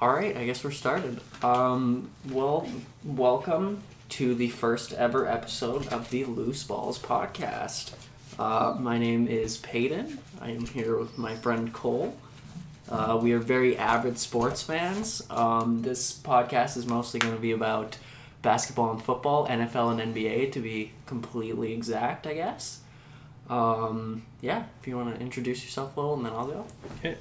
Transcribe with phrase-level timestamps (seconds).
[0.00, 1.20] All right, I guess we're started.
[1.42, 2.66] Um, well,
[3.04, 7.92] welcome to the first ever episode of the Loose Balls podcast.
[8.38, 10.18] Uh, my name is Peyton.
[10.40, 12.16] I am here with my friend Cole.
[12.88, 15.22] Uh, we are very avid sports fans.
[15.28, 17.98] Um, this podcast is mostly going to be about
[18.40, 22.80] basketball and football, NFL and NBA to be completely exact, I guess.
[23.50, 26.66] Um, yeah, if you want to introduce yourself a little, and then I'll go.
[26.96, 27.18] Okay.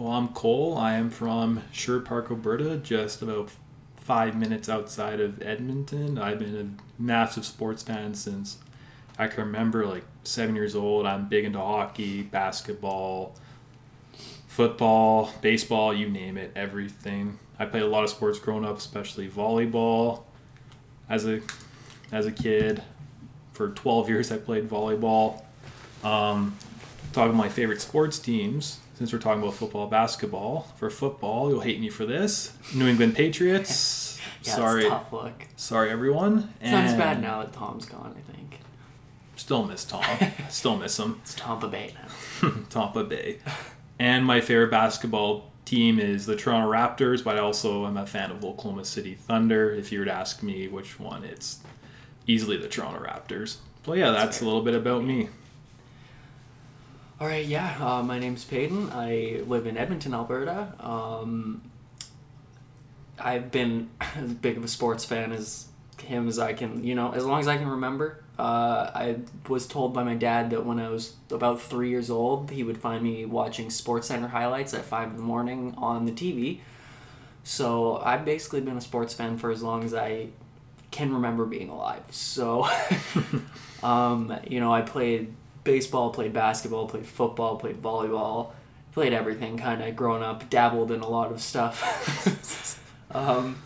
[0.00, 0.78] Well, I'm Cole.
[0.78, 3.50] I am from Sherwood Park, Alberta, just about
[3.96, 6.16] five minutes outside of Edmonton.
[6.16, 8.56] I've been a massive sports fan since
[9.18, 11.04] I can remember, like seven years old.
[11.04, 13.34] I'm big into hockey, basketball,
[14.48, 17.38] football, baseball, you name it, everything.
[17.58, 20.22] I played a lot of sports growing up, especially volleyball.
[21.10, 21.42] As a
[22.10, 22.82] as a kid,
[23.52, 25.42] for 12 years I played volleyball.
[26.02, 26.56] Um,
[27.12, 30.66] talking my favorite sports teams, since we're talking about football, basketball.
[30.76, 32.52] For football, you'll hate me for this.
[32.74, 34.08] New England Patriots.
[34.42, 35.46] Yeah, sorry, it's tough look.
[35.56, 36.40] sorry everyone.
[36.62, 38.58] Sounds And bad now that Tom's gone, I think.
[39.36, 40.02] Still miss Tom.
[40.48, 41.18] Still miss him.
[41.22, 41.94] It's Tampa Bay
[42.42, 42.50] now.
[42.70, 43.38] Tampa Bay.
[43.98, 48.30] And my favorite basketball team is the Toronto Raptors, but I also am a fan
[48.30, 49.70] of Oklahoma City Thunder.
[49.72, 51.60] If you were to ask me which one, it's
[52.26, 53.56] easily the Toronto Raptors.
[53.82, 55.28] But yeah, that's a little bit about me.
[57.20, 57.76] All right, yeah.
[57.78, 58.88] Uh, my name's Peyton.
[58.92, 60.72] I live in Edmonton, Alberta.
[60.80, 61.60] Um,
[63.18, 65.66] I've been as big of a sports fan as
[66.02, 68.24] him as I can, you know, as long as I can remember.
[68.38, 69.16] Uh, I
[69.50, 72.78] was told by my dad that when I was about three years old, he would
[72.78, 76.60] find me watching Sports Center highlights at five in the morning on the TV.
[77.44, 80.28] So I've basically been a sports fan for as long as I
[80.90, 82.04] can remember being alive.
[82.12, 82.66] So,
[83.82, 85.34] um, you know, I played
[85.70, 88.50] baseball, played basketball, played football, played volleyball,
[88.92, 92.80] played everything kind of growing up, dabbled in a lot of stuff.
[93.14, 93.62] um,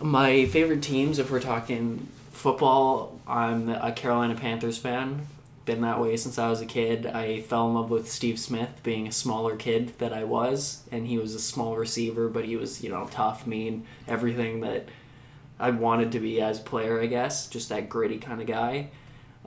[0.00, 5.26] my favorite teams, if we're talking football, I'm a Carolina Panthers fan.
[5.66, 7.04] Been that way since I was a kid.
[7.04, 11.06] I fell in love with Steve Smith, being a smaller kid that I was, and
[11.06, 14.88] he was a small receiver, but he was, you know, tough, mean, everything that
[15.60, 17.46] I wanted to be as player, I guess.
[17.46, 18.88] Just that gritty kind of guy.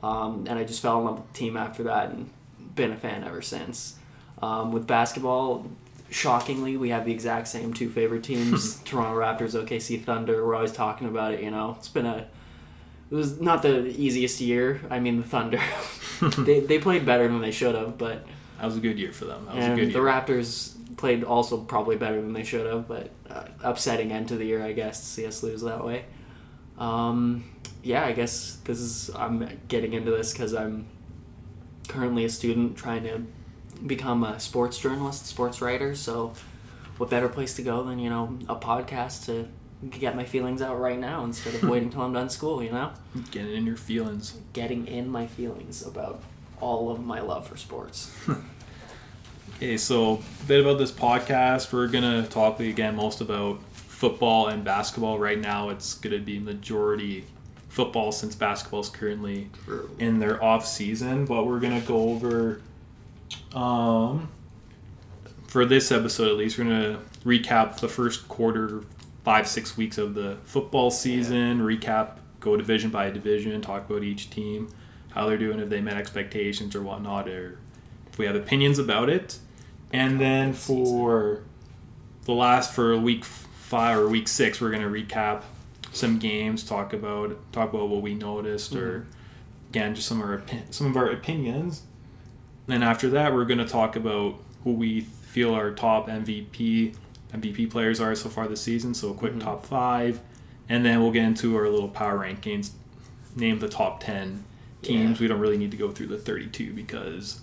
[0.03, 2.29] Um, and I just fell in love with the team after that and
[2.75, 3.95] been a fan ever since.
[4.41, 5.65] Um, with basketball,
[6.09, 10.45] shockingly, we have the exact same two favorite teams Toronto Raptors, OKC Thunder.
[10.45, 11.75] We're always talking about it, you know.
[11.79, 12.27] It's been a.
[13.09, 14.81] It was not the easiest year.
[14.89, 15.61] I mean, the Thunder.
[16.39, 18.25] they, they played better than they should have, but.
[18.59, 19.45] That was a good year for them.
[19.45, 20.07] That was And a good the year.
[20.07, 24.45] Raptors played also probably better than they should have, but uh, upsetting end to the
[24.45, 26.05] year, I guess, to see us lose that way.
[26.77, 27.45] Um,
[27.83, 30.85] yeah, I guess this is I'm getting into this because I'm
[31.87, 33.21] currently a student trying to
[33.85, 35.95] become a sports journalist, sports writer.
[35.95, 36.33] So,
[36.97, 39.47] what better place to go than you know a podcast to
[39.89, 42.63] get my feelings out right now instead of waiting till I'm done school?
[42.63, 42.91] You know,
[43.31, 44.35] Getting in your feelings.
[44.53, 46.21] getting in my feelings about
[46.59, 48.11] all of my love for sports.
[49.55, 51.73] Okay, so a bit about this podcast.
[51.73, 55.17] We're gonna talk again most about football and basketball.
[55.17, 57.23] Right now, it's gonna be majority
[57.77, 59.51] football since basketball is currently
[59.99, 61.25] in their off season.
[61.25, 62.59] But we're gonna go over,
[63.53, 64.29] um,
[65.45, 68.81] for this episode at least, we're gonna recap the first quarter,
[69.23, 71.59] five six weeks of the football season.
[71.59, 74.69] Recap, go division by division, talk about each team,
[75.11, 77.59] how they're doing, if they met expectations or whatnot, or
[78.11, 79.37] if we have opinions about it.
[79.93, 81.43] And then for
[82.23, 85.43] the last for week five or week six, we're gonna recap
[85.97, 89.09] some games, talk about talk about what we noticed, or mm-hmm.
[89.69, 91.83] again just some of our some of our opinions.
[92.67, 96.95] Then after that, we're gonna talk about who we feel our top MVP
[97.33, 98.93] MVP players are so far this season.
[98.93, 99.41] So a quick mm-hmm.
[99.41, 100.19] top five,
[100.69, 102.71] and then we'll get into our little power rankings.
[103.35, 104.43] Name the top ten
[104.81, 105.19] teams.
[105.19, 105.23] Yeah.
[105.23, 107.41] We don't really need to go through the thirty-two because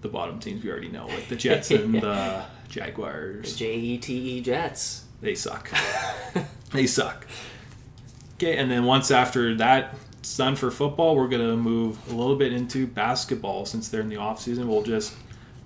[0.00, 3.56] the bottom teams we already know, like the Jets and the Jaguars.
[3.56, 5.04] J E T E Jets.
[5.20, 5.70] They suck.
[6.72, 7.26] they suck.
[8.36, 12.52] Okay, and then once after that's done for football, we're gonna move a little bit
[12.52, 14.68] into basketball since they're in the off season.
[14.68, 15.14] We'll just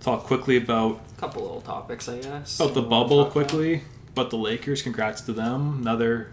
[0.01, 2.61] talk quickly about a couple little topics, I guess.
[2.61, 3.49] about the bubble talk about.
[3.49, 3.83] quickly.
[4.15, 5.79] But the Lakers, congrats to them.
[5.81, 6.31] Another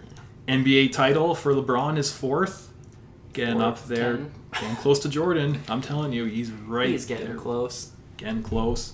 [0.48, 2.72] NBA title for LeBron is fourth.
[3.33, 4.31] Getting up there, 10.
[4.54, 5.62] getting close to Jordan.
[5.68, 7.36] I'm telling you, he's right He's getting there.
[7.36, 7.92] close.
[8.18, 8.94] getting close.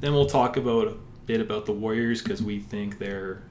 [0.00, 0.94] Then we'll talk about a
[1.26, 3.42] bit about the Warriors because we think they're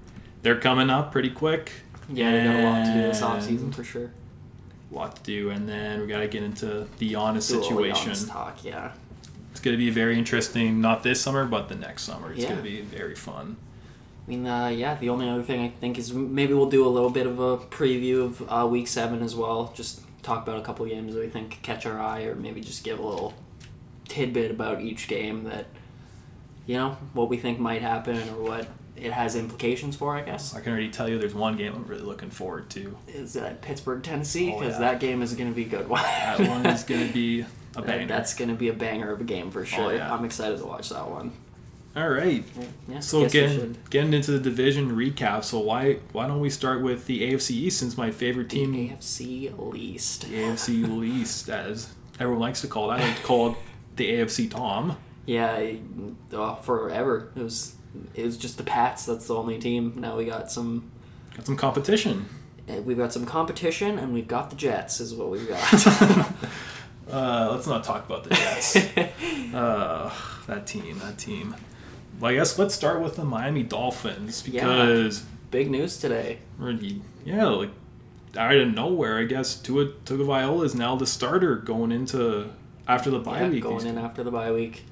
[0.43, 1.71] they're coming up pretty quick.
[2.11, 4.11] Yeah, they got a lot to do this offseason for sure.
[4.91, 8.11] A Lot to do, and then we got to get into the honest situation.
[8.11, 8.91] Giannis talk, yeah.
[9.51, 10.81] It's going to be very interesting.
[10.81, 12.31] Not this summer, but the next summer.
[12.31, 12.49] It's Yeah.
[12.49, 13.57] going to be very fun.
[14.25, 14.95] I mean, uh, yeah.
[14.95, 17.57] The only other thing I think is maybe we'll do a little bit of a
[17.57, 19.71] preview of uh, Week Seven as well.
[19.75, 22.83] Just talk about a couple games that we think catch our eye, or maybe just
[22.83, 23.33] give a little
[24.07, 25.67] tidbit about each game that
[26.65, 28.67] you know what we think might happen or what
[29.01, 30.15] it has implications for.
[30.15, 32.95] I guess I can already tell you there's one game I'm really looking forward to.
[33.07, 34.91] is that Pittsburgh Tennessee Oh, because yeah.
[34.91, 36.03] that game is going to be a good one.
[36.03, 38.07] That one is going to be a banger.
[38.07, 39.85] That's going to be a banger of a game for oh, sure.
[39.85, 40.13] Oh, yeah.
[40.13, 41.31] I'm excited to watch that one.
[41.95, 42.45] All right.
[42.87, 45.43] Yeah, So getting getting into the division recap.
[45.43, 48.89] So why why don't we start with the AFC East since my favorite team the
[48.89, 50.21] AFC least.
[50.29, 52.95] the AFC least, as everyone likes to call it.
[52.95, 53.57] I like to call it
[53.95, 54.97] the AFC Tom.
[55.25, 55.73] Yeah,
[56.33, 57.75] oh, forever it was.
[58.13, 59.05] It was just the Pats.
[59.05, 59.93] That's the only team.
[59.97, 60.89] Now we got some.
[61.35, 62.27] Got some competition.
[62.67, 64.99] eh, We've got some competition, and we've got the Jets.
[64.99, 66.31] Is what we've got.
[67.11, 68.75] Uh, let's not talk about the Jets.
[69.55, 70.13] uh,
[70.45, 71.55] that team, that team.
[72.19, 74.61] Well, I guess let's start with the Miami Dolphins Yeah.
[74.65, 76.37] because Big news today.
[77.25, 77.71] yeah, like
[78.37, 82.51] out of nowhere, I guess Tua Tagovailoa is now the starter going into
[82.87, 83.63] after the bye Yeah, week.
[83.63, 84.83] going in after the bye week.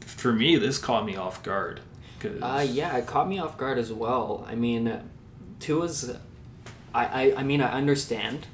[0.00, 1.80] For me, this caught me off guard.
[2.42, 4.46] Uh, yeah, it caught me off guard as well.
[4.48, 5.00] I mean,
[5.58, 6.16] Tua's.
[6.92, 8.46] I, I, I mean, I understand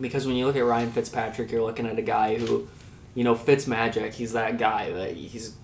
[0.00, 2.68] because when you look at Ryan Fitzpatrick, you're looking at a guy who,
[3.14, 4.14] you know, Fitz magic.
[4.14, 5.56] He's that guy that he's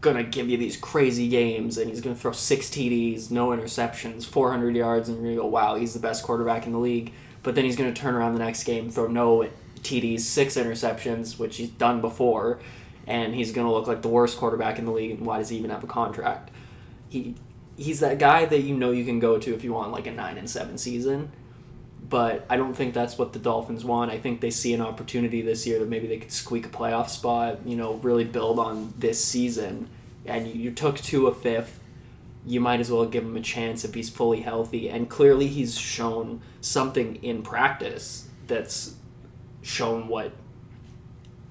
[0.00, 4.76] gonna give you these crazy games and he's gonna throw six TDs, no interceptions, 400
[4.76, 7.12] yards, and you're gonna go, wow, he's the best quarterback in the league.
[7.42, 9.48] But then he's gonna turn around the next game, throw no
[9.80, 12.60] TDs, six interceptions, which he's done before,
[13.06, 15.12] and he's gonna look like the worst quarterback in the league.
[15.12, 16.50] And why does he even have a contract?
[17.08, 17.34] He
[17.76, 20.12] he's that guy that you know you can go to if you want like a
[20.12, 21.30] nine and seven season.
[22.08, 24.12] But I don't think that's what the Dolphins want.
[24.12, 27.08] I think they see an opportunity this year that maybe they could squeak a playoff
[27.08, 27.66] spot.
[27.66, 29.88] You know, really build on this season.
[30.24, 31.80] And you, you took Tua fifth.
[32.44, 34.88] You might as well give him a chance if he's fully healthy.
[34.88, 38.94] And clearly, he's shown something in practice that's
[39.62, 40.32] shown what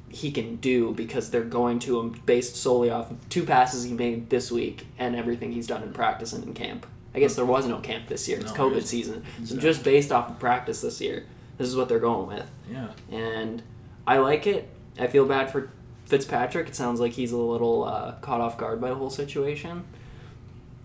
[0.10, 3.94] he can do because they're going to him based solely off of two passes he
[3.94, 6.86] made this week and everything he's done in practice and in camp.
[7.14, 8.40] I guess there was no camp this year.
[8.40, 9.24] It's No, COVID season.
[9.46, 11.26] So just based off of practice this year,
[11.58, 12.50] this is what they're going with.
[12.72, 12.90] yeah.
[13.12, 13.64] And
[14.08, 14.70] I like it.
[15.00, 15.70] I feel bad for
[16.06, 16.68] Fitzpatrick.
[16.70, 19.84] It sounds like he's a little uh, caught off guard by the whole situation.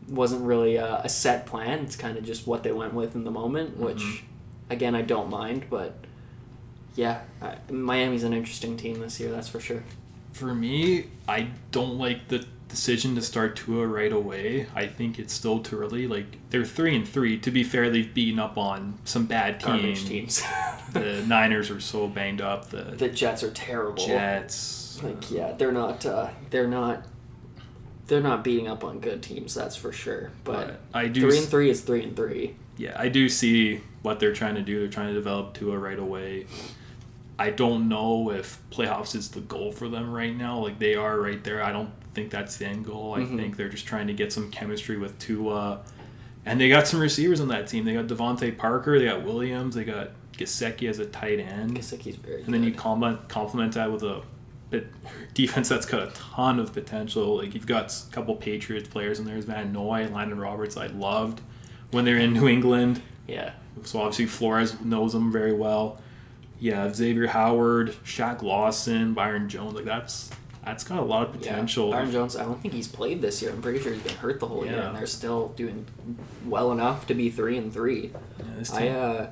[0.09, 1.81] Wasn't really a, a set plan.
[1.81, 4.21] It's kind of just what they went with in the moment, which, Mhm.
[4.71, 5.67] again, I don't mind.
[5.71, 5.95] But
[7.01, 9.33] yeah, I, Miami's an interesting team this year.
[9.33, 9.83] That's for sure.
[10.35, 14.67] For me, I don't like the decision to start Tua right away.
[14.75, 16.07] I think it's still too early.
[16.07, 17.39] Like they're three and three.
[17.39, 20.05] To be fair, they've beaten up on some bad teams.
[20.05, 20.43] teams.
[20.93, 22.69] the Niners are so banged up.
[22.69, 24.05] The, the Jets are terrible.
[24.07, 25.03] Jets.
[25.03, 26.05] Like yeah, they're not.
[26.05, 27.07] Uh, they're not.
[28.09, 29.55] They're not beating up on good teams.
[29.55, 30.33] That's for sure.
[30.45, 31.23] But But I do.
[31.23, 32.57] three and three is three and three.
[32.77, 34.81] Yeah, I do see what they're trying to do.
[34.81, 36.47] They're trying to develop Tua right away.
[37.41, 40.59] I don't know if playoffs is the goal for them right now.
[40.59, 41.63] Like they are right there.
[41.63, 43.15] I don't think that's the end goal.
[43.15, 43.37] I Mhm.
[43.37, 45.81] think they're just trying to get some chemistry with Tua.
[46.45, 47.85] And they got some receivers on that team.
[47.85, 51.77] They got DeVante Parker, they got Williams, they got Gesicki as a tight end.
[51.79, 52.79] Gesicki's very And then you good.
[52.79, 54.23] complement complement that with a
[54.71, 54.87] bit
[55.35, 57.39] defense that's got a ton of potential.
[57.39, 59.35] Like you've got a couple Patriots players in there.
[59.35, 60.77] There's Van Noy, Landon Roberts.
[60.77, 61.41] I loved
[61.91, 63.01] when they're in New England.
[63.27, 63.53] yeah.
[63.85, 66.01] So obviously Flores knows them very well.
[66.61, 69.75] Yeah, Xavier Howard, Shaq Lawson, Byron Jones.
[69.75, 70.31] Like that's
[70.65, 71.89] that's got a lot of potential.
[71.89, 71.97] Yeah.
[71.97, 72.37] Byron Jones.
[72.37, 73.51] I don't think he's played this year.
[73.51, 75.87] I'm pretty sure he's been hurt the whole year, and they're still doing
[76.45, 78.13] well enough to be three and three.
[78.39, 79.31] Yeah, I uh,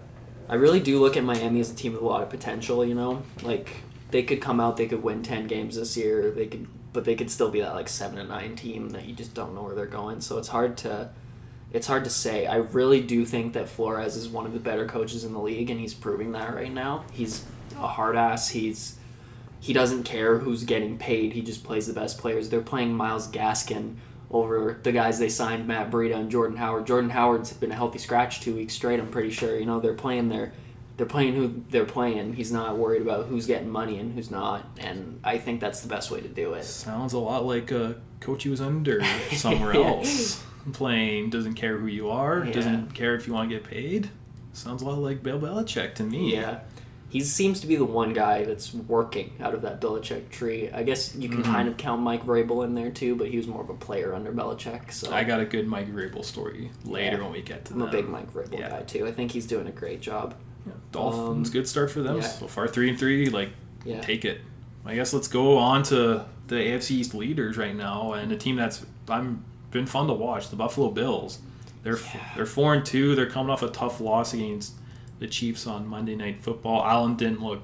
[0.49, 2.85] I really do look at Miami as a team with a lot of potential.
[2.85, 3.69] You know, like
[4.11, 6.31] they could come out, they could win ten games this year.
[6.31, 9.15] They could, but they could still be that like seven and nine team that you
[9.15, 10.23] just don't know where they're going.
[10.23, 11.11] So it's hard to,
[11.73, 12.47] it's hard to say.
[12.47, 15.71] I really do think that Flores is one of the better coaches in the league,
[15.71, 17.05] and he's proving that right now.
[17.13, 17.45] He's
[17.77, 18.49] a hard ass.
[18.51, 18.97] He's
[19.61, 21.33] he doesn't care who's getting paid.
[21.33, 22.49] He just plays the best players.
[22.49, 23.97] They're playing Myles Gaskin
[24.31, 26.87] over the guys they signed, Matt Breida and Jordan Howard.
[26.87, 29.01] Jordan Howard's been a healthy scratch two weeks straight.
[29.01, 29.59] I'm pretty sure.
[29.59, 30.53] You know they're playing their
[30.97, 32.35] they're playing who they're playing.
[32.35, 34.65] He's not worried about who's getting money and who's not.
[34.79, 36.65] And I think that's the best way to do it.
[36.65, 39.01] sounds a lot like a coach he was under
[39.33, 39.87] somewhere Yeah.
[39.87, 40.45] else.
[40.73, 42.53] Playing doesn't care who you are, Yeah.
[42.53, 44.11] doesn't care if you want to get paid.
[44.53, 46.33] Sounds a lot like Bill Belichick to me.
[46.35, 46.61] Yeah.
[47.11, 50.69] He seems to be the one guy that's working out of that Belichick tree.
[50.71, 51.45] I guess you can Mhm.
[51.47, 54.13] kind of count Mike Vrabel in there too, but he was more of a player
[54.15, 54.93] under Belichick.
[54.93, 57.23] So I got a good Mike Vrabel story later Yeah.
[57.23, 58.69] when we get to I'm a big Mike Vrabel Yeah.
[58.69, 59.07] guy too.
[59.07, 60.35] I think he's doing a great job.
[60.67, 62.69] Yeah, Dolphins, Um, good start for them so far.
[62.69, 63.51] Three and three, like
[63.87, 64.03] Yeah.
[64.03, 64.43] take it.
[64.85, 68.57] I guess let's go on to the AFC East leaders right now, and a team
[68.57, 71.39] that's I'm been fun to watch, the Buffalo Bills.
[71.83, 72.21] They're Yeah.
[72.37, 73.15] they're four and two.
[73.15, 74.75] They're coming off a tough loss against
[75.19, 76.85] the Chiefs on Monday Night Football.
[76.85, 77.63] Allen didn't look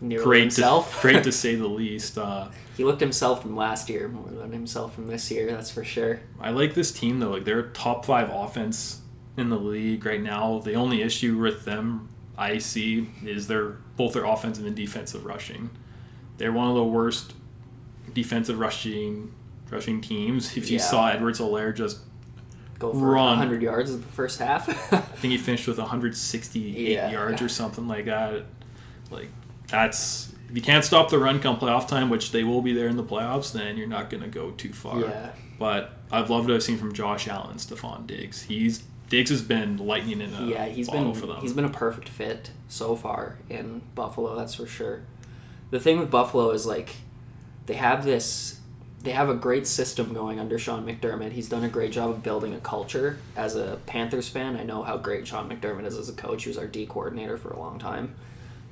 [0.00, 0.96] Nearly great himself.
[0.96, 2.16] to great to say the least.
[2.18, 5.50] Uh, he looked himself from last year more than himself from this year.
[5.50, 6.20] That's for sure.
[6.40, 7.30] I like this team though.
[7.30, 9.00] Like they're top five offense
[9.36, 10.58] in the league right now.
[10.60, 12.08] The only issue with them
[12.38, 15.68] I see is their both their offensive and defensive rushing.
[16.38, 17.34] They're one of the worst
[18.14, 19.32] defensive rushing
[19.70, 20.56] rushing teams.
[20.56, 20.82] If you Yeah.
[20.84, 21.98] saw Edwards Helaire just
[22.78, 23.28] Go for Run.
[23.38, 24.66] 100 yards in the first half.
[24.92, 27.10] I think he finished with 168 Yeah.
[27.10, 28.44] yards or something like that.
[29.10, 29.28] Like
[29.68, 32.88] that's if you can't stop the run come playoff time, which they will be there
[32.88, 35.00] in the playoffs, then you're not going to go too far.
[35.00, 35.30] yeah.
[35.58, 38.42] But I've loved what I've seen from Josh Allen, Stefon Diggs.
[38.42, 41.36] He's Diggs has been lightning in a Yeah, he's been for them.
[41.42, 44.36] he's been a perfect fit so far in Buffalo.
[44.36, 45.02] That's for sure.
[45.70, 46.90] The thing with Buffalo is like
[47.66, 48.59] they have this
[49.02, 51.32] they have a great system going under Sean McDermott.
[51.32, 53.18] He's done a great job of building a culture.
[53.34, 56.44] As a Panthers fan, I know how great Sean McDermott is as a coach.
[56.44, 58.14] He was our D coordinator for a long time,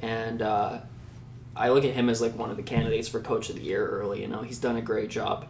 [0.01, 0.81] and uh,
[1.57, 3.87] I look at him as like one of the candidates for Coach of the Year
[3.87, 4.21] early.
[4.21, 5.47] You know, he's done a great job.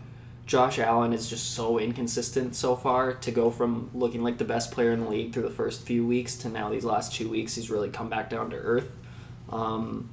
[0.47, 4.71] Josh Allen is just so inconsistent so far to go from looking like the best
[4.73, 7.57] player in the league through the first few weeks to now these last two weeks
[7.57, 8.91] he's really come back down to earth.
[9.51, 10.09] Um,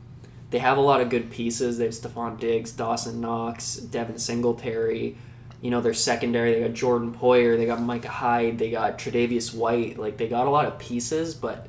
[0.55, 1.77] they have a lot of good pieces.
[1.77, 5.17] They have Stefon Diggs, Dawson Knox, Devin Singletary.
[5.61, 9.53] You know, their secondary, they got Jordan Poyer, they got Micah Hyde, they got Tre'Davious
[9.53, 9.99] White.
[9.99, 11.67] Like, they got a lot of pieces, but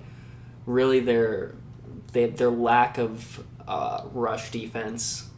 [0.66, 1.56] really their,
[2.12, 5.30] they, their lack of uh, rush defense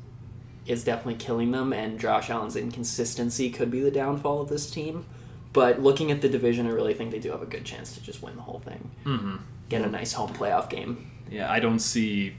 [0.67, 5.07] is definitely killing them, and Josh Allen's inconsistency could be the downfall of this team.
[5.55, 8.03] But looking at the division, I really think they do have a good chance to
[8.03, 8.91] just win the whole thing.
[9.05, 9.37] hmm
[9.71, 11.11] Get a nice home playoff game.
[11.31, 12.35] Yeah, I don't see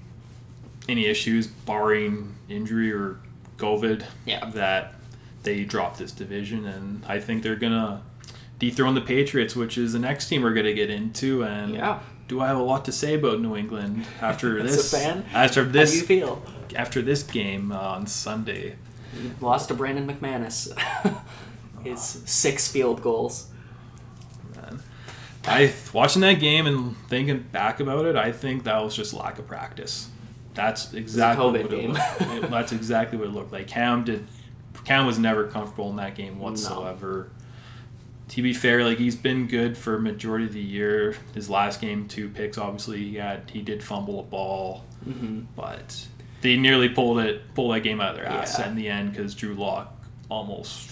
[0.88, 3.18] any issues barring injury or
[3.58, 4.50] COVID Yeah.
[4.52, 4.96] that
[5.44, 8.02] they drop this division, and I think they're gonna
[8.60, 11.44] dethrone the Patriots, which is the next team we're gonna get into.
[11.44, 12.00] And Yeah.
[12.28, 14.92] do I have a lot to say about New England after this?
[14.92, 15.26] fan?
[15.34, 16.44] After How do you feel?
[16.76, 18.76] after this game on Sunday.
[19.20, 20.72] You lost to Brandon McManus.
[21.84, 23.48] His six field goals.
[24.56, 24.82] Man.
[25.48, 29.40] I watching that game and thinking back about it, I think that was just lack
[29.40, 30.10] of practice.
[30.54, 31.96] That's exactly COVID what game.
[31.96, 32.52] it looked.
[32.52, 33.68] That's exactly what it looked like.
[33.68, 34.28] Cam did.
[34.86, 37.32] Cam was never comfortable in that game whatsoever.
[38.30, 41.16] To be fair, like he's been good for majority of the year.
[41.34, 42.58] His last game, two picks.
[42.58, 46.08] Obviously, he had he did fumble a ball, hmm but
[46.42, 48.70] they nearly pulled it pulled that game out of their ass Yeah.
[48.70, 49.94] in the end because Drew Lock
[50.30, 50.92] almost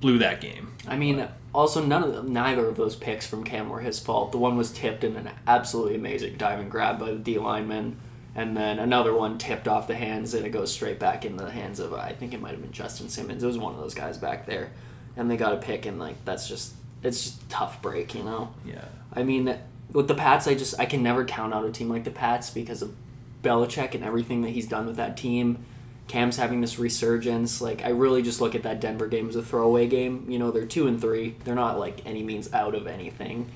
[0.00, 0.72] blew that game.
[0.86, 4.30] I mean, also none of them, neither of those picks from Cam were his fault.
[4.30, 7.96] The one was tipped in an absolutely amazing diving grab by the D lineman,
[8.38, 11.50] and then another one tipped off the hands and it goes straight back in the
[11.50, 13.42] hands of I think it might have been Justin Simmons.
[13.42, 14.70] It was one of those guys back there,
[15.16, 18.22] and they got a pick and like that's just it's just a tough break, you
[18.22, 18.54] know.
[18.64, 18.84] Yeah.
[19.12, 19.58] I mean,
[19.90, 22.48] with the Pats, I just I can never count out a team like the Pats
[22.50, 22.94] because of
[23.42, 25.64] Belichick and everything that he's done with that team.
[26.06, 27.60] Cam's having this resurgence.
[27.60, 30.26] Like I really just look at that Denver game as a throwaway game.
[30.30, 31.34] You know, they're two and three.
[31.42, 33.50] They're not like any means out of anything.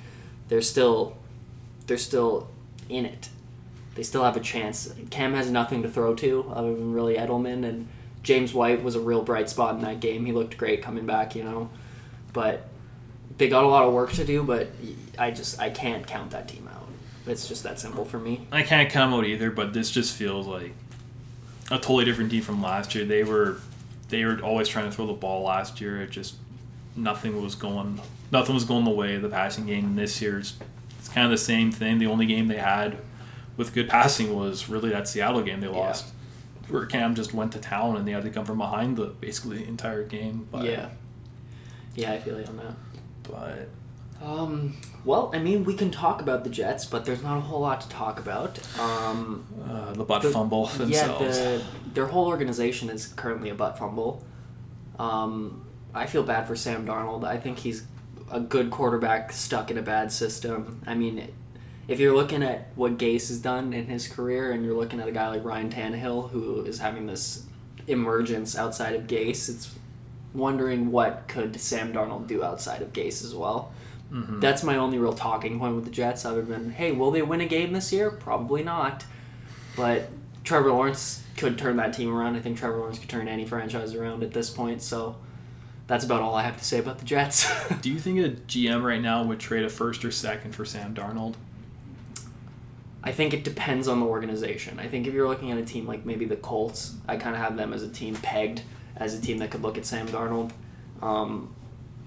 [0.48, 1.16] They're still,
[1.86, 2.50] they're still
[2.88, 3.28] in it.
[3.94, 4.92] They still have a chance.
[5.10, 7.88] Cam has nothing to throw to other than really Edelman and
[8.22, 10.24] James White was a real bright spot in that game.
[10.24, 11.34] He looked great coming back.
[11.34, 11.70] You know,
[12.32, 12.68] but
[13.38, 14.68] they got a lot of work to do, but
[15.18, 16.88] I just I can't count that team out.
[17.26, 18.46] It's just that simple for me.
[18.50, 20.72] I can't come out either, but this just feels like
[21.70, 23.04] a totally different team from last year.
[23.04, 23.58] They were
[24.08, 26.02] they were always trying to throw the ball last year.
[26.02, 26.36] It just
[26.96, 29.84] nothing was going nothing was going the way of the passing game.
[29.84, 30.54] And this year it's,
[30.98, 31.98] it's kind of the same thing.
[31.98, 32.98] The only game they had
[33.56, 36.06] with good passing was really that Seattle game they lost.
[36.68, 39.58] Where Cam just went to town and they had to come from behind the basically
[39.58, 40.48] the entire game.
[40.50, 40.88] But, yeah,
[41.94, 42.74] yeah, I feel you on that.
[43.24, 43.68] But
[44.24, 47.60] Um, well, I mean, we can talk about the Jets, but there's not a whole
[47.60, 48.58] lot to talk about.
[48.78, 51.36] Um, uh, the butt The- fumble themselves.
[51.38, 54.24] Yeah, the, their whole organization is currently a butt fumble.
[54.98, 57.24] Um, I feel bad for Sam Darnold.
[57.24, 57.84] I think he's
[58.30, 60.80] a good quarterback stuck in a bad system.
[60.86, 61.28] I mean,
[61.88, 65.08] if you're looking at what Gase has done in his career, and you're looking at
[65.08, 67.44] a guy like Ryan Tannehill who is having this
[67.86, 69.74] emergence outside of Gase, it's
[70.34, 73.72] wondering what could Sam Darnold do outside of Gase as well.
[74.12, 74.40] Mhm.
[74.40, 77.40] That's my only real talking point with the Jets, other than, hey, will they win
[77.40, 78.10] a game this year?
[78.10, 79.04] Probably not.
[79.76, 80.10] But
[80.44, 82.36] Trevor Lawrence could turn that team around.
[82.36, 84.82] I think Trevor Lawrence could turn any franchise around at this point.
[84.82, 85.16] So
[85.86, 87.50] that's about all I have to say about the Jets.
[87.80, 90.94] Do you think a GM right now would trade a first or second for Sam
[90.94, 91.34] Darnold?
[93.04, 94.78] I think it depends on the organization.
[94.78, 97.42] I think if you're looking at a team like maybe the Colts, I kind of
[97.42, 98.62] have them as a team pegged
[98.96, 100.52] as a team that could look at Sam Darnold.
[101.00, 101.54] Um,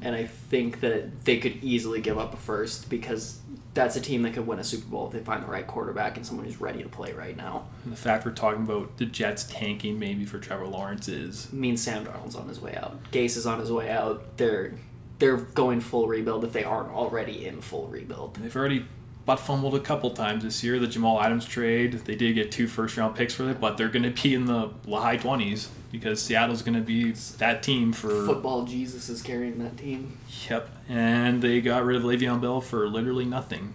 [0.02, 3.40] and I think that they could easily give up a first because
[3.74, 6.16] that's a team that could win a Super Bowl if they find the right quarterback
[6.16, 7.68] and someone who's ready to play right now.
[7.84, 11.82] And the fact we're talking about the Jets tanking maybe for Trevor Lawrence is means
[11.82, 12.98] Sam Darnold's on his way out.
[13.12, 14.38] Gase is on his way out.
[14.38, 14.76] They're
[15.20, 18.36] they're going full rebuild if they aren't already in full rebuild.
[18.36, 18.86] they've already
[19.26, 20.80] butt fumbled a couple times this year.
[20.80, 23.90] The Jamal Adams trade, they did get two first round picks for it, but they're
[23.90, 28.26] going to be in the high 20s because Seattle's going to be that team for.
[28.26, 30.18] Football Jesus is carrying that team.
[30.50, 30.70] Yep.
[30.90, 33.74] And they got rid of Le'Veon Bell for literally nothing.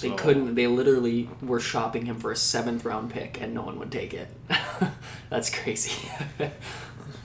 [0.00, 0.54] They couldn't.
[0.54, 4.12] They literally were shopping him for a seventh round pick, and no one would take
[4.12, 4.28] it.
[5.30, 6.08] That's crazy.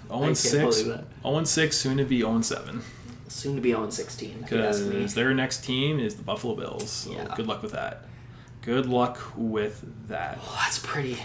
[0.08, 0.82] 0 6.
[0.84, 2.82] believe 0 6, soon to be 0 7.
[3.30, 4.42] Soon to be 0 16.
[4.44, 4.90] If you ask me.
[4.90, 6.90] Because their next team is the Buffalo Bills.
[6.90, 7.34] So Yeah.
[7.36, 8.06] good luck with that.
[8.62, 10.38] Good luck with that.
[10.38, 11.18] Well, that's pretty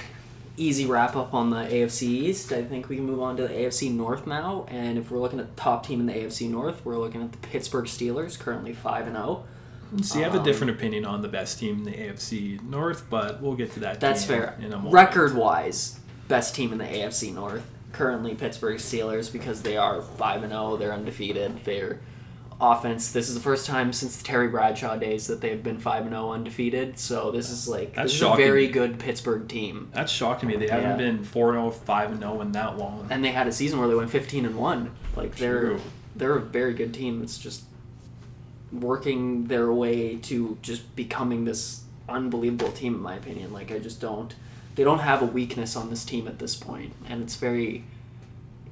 [0.57, 2.53] easy wrap up on the AFC East.
[2.53, 4.67] I think we can move on to the AFC North now.
[4.69, 7.33] And if we're looking at the top team in the AFC North, we're looking at
[7.33, 9.45] the Pittsburgh Steelers, currently five and oh.
[9.91, 10.03] zero.
[10.03, 13.05] See, I have a Um, different opinion on the best team in the AFC North,
[13.11, 14.01] but we'll get to that.
[14.01, 14.57] That's fair.
[14.59, 14.93] In a moment.
[14.93, 17.65] Record wise, best team in the AFC North.
[17.95, 20.77] Currently Pittsburgh Steelers because they are five and zero.
[20.77, 21.65] They're undefeated.
[21.65, 22.01] Their
[22.61, 23.13] offense.
[23.13, 26.11] This is the first time since the Terry Bradshaw days that they've been five and
[26.11, 26.99] zero undefeated.
[26.99, 28.45] So this is like That's this is a shocking.
[28.45, 29.91] very good Pittsburgh team.
[29.93, 30.57] That's shocking me.
[30.57, 30.97] They haven't Yeah.
[30.97, 33.07] been 4 0, 5 0 in that long.
[33.11, 35.81] and they had a season where they went 15 and 1 like they're True.
[36.17, 37.63] they're a very good team it's just
[38.73, 44.01] working their way to just becoming this unbelievable team in my opinion like i just
[44.01, 44.35] don't
[44.75, 47.85] they don't have a weakness on this team at this point and it's very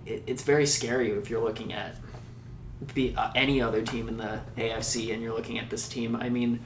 [0.07, 1.97] it, it's very scary if you're looking at
[2.95, 6.29] the uh, any other team in the afc and you're looking at this team i
[6.29, 6.61] mean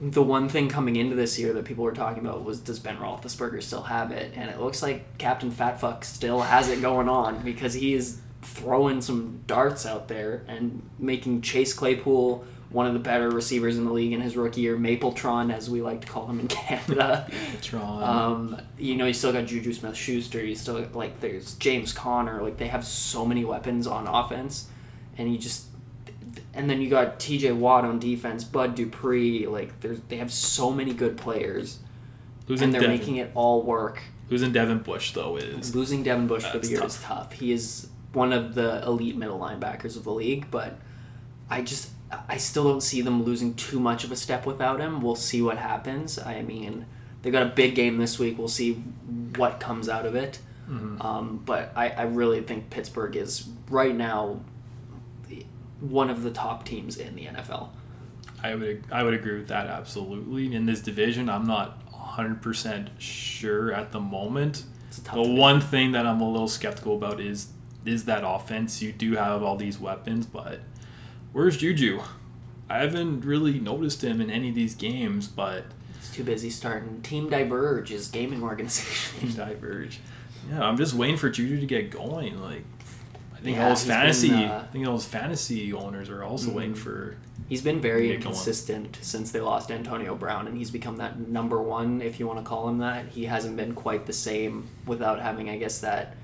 [0.00, 2.96] the one thing coming into this year that people were talking about was does Ben
[2.96, 4.32] Roethlisberger still have it?
[4.34, 9.02] And it looks like Captain Fatfuck still has it going on because he is throwing
[9.02, 13.92] some darts out there and making Chase Claypool one of the better receivers in the
[13.92, 17.28] league in his rookie year, Mapletron as we like to call him in Canada.
[18.02, 20.44] Um, you know, you still got Juju Smith Schuster.
[20.44, 22.42] You still like there's James Conner.
[22.42, 24.68] Like they have so many weapons on offense,
[25.18, 25.66] and you just
[26.54, 27.52] and then you got T.J.
[27.52, 29.46] Watt on defense, Bud Dupree.
[29.46, 31.80] Like there's they have so many good players,
[32.48, 34.00] and they're Devin, making it all work.
[34.28, 35.74] losing Devin Bush, though, is.
[35.74, 36.88] Losing Devin Bush for the year tough.
[36.88, 37.32] is tough.
[37.32, 40.78] He is one of the elite middle linebackers of the league, but
[41.48, 41.90] I just
[42.28, 45.00] I still don't see them losing too much of a step without him.
[45.00, 46.18] We'll see what happens.
[46.18, 46.86] I mean,
[47.22, 48.38] they got a big game this week.
[48.38, 48.74] We'll see
[49.36, 50.38] what comes out of it.
[50.68, 51.04] Mhm.
[51.04, 54.40] Um, but I, I really think Pittsburgh is right now
[55.80, 57.70] one of the top teams in the NFL.
[58.42, 60.54] I would I would agree with that absolutely.
[60.54, 64.64] In this division, I'm not 100% sure at the moment.
[64.88, 67.48] It's a tough The one thing that I'm a little skeptical about is
[67.84, 68.82] is that offense.
[68.82, 70.60] You do have all these weapons, but
[71.32, 72.00] where's Juju?
[72.68, 75.64] I haven't really noticed him in any of these games, but
[75.98, 77.02] It's too busy starting.
[77.02, 79.34] Team Diverge is gaming organization.
[79.36, 79.98] diverge.
[80.48, 82.40] Yeah, I'm just waiting for Juju to get going.
[82.40, 82.64] Like,
[83.36, 86.08] I think Yeah, all his he's been, fantasy, uh, I think all his fantasy owners
[86.08, 86.54] are also Mhm.
[86.54, 87.16] waiting for.
[87.48, 88.34] He's been very Get going.
[88.36, 92.44] since they lost Antonio Brown, and he's become that number one, if you want to
[92.44, 93.06] call him that.
[93.08, 96.16] He hasn't been quite the same without having, I guess, that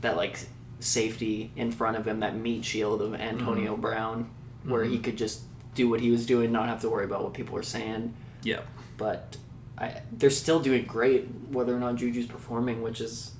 [0.00, 0.38] that like
[0.80, 4.30] safety in front of him, that meat shield of Antonio Brown,
[4.64, 5.04] where he Mhm.
[5.04, 5.42] could just
[5.74, 8.14] do what he was doing, not have to worry about what people were saying.
[8.42, 8.60] Yeah,
[8.96, 9.36] But
[9.76, 13.32] I, they're still doing great, whether or not Juju's performing, which is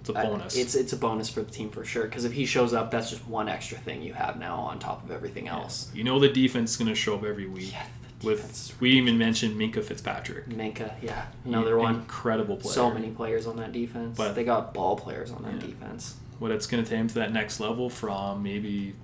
[0.00, 0.56] it's a bonus.
[0.56, 2.04] it's it's a bonus for the team for sure.
[2.04, 5.02] Because if he shows up, that's just one extra thing you have now on top
[5.04, 5.90] of everything else.
[5.92, 7.72] you know the defense is going to show up every week.
[7.72, 7.84] Yeah,
[8.22, 11.96] With we even mentioned Minkah Fitzpatrick, Minkah, yeah, another one.
[11.96, 12.72] incredible player.
[12.74, 14.16] So many players on that defense.
[14.16, 15.66] But- they got ball players on that Yeah.
[15.68, 16.14] defense.
[16.38, 18.94] What it's going to take him to that next level from maybe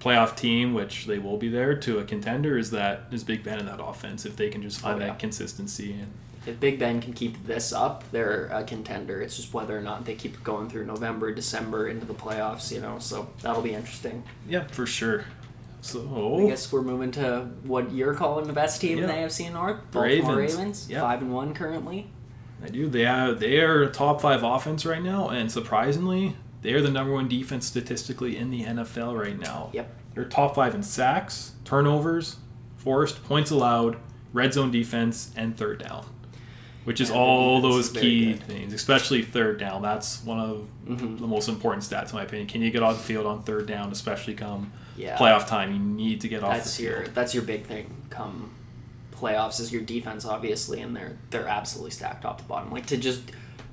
[0.00, 3.58] playoff team, which they will be there, to a contender is that is Big Ben
[3.58, 4.24] in that offense.
[4.26, 5.06] If they can just find Oh, yeah.
[5.12, 6.12] that consistency and
[6.46, 9.22] If Big Ben can keep this up, they're a contender.
[9.22, 12.70] It's just whether or not they keep going through November, December into the playoffs.
[12.70, 14.22] You know, so that'll be interesting.
[14.48, 15.24] yeah, for sure.
[15.80, 19.24] So I guess we're moving to what you're calling the best team in the Yeah.
[19.26, 20.56] AFC North, Baltimore Ravens.
[20.58, 21.00] Ravens, Yeah.
[21.00, 22.06] five and one currently.
[22.64, 22.88] I do.
[22.88, 26.90] They have they are a top five offense right now, and surprisingly, they are the
[26.90, 29.70] number one defense statistically in the NFL right now.
[29.72, 29.94] Yep.
[30.14, 32.36] They're top five in sacks, turnovers,
[32.76, 33.96] forced points allowed,
[34.32, 36.06] red zone defense, and third down.
[36.84, 38.42] Which is Yeah, all those is key good.
[38.44, 39.80] things, especially third down.
[39.82, 41.18] That's one of Mhm.
[41.18, 42.46] the most important stats, in my opinion.
[42.46, 45.16] Can you get off the field on third down, especially come Yeah.
[45.16, 45.72] playoff time?
[45.72, 47.14] You need to get off that's the your field.
[47.14, 48.50] that's your big thing come
[49.24, 52.96] playoffs is your defense obviously and they're they're absolutely stacked top to bottom like to
[52.96, 53.22] just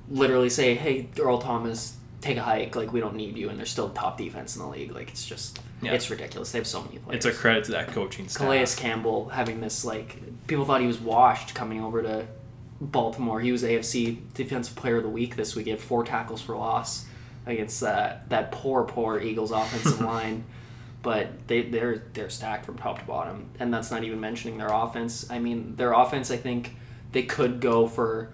[0.08, 2.76] literally say hey Earl Thomas take a hike.
[2.76, 4.92] Like we don't need you, and they're still top defense in the league.
[4.92, 5.92] Like it's just Yeah.
[5.92, 6.52] it's ridiculous.
[6.52, 7.16] They have so many players.
[7.16, 8.42] It's a credit to that coaching staff.
[8.46, 12.26] Calais Campbell having this like people thought he was washed coming over to
[12.80, 13.40] Baltimore.
[13.40, 15.64] He was AFC Defensive Player of the Week this week.
[15.66, 17.06] He had four tackles for loss
[17.44, 20.44] against that that poor poor Eagles offensive line.
[21.02, 24.72] But they they're they're stacked from top to bottom, and that's not even mentioning their
[24.72, 25.28] offense.
[25.30, 26.30] I mean, their offense.
[26.30, 26.76] I think
[27.10, 28.30] they could go for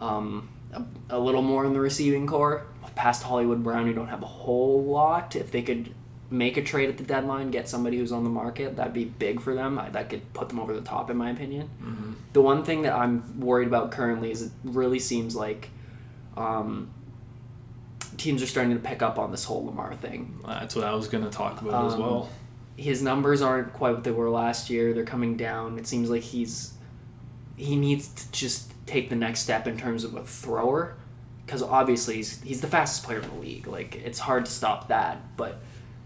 [0.00, 2.66] um, a, a little more in the receiving core.
[2.94, 5.36] Past Hollywood Brown, who don't have a whole lot.
[5.36, 5.94] If they could
[6.30, 9.40] make a trade at the deadline, get somebody who's on the market, that'd be big
[9.40, 9.78] for them.
[9.78, 11.70] I, that could put them over the top, in my opinion.
[11.82, 12.12] Mm-hmm.
[12.32, 15.70] The one thing that I'm worried about currently is it really seems like
[16.36, 16.90] um,
[18.18, 20.40] teams are starting to pick up on this whole Lamar thing.
[20.46, 22.28] That's what I was going to talk about as Um, well.
[22.76, 24.92] His numbers aren't quite what they were last year.
[24.92, 25.78] They're coming down.
[25.78, 26.74] It seems like he's
[27.56, 30.94] he needs to just take the next step in terms of a thrower
[31.44, 33.66] because obviously he's, he's the fastest player in the league.
[33.66, 35.60] Like it's hard to stop that, but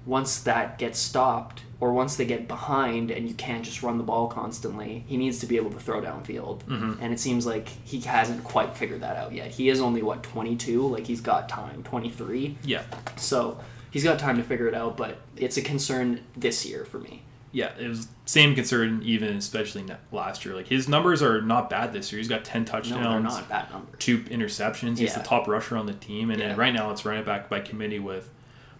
[0.06, 4.04] once that gets stopped or once they get behind and you can't just run the
[4.04, 6.60] ball constantly, he needs to be able to throw downfield.
[6.64, 6.98] Mhm.
[7.00, 9.50] And it seems like he hasn't quite figured that out yet.
[9.52, 12.56] He is only what 22, like he's got time, 23.
[12.64, 12.82] Yeah.
[13.16, 13.58] So
[13.90, 17.22] he's got time to figure it out, but it's a concern this year for me.
[17.54, 20.54] Yeah, it was same concern even especially last year.
[20.54, 22.18] Like his numbers are not bad this year.
[22.18, 23.02] He's got 10 No, touchdowns.
[23.02, 23.96] they're not bad numbers.
[23.98, 24.98] two interceptions.
[24.98, 25.18] He's Yeah.
[25.18, 26.48] the top rusher on the team, and Yeah.
[26.48, 28.30] then right now it's running back by committee with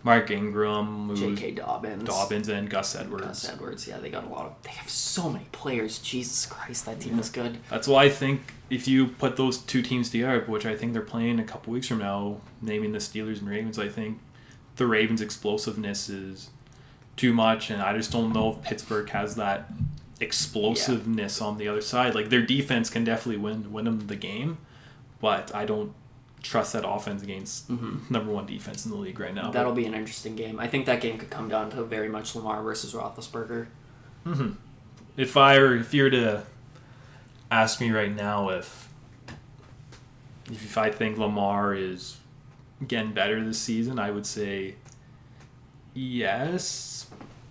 [0.05, 1.53] Mark Ingram, J.K.
[1.53, 3.25] Dobbins, Dobbins, and Gus Edwards.
[3.25, 3.87] Gus Edwards.
[3.87, 4.55] Yeah, they got a lot of.
[4.63, 5.99] They have so many players.
[5.99, 7.59] Jesus Christ, that team is good.
[7.71, 11.03] That's why I think if you put those two teams together, which I think they're
[11.03, 14.19] playing a couple weeks from now, naming the Steelers and Ravens, I think
[14.77, 16.51] the Ravens' explosiveness is
[17.17, 19.71] too much, and I just don't know if Pittsburgh has that
[20.21, 22.15] explosiveness on the other side.
[22.15, 24.59] Like their defense can definitely win win them the game,
[25.21, 25.93] but I don't
[26.43, 29.45] trust that offense against number one defense in the league right now.
[29.45, 29.53] Mm-hmm.
[29.53, 30.59] That'll be an interesting game.
[30.59, 33.67] I think that game could come down to very much Lamar versus Roethlisberger.
[34.25, 34.51] hmm
[35.17, 36.43] If I were, if you were to
[37.51, 38.89] ask me right now if
[40.51, 42.17] if I think Lamar is
[42.87, 44.75] getting better this season, I would say
[45.95, 47.07] yes,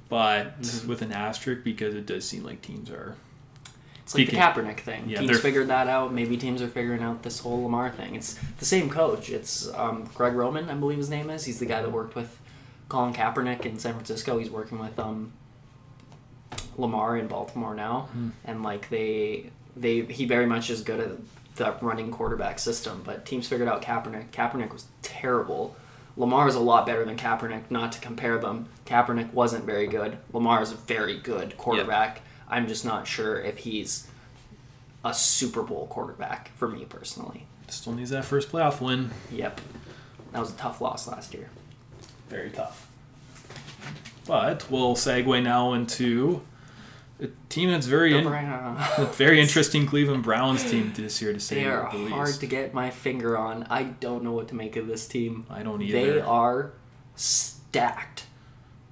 [0.10, 0.86] but Mhm.
[0.88, 3.16] with an asterisk because it does seem like teams are.
[4.16, 5.10] It's like the Kaepernick thing.
[5.10, 6.14] Yeah, teams they're- figured that out.
[6.14, 8.16] Maybe teams are figuring out this whole Lamar thing.
[8.16, 9.30] It's the same coach.
[9.30, 11.46] It's um, Greg Roman, I believe his name is.
[11.46, 12.38] He's the guy that worked with
[12.90, 14.38] Colin Kaepernick in San Francisco.
[14.38, 15.32] He's working with um,
[16.78, 18.30] Lamar in Baltimore now, Hmm.
[18.46, 21.12] and like they they he very much is good at
[21.56, 23.02] the running quarterback system.
[23.06, 24.32] But teams figured out Kaepernick.
[24.32, 25.76] Kaepernick was terrible.
[26.18, 27.64] Lamar is a lot better than Kaepernick.
[27.70, 30.18] Not to compare them, Kaepernick wasn't very good.
[30.34, 32.22] Lamar is a very good quarterback.
[32.52, 34.08] I'm just not sure if he's
[35.04, 37.48] a Super Bowl quarterback for me personally.
[37.70, 39.10] Still needs that first playoff win.
[39.32, 39.62] Yep,
[40.34, 41.50] that was a tough loss last year.
[42.30, 42.88] Very tough.
[44.28, 46.42] But we'll segue now into
[47.22, 48.26] a team that's very in,
[49.14, 52.12] very interesting Cleveland Browns team this year to say They are the least.
[52.14, 53.66] hard to get my finger on.
[53.70, 55.46] I don't know what to make of this team.
[55.50, 56.14] I don't either.
[56.16, 56.74] They are
[57.16, 58.26] stacked.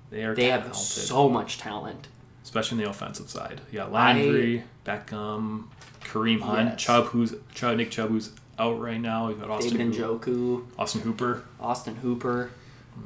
[0.09, 2.07] They are They have so much talent.
[2.49, 3.61] Especially on the offensive side.
[3.71, 5.65] You got Landry, Beckham,
[6.03, 6.81] Kareem Hunt, Yes.
[6.81, 9.29] Chubb, who's Chubb, Nick Chubb, who's out right now.
[9.29, 11.43] You got Austin, David Njoku, Austin Hooper.
[11.59, 12.49] Austin Hooper.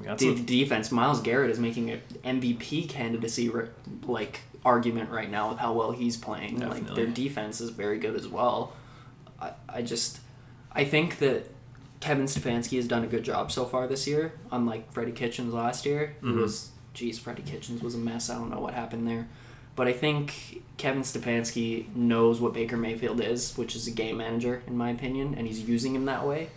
[0.02, 3.68] The a, defense, Myles Garrett is making an MVP candidacy ri-
[4.08, 6.62] like argument right now with how well he's playing.
[6.62, 8.72] Like their defense is very good as well.
[9.42, 10.22] I, I just
[10.72, 11.50] I think that
[12.00, 15.86] Kevin Stefanski has done a good job so far this year, unlike Freddie Kitchens last
[15.86, 16.16] year.
[16.22, 16.42] Who Mhm.
[16.44, 18.30] was geez, Freddie Kitchens was a mess.
[18.30, 19.28] I don't know what happened there.
[19.76, 24.62] But I think Kevin Stefanski knows what Baker Mayfield is, which is a game manager,
[24.68, 26.50] in my opinion, and he's using him that way.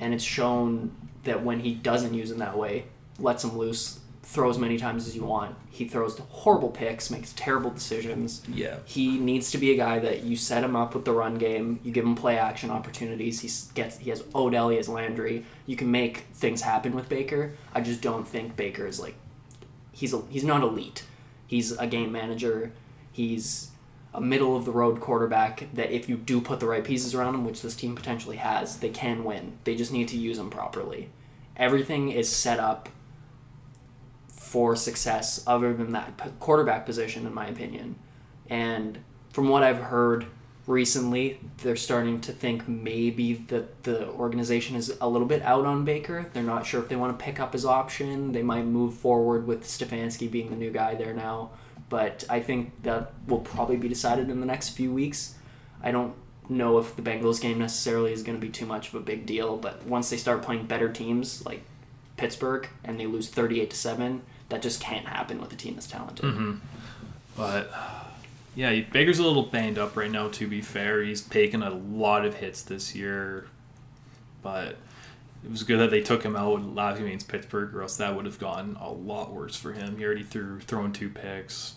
[0.00, 0.90] And it's shown
[1.24, 2.86] that when he doesn't use him that way,
[3.20, 5.54] lets him loose, throw as many times as you want.
[5.70, 8.42] He throws horrible picks, makes terrible decisions.
[8.52, 8.78] yeah.
[8.84, 11.78] He needs to be a guy that you set him up with the run game.
[11.84, 13.40] You give him play action opportunities.
[13.40, 15.44] He gets he has Odell, he has Landry.
[15.66, 17.52] You can make things happen with Baker.
[17.72, 19.14] I just don't think Baker is like
[19.96, 21.04] he's a, he's not elite.
[21.46, 22.72] He's a game manager.
[23.10, 23.70] He's
[24.12, 27.34] a middle of the road quarterback that if you do put the right pieces around
[27.34, 29.58] him, which this team potentially has, they can win.
[29.64, 31.08] They just need to use him properly.
[31.56, 32.90] Everything is set up
[34.28, 37.96] for success other than that quarterback position in my opinion.
[38.48, 38.98] And
[39.30, 40.26] from what I've heard
[40.66, 45.84] recently, they're starting to think maybe that the organization is a little bit out on
[45.84, 46.26] Baker.
[46.32, 48.32] They're not sure if they want to pick up his option.
[48.32, 51.50] They might move forward with Stefanski being the new guy there now.
[51.88, 55.34] But I think that will probably be decided in the next few weeks.
[55.82, 56.14] I don't
[56.48, 59.26] know if the Bengals game necessarily is going to be too much of a big
[59.26, 61.62] deal, but once they start playing better teams, like
[62.16, 64.22] Pittsburgh and they lose 38 to 7.
[64.48, 66.24] That just can't happen with a team that's talented.
[66.24, 66.54] Mm-hmm.
[67.36, 67.70] But
[68.56, 70.28] yeah, Baker's a little banged up right now.
[70.28, 73.46] To be fair, he's taken a lot of hits this year,
[74.42, 74.76] but
[75.44, 78.16] it was good that they took him out last game against Pittsburgh, or else that
[78.16, 79.96] would have gotten a lot worse for him.
[79.98, 81.74] He already threw thrown two picks,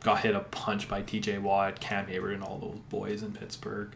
[0.00, 1.38] got hit a punch by T.J.
[1.38, 3.90] Watt, Cam Heyward, and all those boys in Pittsburgh.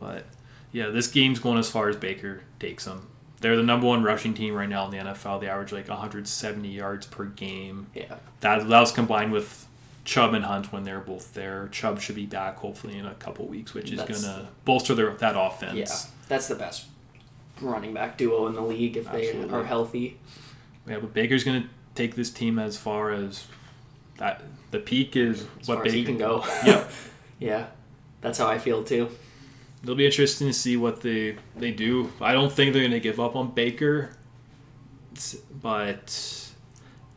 [0.00, 0.24] But
[0.72, 3.08] yeah, this game's going as far as Baker takes them.
[3.40, 5.40] They're the number one rushing team right now in the NFL.
[5.40, 8.16] They average like 170 yards per game Yeah.
[8.40, 9.67] that that was combined with
[10.08, 11.68] Chubb and Hunt when they're both there.
[11.70, 15.34] Chubb should be back hopefully in a couple weeks, which is gonna bolster their, that
[15.38, 15.76] offense.
[15.76, 16.10] Yeah.
[16.28, 16.86] That's the best
[17.60, 19.48] running back duo in the league if Absolutely.
[19.48, 20.18] they are healthy.
[20.88, 23.48] Yeah, but Baker's gonna take this team as far as
[24.16, 24.40] that.
[24.70, 26.42] The peak is As what Baker can go.
[26.64, 26.90] Yep.
[27.38, 27.66] yeah.
[28.22, 29.10] That's how I feel too.
[29.82, 32.10] It'll be interesting to see what they they do.
[32.18, 34.16] I don't think they're gonna give up on Baker,
[35.52, 36.37] but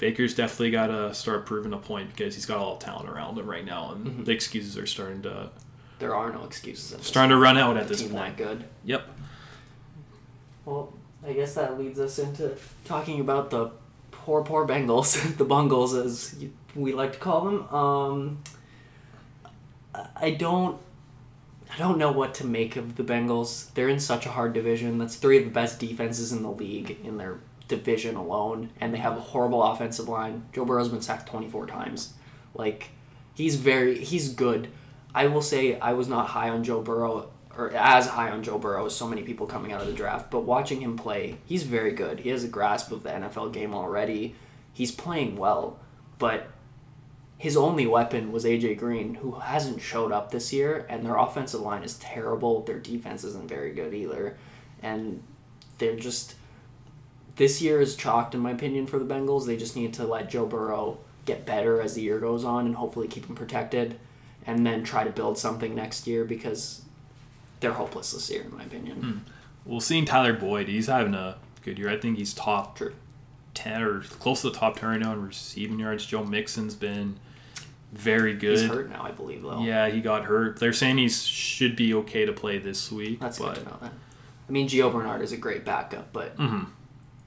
[0.01, 3.37] Baker's definitely got to start proving a point because he's got all the talent around
[3.37, 4.25] him right now, and Mhm.
[4.25, 5.51] the excuses are starting to
[5.99, 7.05] There are no excuses.
[7.05, 8.35] Starting to run out at this team point.
[8.35, 8.65] that good.
[8.83, 9.03] Yep.
[10.65, 13.69] Well, I guess that leads us into talking about the
[14.09, 16.35] poor, poor Bengals, the Bungles, as
[16.75, 17.67] we like to call them.
[17.73, 18.37] Um,
[19.93, 20.79] I- I don't,
[21.71, 23.71] I don't know what to make of the Bengals.
[23.75, 24.97] They're in such a hard division.
[24.97, 27.37] That's three of the best defenses in the league in their
[27.71, 30.45] division alone, and they have a horrible offensive line.
[30.53, 32.13] Joe Burrow's been sacked twenty four times.
[32.53, 32.89] Like,
[33.33, 34.67] he's very, he's good.
[35.15, 38.57] I will say I was not high on Joe Burrow or as high on Joe
[38.57, 41.63] Burrow as so many people coming out of the draft, but watching him play, he's
[41.63, 42.21] very good.
[42.21, 44.35] He has a grasp of the NFL game already.
[44.73, 45.79] He's playing well,
[46.17, 46.49] but
[47.37, 51.61] his only weapon was AJ Green, who hasn't showed up this year, and their offensive
[51.61, 52.61] line is terrible.
[52.61, 54.37] Their defense isn't very good either,
[54.81, 55.23] and
[55.77, 56.35] they're just
[57.41, 59.47] this year is chalked in my opinion for the Bengals.
[59.47, 62.75] They just need to let Joe Burrow get better as the year goes on and
[62.75, 63.99] hopefully keep him protected
[64.45, 66.83] and then try to build something next year because
[67.59, 69.25] they're hopeless this year in my opinion.
[69.65, 71.89] Well, seeing Tyler Boyd, he's having a good year.
[71.89, 72.93] I think he's top True.
[73.55, 76.05] 10 or close to the top 10 right now in receiving yards.
[76.05, 77.17] Joe Mixon's been
[77.91, 78.59] very good.
[78.59, 79.63] He's hurt now, I believe though.
[79.63, 80.59] Yeah, he got hurt.
[80.59, 83.19] They're saying he should be okay to play this week.
[83.19, 83.91] That's but, good to know then.
[84.47, 86.67] I mean Gio Bernard is a great backup, but Mhm.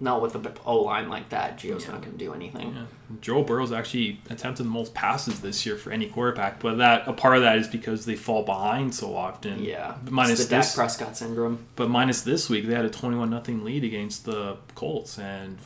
[0.00, 1.56] Not with the O line like that.
[1.58, 1.92] Gio's Yeah.
[1.92, 2.74] not gonna do anything.
[2.74, 2.82] Yeah.
[3.20, 7.12] Joe Burrow's actually attempted the most passes this year for any quarterback, but that a
[7.12, 9.62] part of that is because they fall behind so often.
[9.62, 9.94] Yeah.
[10.10, 11.60] Minus it's the Dak this, Prescott syndrome.
[11.76, 15.58] but minus this week, they had a twenty-one nothing lead against the Colts, and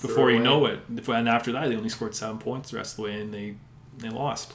[0.00, 2.96] before you know it, and after that, they only scored seven points the rest of
[2.98, 3.54] the way, and they
[3.98, 4.54] they lost.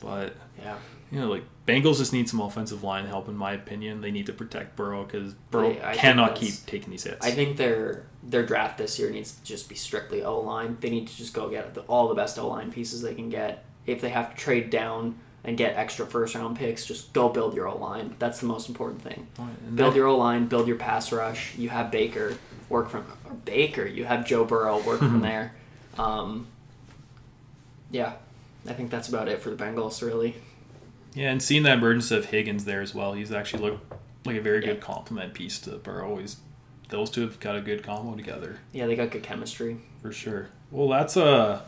[0.00, 0.76] But Yeah.
[1.10, 4.00] You know, like Bengals just need some offensive line help, in my opinion.
[4.00, 7.24] They need to protect Burrow because Burrow I- I cannot keep taking these hits.
[7.26, 10.76] I think their their draft this year needs to just be strictly O line.
[10.80, 13.28] They need to just go get the, all the best O line pieces they can
[13.30, 13.64] get.
[13.86, 17.54] If they have to trade down and get extra first round picks, just go build
[17.54, 18.16] your O line.
[18.18, 19.28] That's the most important thing.
[19.38, 21.54] And Build your O line, build your pass rush.
[21.56, 22.34] You have Baker
[22.68, 23.86] work from or Baker.
[23.86, 25.54] You have Joe Burrow work from there.
[25.96, 26.48] Um,
[27.90, 28.12] yeah,
[28.68, 30.02] I think that's about it for the Bengals.
[30.06, 30.34] Really,
[31.18, 33.92] Yeah, and seeing the emergence of Higgins there as well, he's actually looked
[34.24, 34.72] like a very Yeah.
[34.74, 36.16] good complement piece to Burrow.
[36.18, 36.36] He's,
[36.90, 39.78] those two have got a good combo together yeah, they got good chemistry.
[40.00, 40.48] for sure.
[40.70, 41.62] Well, that's a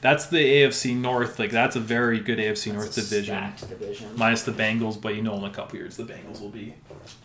[0.00, 1.38] that's the AFC North.
[1.38, 4.08] Like that's a very good AFC North That's a division, division.
[4.16, 5.00] minus the Bengals.
[5.00, 6.74] But you know, in a couple years, the Bengals will be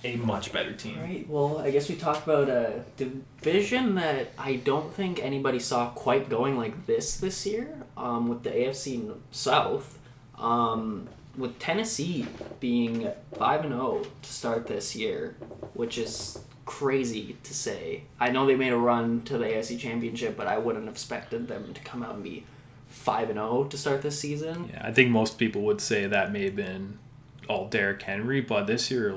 [0.04, 0.98] a much better team.
[0.98, 1.30] All right.
[1.30, 6.30] Well, I guess we talked about a division that I don't think anybody saw quite
[6.30, 7.84] going like this this year.
[7.98, 10.00] Um, with the AFC South,
[10.38, 12.28] um, with Tennessee
[12.60, 15.36] being five and zero to start this year,
[15.74, 18.04] which is crazy to say.
[18.20, 21.48] I know they made a run to the AFC Championship, but I wouldn't have expected
[21.48, 22.46] them to come out and be
[22.88, 24.70] five and zero to start this season.
[24.72, 27.00] Yeah, I think most people would say that may have been
[27.48, 29.16] all Derrick Henry, but this year,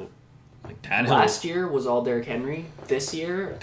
[0.64, 2.66] like Tannehill, Last year was all Derrick Henry.
[2.86, 3.58] This year,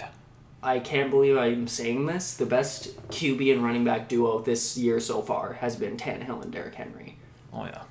[0.61, 2.35] I can't believe I'm saying this.
[2.35, 6.51] The best QB and running back duo this year so far has been Tannehill and
[6.51, 7.17] Derrick Henry.
[7.53, 7.83] oh yeah,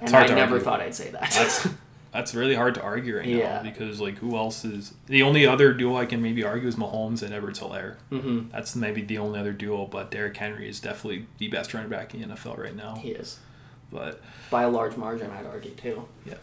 [0.00, 0.64] And hard I never argue.
[0.64, 1.22] thought I'd say that.
[1.30, 1.68] That's
[2.12, 3.56] that's really hard to argue right Yeah.
[3.56, 6.76] now because like who else is the only other duo I can maybe argue is
[6.76, 7.96] Mahomes and Edwards Helaire.
[8.10, 11.90] hmm That's maybe the only other duo, but Derrick Henry is definitely the best running
[11.90, 12.96] back in the NFL right now.
[12.96, 13.38] He is.
[13.92, 16.06] But By a large margin, I'd argue, too.
[16.26, 16.34] Yeah,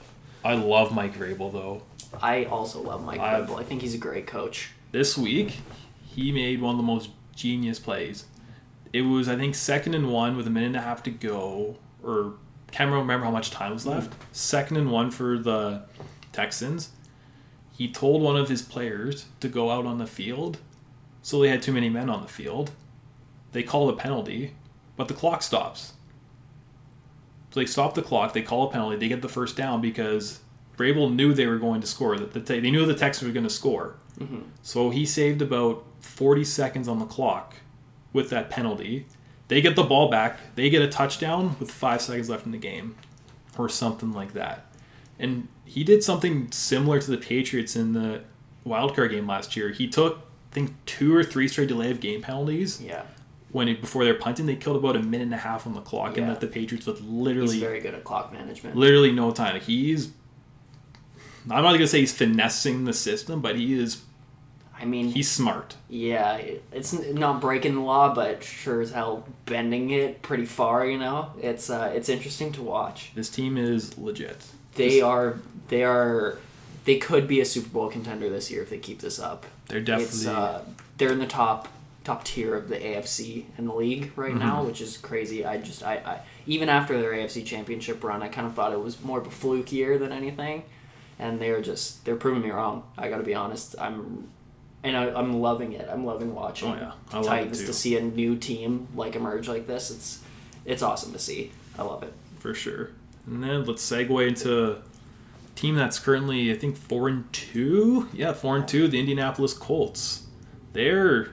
[0.46, 1.82] I love Mike Vrabel though.
[2.22, 3.60] I also love Mike I've- Vrabel.
[3.60, 4.72] I think he's a great coach.
[4.92, 5.60] This week,
[6.04, 8.26] he made one of the most genius plays.
[8.94, 11.78] It was I think second and one with a minute and a half to go,
[12.04, 12.34] or
[12.72, 14.14] can't remember how much time was left.
[14.32, 15.84] Second and one for the
[16.32, 16.92] Texans.
[17.72, 20.58] He told one of his players to go out on the field
[21.22, 22.72] So they had too many men on the field.
[23.52, 24.56] They call a penalty,
[24.96, 25.94] but the clock stops.
[27.52, 28.34] So they stop the clock.
[28.34, 28.96] They call a penalty.
[28.98, 30.40] They get the first down because
[30.78, 32.18] Vrabel knew they were going to score.
[32.18, 33.96] That the, they knew the Texans were going to score.
[34.20, 34.42] Mm-hmm.
[34.62, 37.56] So he saved about 40 seconds on the clock
[38.14, 39.06] with that penalty.
[39.52, 40.56] They get the ball back.
[40.56, 42.96] They get a touchdown with five seconds left in the game,
[43.58, 44.66] or something like that.
[45.20, 48.22] And he did something similar to the Patriots in the
[48.66, 49.72] wildcard game last year.
[49.72, 50.20] He took,
[50.52, 53.04] I think, two or three straight delay of game penalties Yeah.
[53.52, 54.46] when it, before they're punting.
[54.46, 56.30] They killed about a minute and a half on the clock, and Yeah.
[56.30, 58.78] left the Patriots with He's literally, very good at clock management.
[58.78, 59.60] literally no time.
[59.60, 60.12] He's.
[61.50, 64.04] I'm not gonna say he's finessing the system, but he is.
[64.82, 65.76] I mean, He's smart.
[65.90, 66.42] yeah,
[66.72, 70.86] it's not breaking the law, but sure as hell bending it pretty far.
[70.86, 73.12] You know, it's uh, it's interesting to watch.
[73.14, 74.44] This team is legit.
[74.76, 76.38] They are they are
[76.86, 79.46] they could be a Super Bowl contender this year if they keep this up.
[79.68, 80.28] They're definitely.
[80.28, 80.62] Uh,
[80.98, 81.68] they're in the top
[82.04, 84.40] top tier of the AFC in the league right Mm-hmm.
[84.40, 85.46] now, which is crazy.
[85.46, 88.80] I just I, I even after their AFC championship run, I kind of thought it
[88.82, 90.64] was more of a fluke year than anything,
[91.20, 92.84] and they're just they're proving me wrong.
[92.98, 93.76] I got to be honest.
[93.80, 94.30] I'm
[94.84, 95.88] and I, I'm loving it.
[95.92, 96.92] I'm loving watching Oh, yeah.
[97.12, 97.66] I love it Titans too.
[97.68, 99.92] to see a new team like emerge like this.
[99.92, 100.22] It's
[100.66, 101.52] it's awesome to see.
[101.78, 102.14] I love it.
[102.40, 102.92] for sure.
[103.28, 104.78] And then let's segue into a
[105.56, 108.10] team that's currently I think four and two.
[108.14, 108.88] Yeah, four and two.
[108.88, 110.24] The Indianapolis Colts.
[110.74, 111.30] They're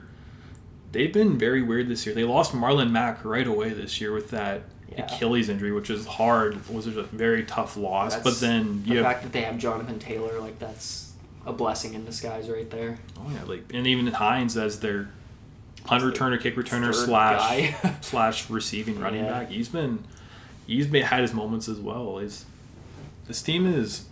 [0.91, 2.15] they've been very weird this year.
[2.15, 5.05] They lost Marlon Mack right away this year with that Yeah.
[5.05, 6.55] Achilles injury, which is hard.
[6.55, 8.15] It was a very tough loss.
[8.15, 11.08] That's- but then The have fact that they have Jonathan Taylor, like that's
[11.45, 12.97] a blessing in disguise right there.
[13.17, 15.09] oh yeah, like and even Hines as their
[15.85, 19.31] punt returner, kick returner slash slash receiving running Yeah.
[19.31, 19.49] back.
[19.49, 20.03] He's been
[20.67, 22.19] he's been, had his moments as well.
[22.19, 22.45] He's,
[23.27, 24.05] this team is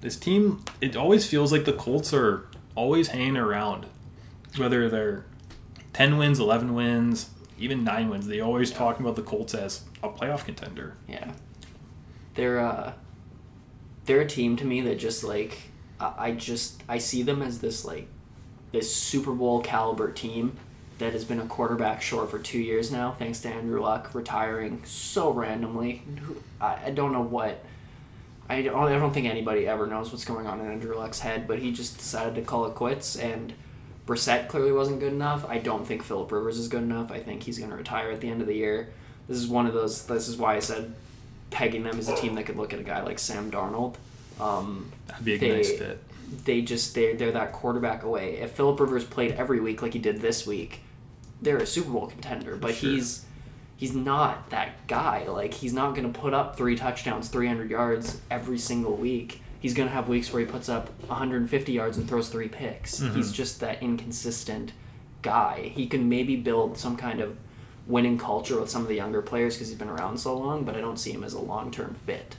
[0.00, 0.64] this team.
[0.80, 3.86] It always feels like the Colts are always hanging around,
[4.56, 5.24] whether they're
[5.92, 8.26] ten wins, eleven wins, even nine wins.
[8.26, 10.96] They always talking about the Colts as a playoff contender.
[11.06, 11.32] Yeah.
[12.34, 12.92] They're uh
[14.06, 15.58] they're a team to me that just like
[16.00, 18.06] I, just I see them as this like
[18.72, 20.56] this Super Bowl caliber team
[20.98, 24.82] that has been a quarterback short for two years now, thanks to Andrew Luck retiring
[24.84, 26.02] so randomly.
[26.60, 27.64] I, I don't know what
[28.48, 31.46] I don't, I don't think anybody ever knows what's going on in Andrew Luck's head,
[31.46, 33.52] but he just decided to call it quits and
[34.06, 35.44] Brissett clearly wasn't good enough.
[35.48, 37.12] I don't think Philip Rivers is good enough.
[37.12, 38.88] I think he's going to retire at the end of the year.
[39.28, 40.04] This is one of those.
[40.06, 40.94] This is why I said
[41.50, 43.94] pegging them as a team that could look at a guy like Sam Darnold.
[44.40, 46.02] Um, That'd be a They- nice fit.
[46.44, 48.36] they just they're they're that quarterback away.
[48.38, 50.80] If Philip Rivers played every week like he did this week,
[51.42, 52.56] they're a Super Bowl contender.
[52.56, 52.90] But Sure.
[52.90, 53.24] he's
[53.76, 55.26] he's not that guy.
[55.26, 59.40] Like he's not going to put up three touchdowns, three hundred yards every single week.
[59.58, 63.00] He's going to have weeks where he puts up 150 yards and throws three picks.
[63.00, 63.14] Mhm.
[63.14, 64.72] He's just that inconsistent
[65.20, 65.70] guy.
[65.74, 67.36] He can maybe build some kind of
[67.86, 70.76] winning culture with some of the younger players because he's been around so long, but
[70.76, 72.36] I don't see him as a long term fit.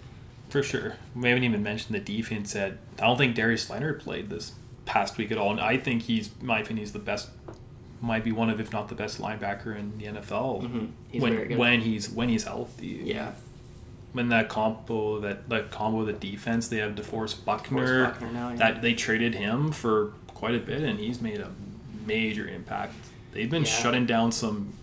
[0.52, 0.96] For sure.
[1.16, 2.54] We haven't even mentioned the defense.
[2.54, 4.52] That I don't think Darius Leonard played this
[4.86, 7.30] past week at all, and I think he's, in my opinion, he's the best.
[8.02, 10.64] Might be one of, if not the best linebacker in the NFL.
[10.64, 10.90] Mhm.
[11.12, 13.02] He's when when he's when he's healthy.
[13.06, 13.32] Yeah,
[14.14, 18.50] When that combo that that combo the defense they have DeForest Buckner, DeForest Buckner now,
[18.50, 18.56] yeah.
[18.58, 21.50] that they traded him for quite a bit and he's made a
[22.06, 22.96] major impact.
[23.34, 23.70] They've been Yeah.
[23.70, 24.74] shutting down some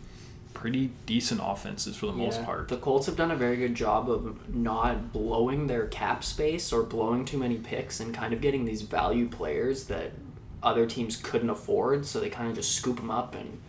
[0.59, 2.67] pretty decent offenses for the most part.
[2.67, 6.83] The Colts have done a very good job of not blowing their cap space or
[6.83, 10.11] blowing too many picks and kind of getting these value players that
[10.61, 12.05] other teams couldn't afford.
[12.05, 13.61] So they kind of just scoop them up, and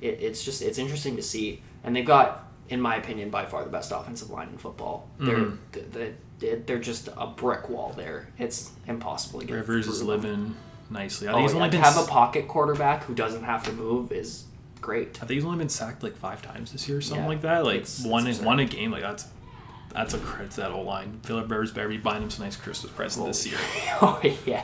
[0.00, 1.62] it, it's just it's interesting to see.
[1.82, 5.08] And they've got, in my opinion, by far the best offensive line in football.
[5.20, 5.58] Mhm.
[5.72, 8.28] They're they're they're just a brick wall there.
[8.38, 9.54] It's impossible to get.
[9.54, 10.54] Rivers is living
[10.90, 11.26] nicely.
[11.26, 11.62] I Oh, think he's yeah.
[11.64, 14.44] only to have a s- pocket quarterback who doesn't have to move is
[14.80, 15.16] great.
[15.16, 17.28] I think he's only been sacked like five times this year or something Yeah.
[17.28, 17.64] like that.
[17.64, 18.90] Like It's- one it's in one a game.
[18.90, 19.26] Like that's
[19.92, 21.20] that's a credit to that O line.
[21.22, 23.58] Philip Rivers better be buying him some nice Christmas present this oh, year.
[24.02, 24.62] oh yeah,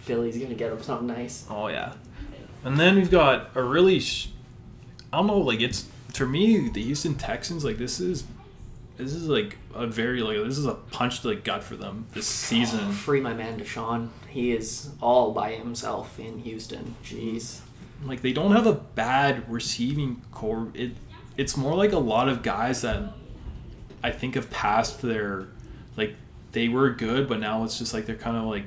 [0.00, 1.46] Philly's gonna get him something nice.
[1.48, 1.92] Oh yeah,
[2.64, 4.30] and then we've got a really, sh-
[5.12, 7.64] I don't know, like it's for me the Houston Texans.
[7.64, 8.24] Like this is,
[8.96, 12.06] this is like a very like this is a punch to the gut for them
[12.12, 12.90] this oh, season.
[12.92, 14.08] Free my man Deshaun.
[14.28, 16.96] He is all by himself in Houston.
[17.04, 17.60] Jeez.
[18.04, 20.68] Like they don't have a bad receiving core.
[20.74, 20.92] It
[21.36, 23.12] it's more like a lot of guys that
[24.02, 25.48] I think have passed their
[25.96, 26.14] like
[26.52, 28.64] they were good, but now it's just like they're kind of like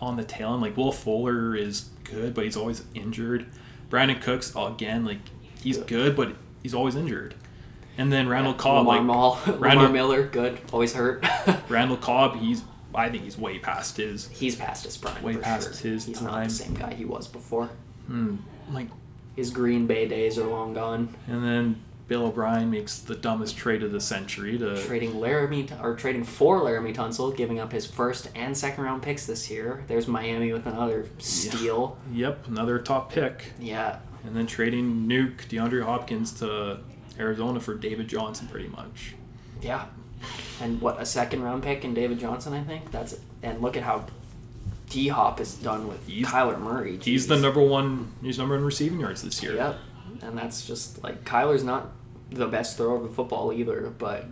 [0.00, 0.62] on the tail end.
[0.62, 3.46] Like Will Fuller is good, but he's always injured.
[3.90, 5.18] Brandin Cooks again, like
[5.62, 7.34] he's good, but he's always injured.
[7.96, 10.60] And then Randall Cobb, Lamar like Mall, Lamar Miller, good.
[10.72, 11.24] Always hurt.
[11.68, 12.62] Randall Cobb, he's
[12.94, 15.22] I think he's way past his He's past his prime.
[15.22, 15.92] Way past sure.
[15.92, 16.44] his He's not time.
[16.48, 17.70] the same guy he was before.
[18.08, 18.36] Hmm,
[18.72, 18.88] like
[19.36, 21.14] his Green Bay days are long gone.
[21.28, 25.94] And then Bill O'Brien makes the dumbest trade of the century to Trading Laremy or
[25.94, 29.84] trading for Laremy Tunsil, giving up his first and second round picks this year.
[29.88, 31.98] There's Miami with another steal.
[32.12, 36.80] yep another top pick, Yeah, and then trading Nuke DeAndre Hopkins to
[37.18, 39.14] Arizona for David Johnson, pretty much.
[39.60, 39.86] yeah.
[40.60, 42.90] And what a second round pick in David Johnson, I think.
[42.90, 43.20] That's it.
[43.42, 44.06] and look at how
[44.88, 46.98] D Hop is done with He's- Kyler Murray.
[47.02, 48.12] He's the number one.
[48.22, 49.54] He's number one receiving yards this year.
[49.54, 49.78] Yep.
[50.22, 51.92] And that's just like Kyler's not
[52.30, 54.26] the best thrower of the football either, but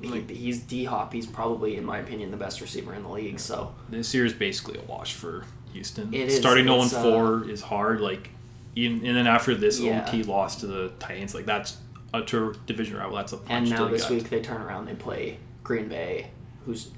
[0.00, 1.12] he, he's D Hop.
[1.12, 3.38] He's probably, in my opinion, the best receiver in the league.
[3.40, 6.12] So This year is basically a wash for Houston.
[6.14, 6.36] It is.
[6.38, 8.00] Starting 0 It's, uh, 4 is hard.
[8.00, 8.30] Like,
[8.76, 10.04] even, and then after this Yeah.
[10.08, 11.76] OT loss to the Titans, like that's
[12.12, 12.22] a
[12.66, 13.16] division rival.
[13.16, 14.10] That's a punch and now this gut.
[14.12, 14.86] week they turn around.
[14.86, 16.30] They play Green Bay,
[16.64, 16.90] who's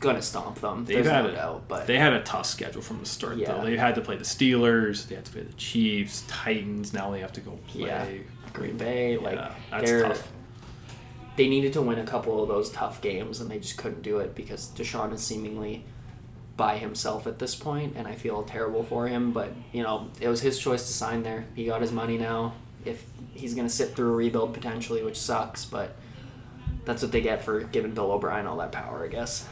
[0.00, 0.84] gonna stomp them.
[0.84, 1.64] They've There's had no a, doubt.
[1.68, 3.36] But they had a tough schedule from the start.
[3.36, 3.52] Yeah.
[3.52, 6.92] Though they had to play the Steelers, they had to play the Chiefs, Titans.
[6.92, 7.86] Now they have to go play.
[7.86, 8.06] yeah,
[8.52, 9.38] Green Bay, like
[9.70, 10.28] that's tough.
[11.36, 14.18] they needed to win a couple of those tough games, and they just couldn't do
[14.18, 15.84] it because Deshaun is seemingly
[16.56, 19.32] by himself at this point, and I feel terrible for him.
[19.32, 21.44] But you know, it was his choice to sign there.
[21.54, 22.54] He got his money now.
[22.84, 25.94] If he's gonna sit through a rebuild potentially, which sucks, but
[26.84, 29.46] that's what they get for giving Bill O'Brien all that power, I guess.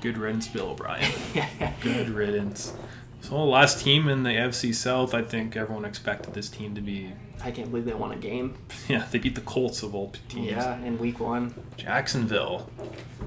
[0.00, 1.10] Good riddance, Bill O'Brien.
[1.80, 2.72] Good riddance.
[3.20, 6.80] So the last team in the FC South, I think everyone expected this team to
[6.80, 7.12] be.
[7.42, 8.56] I can't believe they won a game.
[8.88, 10.50] Yeah, they beat the Colts of all teams.
[10.52, 11.52] Yeah, in week one.
[11.76, 12.70] Jacksonville.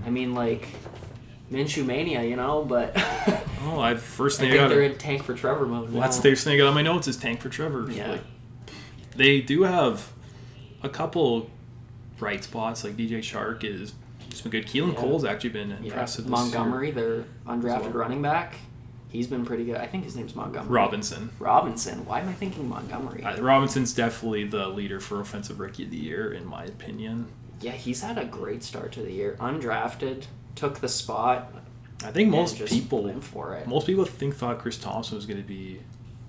[0.05, 0.67] I mean, like
[1.51, 2.93] Minshew mania, you know, but
[3.63, 4.69] Oh, I first thing I got.
[4.69, 5.91] they're in tank for Trevor mode.
[5.91, 7.91] Well, that's the first thing I got on my notes is tank for Trevor.
[7.91, 8.11] Yeah.
[8.13, 8.21] Like,
[9.15, 10.11] they do have
[10.81, 11.49] a couple
[12.17, 12.83] bright spots.
[12.83, 13.93] Like DJ Chark is
[14.31, 14.65] just been good.
[14.67, 14.99] Keelan Yeah.
[14.99, 15.77] Cole's actually been Yeah.
[15.83, 16.25] impressive.
[16.25, 17.89] this Montgomery, their undrafted well.
[17.91, 18.55] running back,
[19.09, 19.75] he's been pretty good.
[19.75, 20.71] I think his name's Montgomery.
[20.71, 21.29] Robinson.
[21.39, 22.05] Robinson.
[22.05, 23.23] Why am I thinking Montgomery?
[23.23, 27.27] Uh, Robinson's definitely the leader for offensive rookie of the year, in my opinion.
[27.61, 29.37] yeah, he's had a great start to the year.
[29.39, 30.23] Undrafted,
[30.55, 31.53] took the spot.
[32.03, 33.67] I think most people, for it.
[33.67, 35.79] most people think thought Chris Thompson was going to be.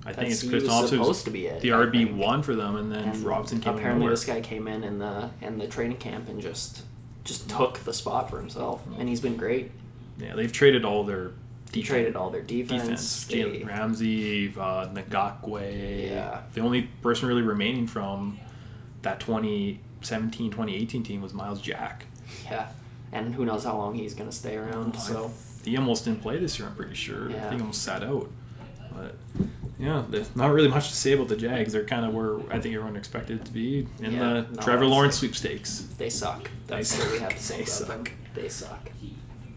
[0.05, 2.93] I think it's Chris Thompson supposed to be it, the RB one for them, and
[2.93, 5.97] then And Robinson came in apparently this guy came in in the in the training
[5.99, 6.83] camp and just
[7.25, 9.71] just took the spot for himself, and he's been great.
[10.19, 11.29] Yeah, they've traded all their
[11.73, 11.87] He defense.
[11.89, 12.83] traded all their defense.
[12.83, 13.25] defense.
[13.27, 16.11] Jalen They- Ramsey, uh, Ngakoue.
[16.11, 16.43] Yeah.
[16.55, 18.39] The only person really remaining from
[19.03, 22.07] that 2017 2018 team was Myles Jack.
[22.45, 22.69] yeah,
[23.13, 24.97] and who knows how long he's gonna stay around.
[24.99, 25.31] So
[25.65, 27.31] he almost didn't play this year, I'm pretty sure.
[27.31, 27.37] Yeah.
[27.37, 28.31] I think he almost sat out.
[28.93, 29.17] But
[29.79, 31.73] yeah, there's not really much to say about the Jags.
[31.73, 34.87] They're kind of where I think everyone expected it to be in Yeah, the Trevor
[34.87, 35.87] Lawrence sweepstakes.
[35.99, 36.51] they suck.
[36.67, 37.89] That's They what we have to say They about suck.
[38.05, 38.05] them.
[38.35, 38.91] They suck.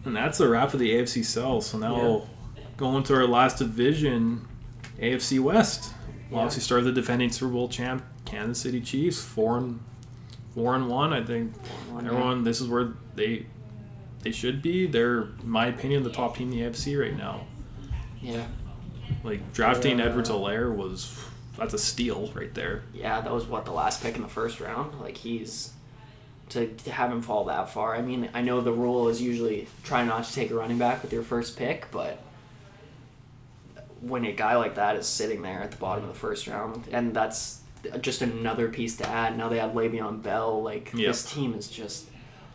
[0.04, 1.64] And that's the wrap of the AFC South.
[1.64, 2.62] So now Yeah.
[2.76, 4.46] going to our last division,
[5.00, 5.92] AFC West.
[6.30, 6.44] We'll Yeah.
[6.46, 9.80] obviously start with the defending Super Bowl champ, Kansas City Chiefs, four and
[10.54, 11.12] four and one.
[11.12, 11.54] I think
[11.92, 13.46] one, everyone this is where they
[14.22, 14.86] they should be.
[14.88, 17.46] They're, in my opinion, the top team in the AFC right now.
[18.20, 18.46] Yeah,
[19.24, 20.06] Like drafting Yeah.
[20.06, 21.18] Edwards Helaire was
[21.58, 22.82] that's a steal right there.
[22.94, 23.20] yeah.
[23.20, 25.00] That was what the last pick in the first round.
[25.00, 25.72] Like he's
[26.50, 27.96] to, to have him fall that far.
[27.96, 31.02] I mean, I know the rule is usually try not to take a running back
[31.02, 32.20] with your first pick, but
[34.00, 36.84] when a guy like that is sitting there at the bottom of the first round,
[36.92, 37.60] and that's
[38.00, 39.36] just another piece to add.
[39.36, 40.62] Now they have Le'Veon Bell.
[40.62, 41.06] Like Yep.
[41.06, 42.06] this team is just.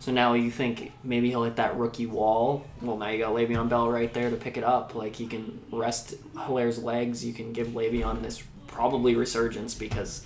[0.02, 2.66] So now you think maybe he'll hit that rookie wall.
[2.82, 4.96] Well, now you got Le'Veon Bell right there to pick it up.
[4.96, 7.24] Like he can rest Helaire's legs.
[7.24, 10.26] You can give Le'Veon this probably resurgence because,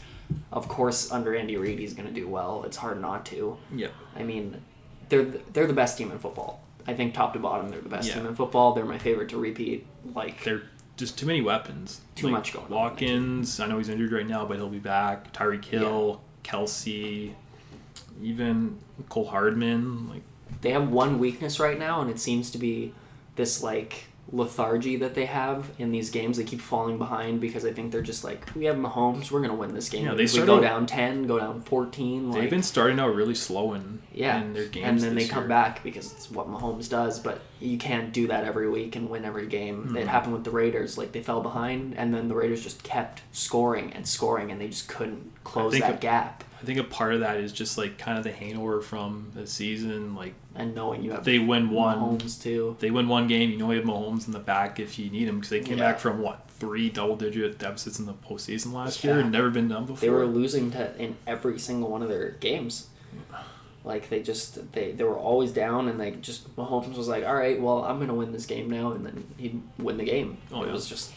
[0.53, 2.63] of course, under Andy Reid he's going to do well.
[2.63, 3.57] It's hard not to.
[3.76, 3.89] Yeah.
[4.15, 4.61] I mean,
[5.09, 6.63] they're they're the best team in football.
[6.88, 8.15] I think top to bottom they're the best Yeah.
[8.15, 8.73] team in football.
[8.73, 9.86] They're my favorite to repeat.
[10.15, 10.63] Like They're
[10.95, 11.99] just too many weapons.
[12.15, 12.71] Too much going on.
[12.71, 15.34] Watkins, I know he's injured right now, but he'll be back.
[15.34, 17.34] Tyreek Hill, Kelce,
[18.22, 20.09] even Cole Hardman.
[20.09, 20.24] Like
[20.61, 22.93] they have one weakness right now, and it seems to be
[23.36, 26.38] this like lethargy that they have in these games.
[26.38, 29.55] They keep falling behind because I think they're just like, we have Mahomes, we're gonna
[29.55, 30.05] win this game.
[30.05, 32.32] Yeah, they we go down ten, go down fourteen.
[32.32, 34.88] Like, they've been starting out really slow in, yeah, in their games.
[34.88, 35.49] and then they come year.
[35.49, 37.19] back because it's what Mahomes does.
[37.19, 39.89] But you can't do that every week and win every game.
[39.89, 39.97] Hmm.
[39.97, 40.97] It happened with the Raiders.
[40.97, 44.67] Like they fell behind, and then the Raiders just kept scoring and scoring, and they
[44.67, 46.43] just couldn't close that a- gap.
[46.61, 49.45] I think a part of that is just like kind of the hangover from the
[49.45, 50.15] season.
[50.15, 52.78] Like And knowing you have they win one, Mahomes too.
[52.80, 53.49] they win one game.
[53.51, 55.78] You know you have Mahomes in the back if you need him because they came
[55.78, 55.91] Yeah.
[55.91, 59.12] back from what three double-digit deficits in the postseason last Yeah.
[59.16, 59.20] year.
[59.20, 59.97] And never been done before.
[59.99, 62.88] They were losing to in every single one of their games.
[63.84, 67.36] Like they just they, they were always down and they just Mahomes was like, All
[67.36, 70.38] right, well I'm gonna win this game now and then he'd win the game.
[70.51, 70.72] Oh, it yeah.
[70.74, 71.12] was just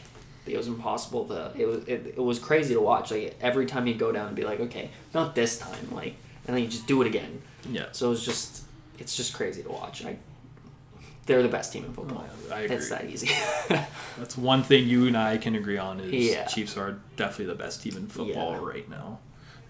[0.47, 1.53] It was impossible to.
[1.57, 3.11] It was it, it was crazy to watch.
[3.11, 6.17] Like every time he'd go down and be like, okay, not this time, like,
[6.47, 7.41] and then you just do it again.
[7.71, 7.87] Yeah.
[7.93, 8.63] So it was just,
[8.99, 10.05] it's just crazy to watch.
[10.05, 10.17] I,
[11.27, 12.25] they're the best team in football.
[12.51, 12.77] Oh, I agree.
[12.77, 13.31] It's that easy.
[14.19, 16.47] That's one thing you and I can agree on is Yeah.
[16.47, 18.61] Chiefs are definitely the best team in football Yeah.
[18.67, 19.19] right now.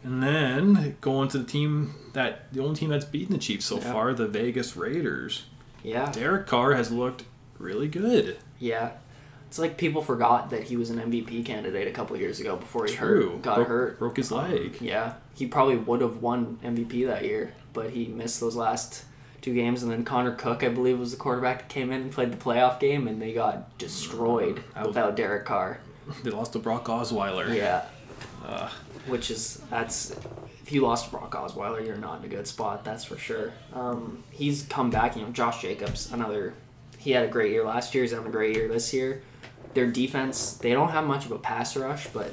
[0.05, 3.79] And then going to the team that the only team that's beaten the Chiefs so
[3.79, 3.93] Yeah.
[3.93, 5.47] far, the Vegas Raiders.
[5.83, 6.13] yeah.
[6.13, 7.25] Derek Carr has looked
[7.59, 8.37] really good.
[8.61, 8.93] Yeah.
[9.49, 12.85] It's like people forgot that he was an MVP candidate a couple years ago before
[12.87, 13.31] he True.
[13.33, 13.99] hurt, got Broke- hurt.
[13.99, 14.77] broke his Um, leg.
[14.81, 15.15] yeah.
[15.35, 19.05] He probably would have won MVP that year, but he missed those last
[19.41, 19.83] two games.
[19.83, 22.37] And then Connor Cook, I believe, was the quarterback that came in and played the
[22.37, 25.81] playoff game, and they got destroyed I without Derek Carr.
[26.23, 27.55] They lost to Brock Osweiler.
[27.55, 27.85] Yeah.
[28.45, 28.71] Uh,
[29.07, 30.11] Which is, that's,
[30.63, 33.53] if you lost Brock Osweiler, you're not in a good spot, that's for sure.
[33.75, 36.55] Um, he's come back, you know, Josh Jacobs, another,
[36.99, 39.23] he had a great year last year, he's having a great year this year.
[39.75, 42.33] Their defense, they don't have much of a pass rush, but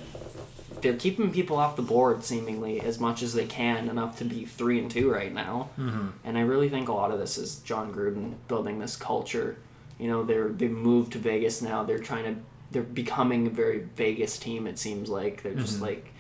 [0.86, 4.46] they're keeping people off the board seemingly as much as they can, enough to be
[4.46, 5.70] three and two right now.
[5.78, 6.12] mhm.
[6.24, 9.58] And I really think a lot of this is Jon Gruden building this culture.
[10.00, 11.84] You know, they're they've moved to Vegas now.
[11.84, 14.68] They're trying to they're becoming a very Vegas team.
[14.68, 15.84] It seems like they're just Mhm.
[15.84, 16.12] like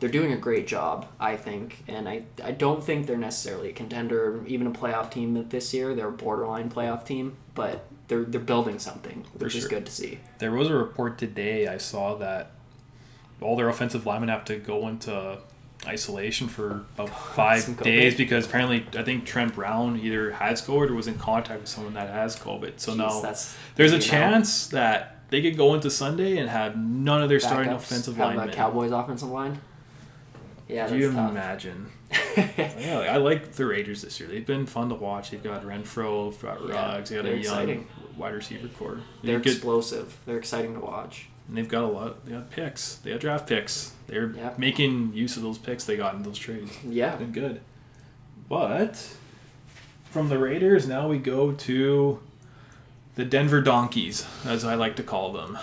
[0.00, 1.06] they're doing a great job.
[1.20, 5.10] I think, and I I don't think they're necessarily a contender, or even a playoff
[5.10, 5.94] team this year.
[5.94, 10.18] They're a borderline playoff team, but they're they're building something, which is good to see.
[10.38, 12.50] There was a report today I saw that
[13.42, 15.38] all their offensive linemen have to go into
[15.86, 20.94] isolation for about five days because apparently I think Trent Brown either has COVID or
[20.94, 22.78] was in contact with someone that has COVID.
[22.78, 26.48] So Jeez, now that's there's a know, chance that they could go into Sunday and
[26.48, 28.50] have none of their starting offensive linemen.
[28.50, 29.60] a Cowboys offensive line.
[30.68, 31.30] Yeah, Do you tough.
[31.30, 31.90] imagine?
[32.36, 34.28] Yeah, like, I like the Raiders this year.
[34.28, 35.30] They've been fun to watch.
[35.30, 37.88] They've got Renfrow, they've got Yeah, Ruggs, they got a young exciting.
[38.16, 39.00] wide receiver core.
[39.22, 40.16] They're They've got, explosive.
[40.24, 41.26] They're exciting to watch.
[41.48, 42.24] And they've got a lot.
[42.24, 42.96] They got picks.
[42.96, 43.92] They got draft picks.
[44.06, 44.52] They're Yeah.
[44.58, 46.72] making use of those picks they got in those trades.
[46.86, 47.16] Yeah.
[47.16, 47.60] Been good.
[48.48, 49.14] But
[50.04, 52.20] from the Raiders, now we go to
[53.14, 55.58] the Denver Donkeys, as I like to call them.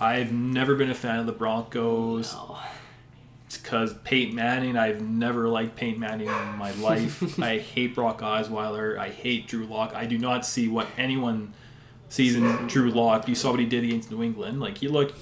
[0.00, 2.32] I've never been a fan of the Broncos.
[2.34, 2.58] No.
[3.46, 4.76] It's because Peyton Manning.
[4.76, 7.38] I've never liked Peyton Manning in my life.
[7.38, 8.98] I hate Brock Osweiler.
[8.98, 9.94] I hate Drew Lock.
[9.94, 11.52] I do not see what anyone
[12.12, 13.26] sees in Drew Lock.
[13.26, 14.60] You saw what he did against New England.
[14.60, 15.18] Like he looked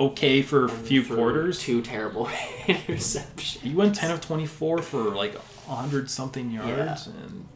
[0.00, 1.60] okay for a few For quarters.
[1.60, 2.26] Two terrible
[2.66, 3.60] interceptions.
[3.60, 7.46] He went ten of twenty four for like hundred something yards and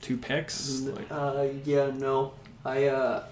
[0.00, 0.80] two picks.
[0.80, 2.32] Like Uh, yeah, no.
[2.64, 3.24] I, uh,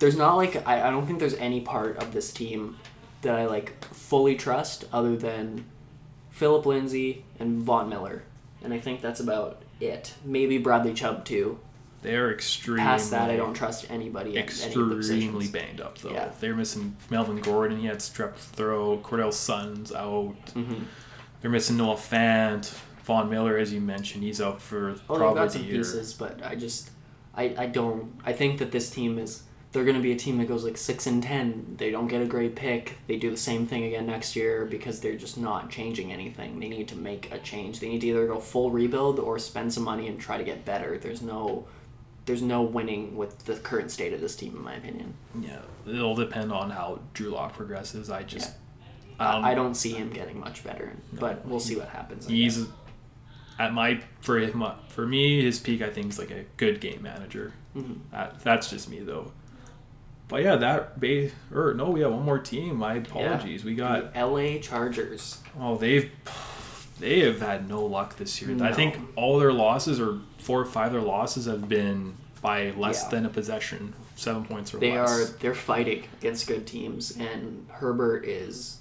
[0.00, 2.76] there's not like, I, I don't think there's any part of this team
[3.22, 5.66] that I like fully trust other than
[6.30, 8.24] Philip Lindsay and Von Miller.
[8.64, 10.14] And I think that's about it.
[10.24, 11.60] Maybe Bradley Chubb too.
[12.02, 16.12] They're extremely Past that, I don't trust anybody extremely banged up though.
[16.12, 16.30] Yeah.
[16.40, 17.78] They're missing Melvin Gordon.
[17.78, 19.02] He had strep throat.
[19.02, 20.34] Courtland Sutton's out.
[20.54, 20.84] Mhm.
[21.40, 22.72] They're missing Noah Fant.
[23.04, 25.78] Von Miller, as you mentioned, he's out for Oh, probably got the some year.
[25.78, 26.90] pieces, but I just,
[27.34, 28.12] I, I don't.
[28.24, 29.42] I think that this team is.
[29.72, 31.76] They're going to be a team that goes like six and ten.
[31.78, 32.98] They don't get a great pick.
[33.06, 36.58] They do the same thing again next year because they're just not changing anything.
[36.60, 37.78] They need to make a change.
[37.80, 40.64] They need to either go full rebuild or spend some money and try to get
[40.64, 40.98] better.
[40.98, 41.66] There's no,
[42.30, 45.14] there's no winning with the current state of this team, in my opinion.
[45.40, 48.08] Yeah, it'll depend on how Drew Lock progresses.
[48.08, 48.52] I just,
[49.18, 52.28] I don't see him getting much better, but we'll see what happens.
[52.28, 52.66] He's
[53.58, 55.82] at my for him for me his peak.
[55.82, 57.52] I think is like a good game manager.
[57.76, 57.98] Mhm.
[58.12, 59.32] That, that's just me though.
[60.28, 62.76] But yeah, that ba- or no, we have one more team.
[62.76, 63.64] My apologies.
[63.64, 64.60] We got The L.A.
[64.60, 65.38] Chargers.
[65.58, 66.08] oh they've
[67.00, 68.56] they have had no luck this year.
[68.62, 72.70] I think all their losses or four or five of their losses have been by
[72.70, 73.08] less Yeah.
[73.10, 75.10] than a possession, seven points or They less.
[75.10, 78.78] are they're fighting against good teams, and Herbert is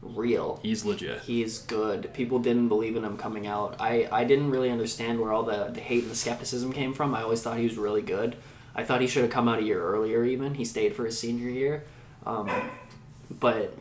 [0.00, 0.58] real.
[0.62, 1.20] He's legit.
[1.22, 2.12] He's good.
[2.14, 3.76] People didn't believe in him coming out.
[3.78, 7.14] I, I didn't really understand where all the, the hate and the skepticism came from.
[7.14, 8.36] I always thought he was really good.
[8.74, 10.24] I thought he should have come out a year earlier.
[10.24, 11.84] Even he stayed for his senior year,
[12.26, 12.50] um,
[13.38, 13.76] but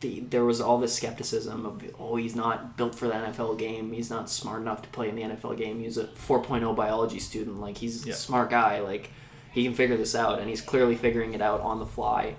[0.00, 3.92] the, there was all this skepticism of oh he's not built for the NFL game.
[3.92, 5.80] He's not smart enough to play in the NFL game.
[5.80, 7.60] He's a 4.0 biology student.
[7.60, 8.12] Like he's Yeah.
[8.14, 8.80] a smart guy.
[8.80, 9.10] Like
[9.52, 12.36] he can figure this out, and he's clearly figuring it out on the fly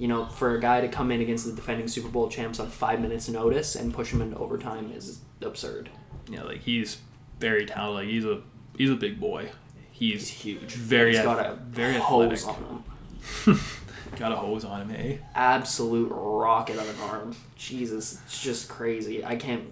[0.00, 2.68] you know, for a guy to come in against the defending Super Bowl champs on
[2.68, 5.90] five minutes notice and push him into overtime is absurd.
[6.30, 6.98] Yeah, like he's
[7.40, 8.04] very talented.
[8.06, 8.40] Like he's a
[8.76, 9.50] he's a big boy.
[9.90, 10.72] He's, He's huge.
[10.74, 12.38] Very He's ath- got a very athletic.
[14.12, 14.18] on.
[14.18, 15.16] Got a hose on him, eh?
[15.34, 17.36] Absolute rocket of an arm.
[17.56, 19.24] Jesus, it's just crazy.
[19.24, 19.64] I can't.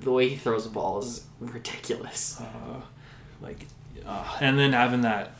[0.00, 2.40] The way he throws the ball is ridiculous.
[2.40, 2.80] Uh,
[3.40, 3.66] like,
[4.06, 5.32] uh, and then having that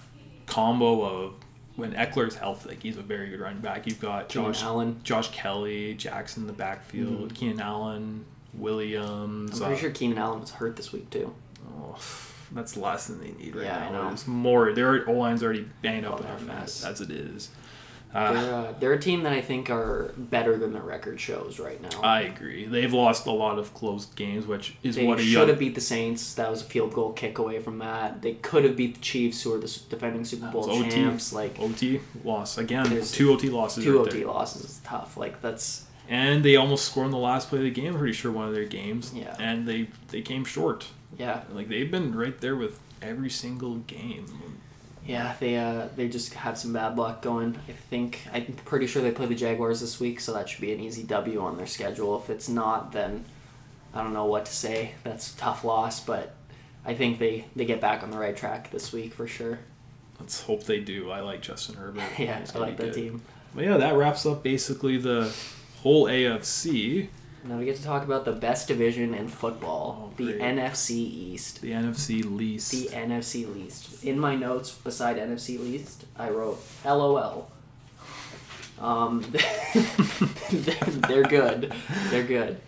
[0.46, 1.34] combo of
[1.76, 3.86] when Ekeler's healthy, like he's a very good running back.
[3.86, 5.00] You've got Keenan Josh Allen.
[5.04, 7.34] Josh Kelly, Jackson in the backfield, Mhm.
[7.36, 8.24] Keenan Allen,
[8.54, 9.52] Williams.
[9.60, 11.34] I'm pretty uh, sure Keenan Allen was hurt this week too.
[11.78, 11.98] oh,
[12.52, 14.04] that's less than they need right Yeah, I now.
[14.04, 14.12] know.
[14.12, 14.72] It's more.
[14.72, 16.84] Their O line's already banged up Oh, a enough mess.
[16.84, 17.50] as it is.
[18.14, 21.58] Uh, They're, uh, they're a team that I think are better than their record shows
[21.58, 22.00] right now.
[22.02, 22.64] I agree.
[22.64, 25.48] They've lost a lot of close games, which is they what a should young.
[25.48, 26.32] have beat the Saints.
[26.34, 28.22] That was a field goal kick away from that.
[28.22, 30.88] They could have beat the Chiefs, who are the defending Super Bowl OT.
[30.90, 31.32] champs.
[31.32, 32.86] Like OT loss again.
[33.12, 33.84] Two OT losses.
[33.84, 34.26] two right OT there.
[34.28, 35.18] losses is tough.
[35.18, 37.92] Like that's and they almost scored in the last play of the game.
[37.92, 39.12] I'm pretty sure one of their games.
[39.14, 39.34] Yeah.
[39.38, 40.86] And they they came short.
[41.18, 44.26] yeah, Like they've been right there with every single game.
[45.06, 45.34] Yeah.
[45.40, 47.58] They uh they just had some bad luck going.
[47.68, 50.72] I think I'm pretty sure they play the Jaguars this week, so that should be
[50.72, 52.18] an easy W on their schedule.
[52.20, 53.24] If it's not, then
[53.94, 54.92] I don't know what to say.
[55.04, 56.34] That's a tough loss, but
[56.84, 59.58] I think they they get back on the right track this week for sure.
[60.20, 61.10] Let's hope they do.
[61.10, 62.02] I like Justin Herbert.
[62.18, 62.94] Yeah, I like that good.
[62.94, 63.22] team.
[63.54, 65.32] But yeah, that wraps up basically the
[65.82, 67.08] whole AFC,
[67.48, 70.32] Now we get to talk about the best division in football, Oh, the.
[70.34, 71.60] NFC East.
[71.62, 72.72] the NFC least.
[72.72, 74.04] The NFC least.
[74.04, 77.48] In my notes beside NFC least, I wrote LOL.
[78.80, 80.74] Um, they're,
[81.08, 81.72] they're good.
[82.10, 82.60] They're good.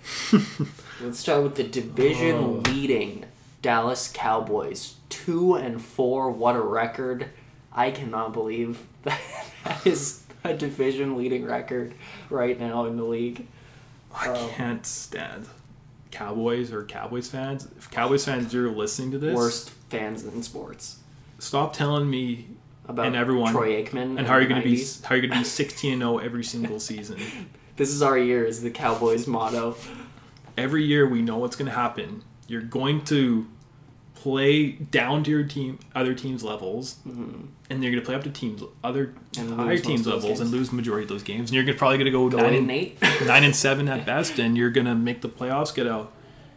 [1.02, 2.62] Let's start with the division Oh.
[2.70, 3.24] leading
[3.62, 4.94] Dallas Cowboys.
[5.08, 6.30] Two and four.
[6.30, 7.26] What a record!
[7.72, 9.20] I cannot believe that,
[9.64, 11.94] that is a division leading record
[12.30, 13.46] right now in the league.
[14.20, 15.46] I Um, can't stand
[16.10, 17.68] Cowboys or Cowboys fans.
[17.76, 20.98] If Cowboys fans you're listening to this, Worst fans in sports.
[21.38, 22.46] stop telling me
[22.86, 25.22] About And everyone- Troy Aikman and how are you going to be how are you
[25.28, 27.18] going to be 16 and 0 every single season.
[27.76, 29.76] This is our year, is the Cowboys motto.
[30.56, 32.24] Every year we know what's going to happen.
[32.48, 33.46] You're going to
[34.22, 37.48] play down to your team other teams levels and
[37.84, 40.76] you're going to play up to teams other And higher teams levels and lose the
[40.76, 43.00] majority of those games and you're gonna, probably going to go, Go nine and Nate.
[43.26, 46.06] nine and seven at best, and you're gonna make the playoffs, get a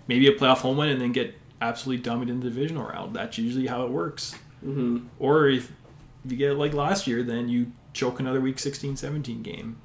[0.08, 3.16] maybe a playoff home win, and then get absolutely dummied in the divisional round.
[3.16, 4.34] That's usually how it works.
[4.62, 5.72] hmm Or if
[6.26, 9.78] you get like last year, then you choke another week 16, 17 game.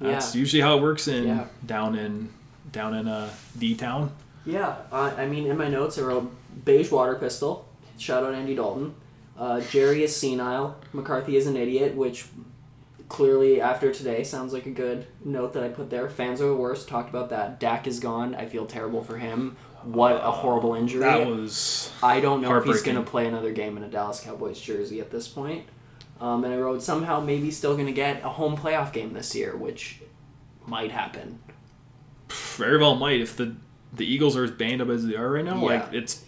[0.00, 0.40] That's Yeah.
[0.40, 1.44] usually how it works in Yeah.
[1.64, 2.28] down in
[2.70, 4.10] down in uh, D town.
[4.44, 6.30] Yeah, uh, I mean, in my notes, I wrote
[6.64, 7.68] beige water pistol.
[7.98, 8.94] Shout out Andy Dalton.
[9.38, 10.76] Uh, Jerry is senile.
[10.92, 12.26] McCarthy is an idiot, which
[13.08, 16.08] clearly after today sounds like a good note that I put there.
[16.08, 16.88] Fans are the worst.
[16.88, 17.60] Talked about that.
[17.60, 18.34] Dak is gone.
[18.34, 19.56] I feel terrible for him.
[19.82, 21.00] What a horrible injury.
[21.00, 24.20] That was I don't know if he's going to play another game in a Dallas
[24.20, 25.66] Cowboys jersey at this point.
[26.20, 29.34] Um, and I wrote somehow maybe still going to get a home playoff game this
[29.34, 30.00] year, which
[30.66, 31.38] might happen.
[32.28, 33.54] very well might if the
[33.96, 35.56] the Eagles are as banged up as they are right now.
[35.56, 35.62] Yeah.
[35.62, 36.24] Like it's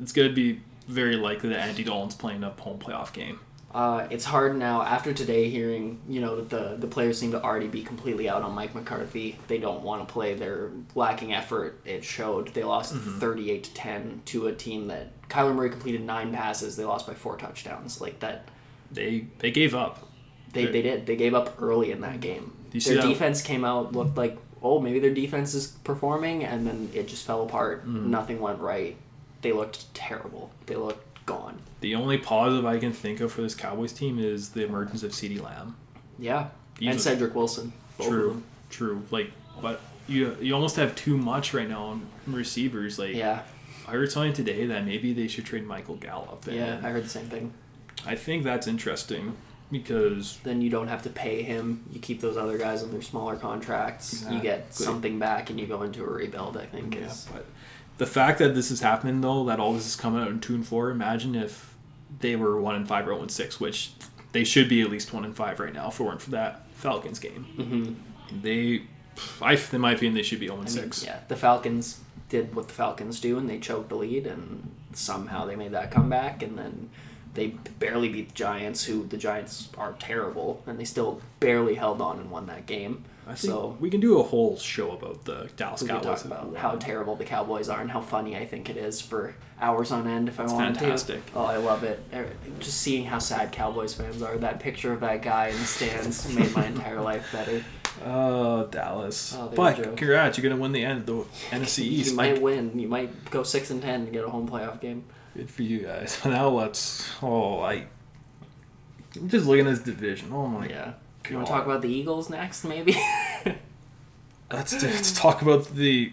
[0.00, 3.40] it's gonna be very likely that Andy Dalton's playing a home playoff game.
[3.72, 7.40] Uh, it's hard now after today hearing you know that the the players seem to
[7.40, 9.38] already be completely out on Mike McCarthy.
[9.46, 10.34] They don't want to play.
[10.34, 11.80] They're lacking effort.
[11.84, 12.48] It showed.
[12.48, 16.76] They lost thirty eight to ten to a team that Kyler Murray completed nine passes.
[16.76, 18.00] They lost by four touchdowns.
[18.00, 18.48] Like that.
[18.90, 20.08] They they gave up.
[20.52, 21.06] They, they did.
[21.06, 22.52] They gave up early in that game.
[22.70, 25.68] Do you see Their that- defense came out looked like oh maybe their defense is
[25.68, 27.80] performing and then it just fell apart.
[27.86, 28.10] Mm-hmm.
[28.10, 28.96] Nothing went right.
[29.42, 30.50] They looked terrible.
[30.66, 31.58] They looked gone.
[31.80, 35.12] The only positive I can think of for this Cowboys team is the emergence of
[35.12, 35.76] CeeDee Lamb.
[36.18, 36.48] Yeah.
[36.78, 37.72] He's and Cedric Wilson.
[38.00, 39.02] True, true.
[39.10, 39.30] Like,
[39.60, 42.98] but you you almost have too much right now on receivers.
[42.98, 43.42] Like, Yeah.
[43.86, 46.44] I heard something today that maybe they should trade Michael Gallup.
[46.46, 46.80] Yeah.
[46.82, 47.52] I heard the same thing.
[48.06, 49.36] I think that's interesting
[49.70, 51.84] because then you don't have to pay him.
[51.92, 54.24] You keep those other guys on their smaller contracts.
[54.30, 56.56] You get something back, and you go into a rebuild.
[56.56, 57.46] I think yeah, is but
[57.98, 60.54] the fact that this is happening though, that all this is coming out in two
[60.54, 60.90] and four.
[60.90, 61.74] Imagine if
[62.20, 63.92] they were one and five or one and six, which
[64.32, 66.66] they should be at least one and five right now if it weren't for that
[66.72, 67.44] Falcons game.
[67.56, 67.94] hmm
[68.42, 68.82] They,
[69.42, 71.04] I, in my opinion, they should be zero and six.
[71.04, 75.44] yeah, the Falcons did what the Falcons do, and they choked the lead, and somehow
[75.46, 76.90] they made that comeback, and then
[77.34, 82.00] they barely beat the Giants, who the Giants are terrible, and they still barely held
[82.00, 83.04] on and won that game.
[83.26, 86.22] I think So we can do a whole show about the Dallas we Cowboys.
[86.22, 89.36] talk about how terrible the Cowboys are and how funny I think it is for
[89.60, 90.80] hours on end if I wanted to.
[90.80, 91.24] fantastic.
[91.26, 91.32] to.
[91.36, 92.00] Oh, I love it.
[92.12, 92.28] Er,
[92.58, 94.36] Just seeing how sad Cowboys fans are.
[94.36, 97.62] That picture of that guy in the stands made my entire life better.
[98.04, 99.36] Oh, Dallas.
[99.38, 102.10] Oh, but congrats, you're gonna win the end the NFC East.
[102.10, 102.76] you might win.
[102.78, 105.04] You might go six and ten and get a home playoff game.
[105.34, 106.18] Good for you guys.
[106.24, 107.10] Now let's.
[107.22, 107.86] Oh, I.
[109.16, 110.30] I'm just looking at this division.
[110.32, 110.68] Oh my.
[110.68, 110.92] Yeah.
[111.28, 112.96] You want to talk about the Eagles next, maybe?
[114.52, 116.12] Let's let's talk about the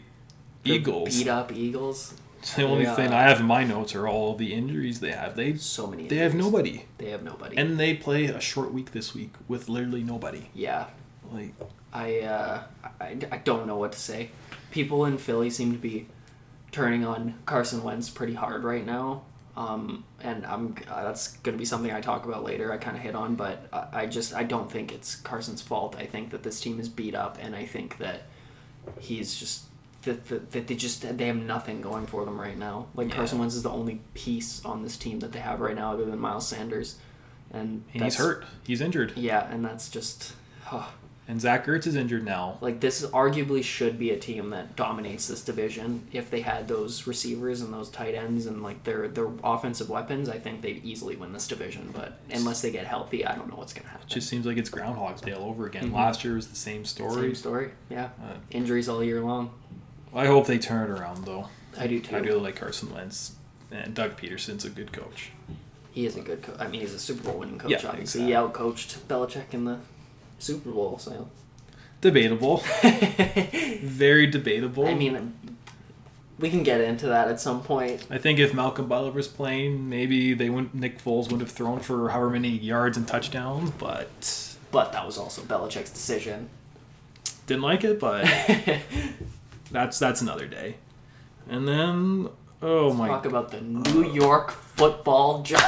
[0.63, 1.17] The Eagles.
[1.17, 2.13] Beat up Eagles.
[2.55, 2.93] The only Yeah.
[2.95, 5.35] thing I have in my notes are all the injuries they have.
[5.35, 6.07] They So many.
[6.07, 7.57] they have nobody, They have nobody.
[7.57, 10.49] and they play a short week this week with literally nobody.
[10.53, 10.85] yeah,
[11.31, 11.55] Like
[11.91, 12.61] I, uh,
[13.01, 14.29] I I don't know what to say.
[14.69, 16.05] People in Philly seem to be
[16.71, 19.23] turning on Carson Wentz pretty hard right now.
[19.55, 22.71] Um, and I'm uh, that's gonna be something I talk about later.
[22.71, 25.95] I kind of hit on, but I, I just I don't think it's Carson's fault.
[25.97, 28.23] I think that this team is beat up, and I think that
[28.99, 29.63] he's just
[30.03, 32.85] that, that, that they just they have nothing going for them right now.
[32.93, 33.15] Like Yeah.
[33.15, 36.05] Carson Wentz is the only piece on this team that they have right now, other
[36.05, 36.97] than Miles Sanders,
[37.51, 38.45] and, and he's hurt.
[38.63, 40.33] He's injured, Yeah, and that's just.
[40.71, 40.93] oh,
[41.29, 42.57] and Zach Ertz is injured now.
[42.61, 47.05] like this arguably should be a team that dominates this division if they had those
[47.05, 50.29] receivers and those tight ends and like their their offensive weapons.
[50.29, 53.57] I think they'd easily win this division, but unless they get healthy, I don't know
[53.57, 54.07] what's gonna happen.
[54.09, 55.91] It just seems like it's Groundhog's Day all over again.
[55.91, 55.95] Mhm.
[55.95, 57.21] Last year was the same story.
[57.21, 57.71] Same story.
[57.89, 58.09] yeah.
[58.23, 59.51] Uh, Injuries all year long.
[60.13, 61.47] I hope they turn it around though.
[61.77, 62.15] I do too.
[62.15, 63.33] I really like Carson Wentz,
[63.71, 65.31] and Doug Pederson's a good coach.
[65.91, 66.55] He is a good coach.
[66.59, 67.71] I mean, he's a Super Bowl winning coach.
[67.71, 68.27] Yeah, obviously, exactly.
[68.27, 69.79] he outcoached Belichick in the
[70.39, 70.97] Super Bowl.
[70.99, 71.29] So,
[71.99, 72.57] Debatable,
[73.81, 74.85] very debatable.
[74.87, 75.33] I mean,
[76.39, 78.05] we can get into that at some point.
[78.11, 80.75] I think if Malcolm Butler was playing, maybe they wouldn't.
[80.75, 85.17] Nick Foles wouldn't have thrown for however many yards and touchdowns, but But that was
[85.17, 86.49] also Belichick's decision.
[87.47, 87.99] didn't like it.
[87.99, 88.25] But
[89.71, 90.75] that's that's another day.
[91.49, 92.29] And then,
[92.61, 95.63] oh my, Talk about the New York Football Giants.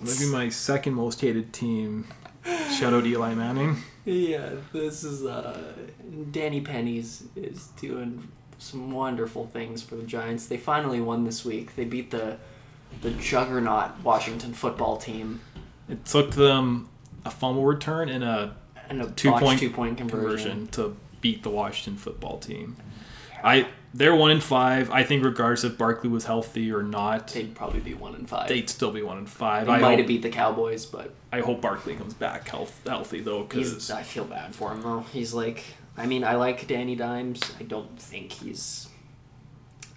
[0.00, 2.06] maybe my second most hated team.
[2.70, 3.76] Shout out Eli Manning.
[4.04, 5.58] Yeah, this is uh,
[6.30, 8.28] Danny Penny's is doing
[8.58, 10.46] some wonderful things for the Giants.
[10.46, 11.74] They finally won this week.
[11.76, 12.38] They beat the
[13.02, 15.40] the juggernaut Washington football team
[15.88, 16.88] It took them
[17.24, 18.54] a fumble return and a
[18.88, 20.66] and a two point two point conversion.
[20.66, 22.76] conversion to beat the Washington football team.
[23.42, 24.90] I they're one in five.
[24.90, 28.48] I think regardless if Barkley was healthy or not, They'd probably be one in five.
[28.48, 29.66] they'd still be one in five.
[29.66, 33.20] They I might have beat the Cowboys, but I hope Barkley comes back health, healthy
[33.20, 35.00] though, because I feel bad for him though.
[35.12, 35.64] He's like,
[35.96, 37.40] I mean, I like Danny Dimes.
[37.58, 38.88] I don't think he's.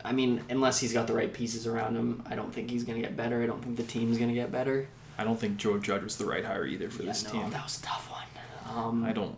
[0.05, 3.01] I mean, unless he's got the right pieces around him, I don't think he's gonna
[3.01, 3.43] get better.
[3.43, 4.87] I don't think the team's gonna get better.
[5.17, 7.49] I don't think Joe Judge was the right hire either for Yeah, this no, team.
[7.49, 8.23] that was a tough one.
[8.77, 9.35] Um, I don't.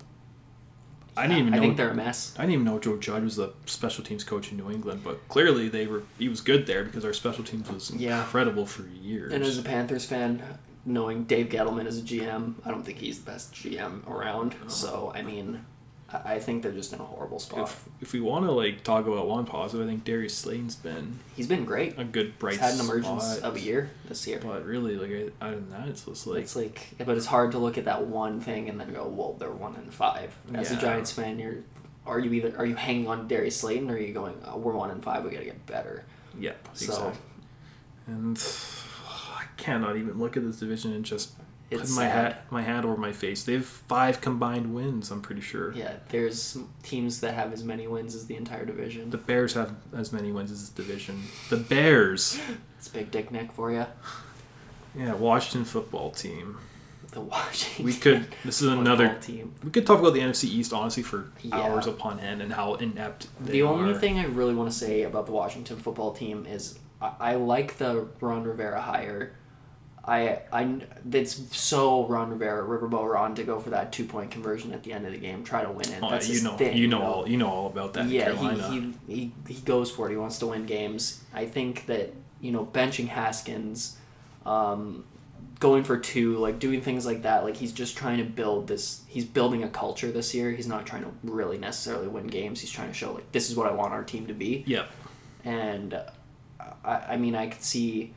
[1.17, 1.63] I didn't even I know.
[1.63, 2.33] think they're a mess.
[2.37, 5.27] I didn't even know Joe Judge was the special teams coach in New England, but
[5.27, 6.03] clearly they were.
[6.17, 8.21] He was good there because our special teams was Yeah.
[8.21, 9.33] incredible for years.
[9.33, 10.41] And as a Panthers fan,
[10.85, 14.53] knowing Dave Gettleman as a GM, I don't think he's the best GM around.
[14.53, 14.69] Uh-huh.
[14.69, 15.65] So I mean,
[16.13, 17.61] I think they're just in a horrible spot.
[17.69, 21.19] if if we want to like talk about one positive, I think Darius Slayton's been
[21.35, 21.97] He's been great.
[21.97, 23.43] a good bright He's had an emergence spot.
[23.43, 24.39] of a year this year.
[24.43, 27.57] But really, like other than that, it's just like it's like, but it's hard to
[27.59, 30.35] look at that one thing and then go, well, they're one in five.
[30.53, 30.79] As a Yeah.
[30.81, 31.57] Giants fan, you're,
[32.05, 34.73] are you either are you hanging on Darius Slayton or are you going, oh, we're
[34.73, 36.03] one in five, we got to get better.
[36.39, 37.21] yep, So- exactly.
[38.07, 38.37] And
[39.07, 41.31] I cannot even look at this division and just
[41.71, 42.11] It's my sad.
[42.33, 43.43] hat my hand over my face.
[43.43, 45.09] They have five combined wins.
[45.09, 45.73] I'm pretty sure.
[45.73, 49.09] Yeah, there's teams that have as many wins as the entire division.
[49.09, 51.23] The Bears have as many wins as this division.
[51.49, 52.39] The Bears,
[52.77, 53.85] It's big dick Nick for you.
[54.95, 56.57] yeah, Washington football team.
[57.11, 57.85] The Washington.
[57.85, 58.27] We could.
[58.45, 59.15] This is another.
[59.21, 59.53] team.
[59.63, 61.55] We could talk about the NFC East honestly for Yeah.
[61.57, 63.97] hours upon end and how inept they The only are.
[63.99, 67.77] thing I really want to say about the Washington football team is I, I like
[67.77, 69.33] the Ron Rivera hire.
[70.03, 70.81] I I
[71.11, 74.93] it's so Ron Rivera, Riverboat Ron to go for that two point conversion at the
[74.93, 75.99] end of the game, try to win it.
[76.01, 78.07] Oh, That's you know, thing, you know all, you know all about that.
[78.07, 80.11] yeah, he, he, he, he goes for it.
[80.11, 81.23] He wants to win games.
[81.33, 83.97] I think that, you know, benching Haskins,
[84.43, 85.03] um,
[85.59, 89.03] going for two, like doing things like that, like he's just trying to build this.
[89.07, 90.49] He's building a culture this year.
[90.49, 92.59] He's not trying to really necessarily win games.
[92.59, 94.63] He's trying to show, like, this is what I want our team to be.
[94.65, 94.89] Yep.
[95.43, 96.05] And uh,
[96.83, 98.15] I, I mean, I could see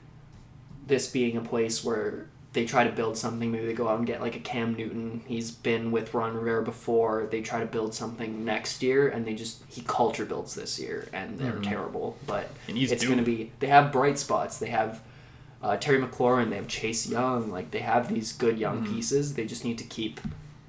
[0.86, 3.50] this being a place where they try to build something.
[3.50, 5.22] Maybe they go out and get like a Cam Newton.
[5.26, 7.26] He's been with Ron Rivera before.
[7.30, 11.08] They try to build something next year, and they just he culture builds this year,
[11.12, 12.16] and they're terrible.
[12.26, 13.50] But it's going to be.
[13.58, 14.58] They have bright spots.
[14.58, 15.00] They have.
[15.62, 19.32] Uh, Terry McLaurin, they have Chase Young, like they have these good young pieces.
[19.32, 20.20] They just need to keep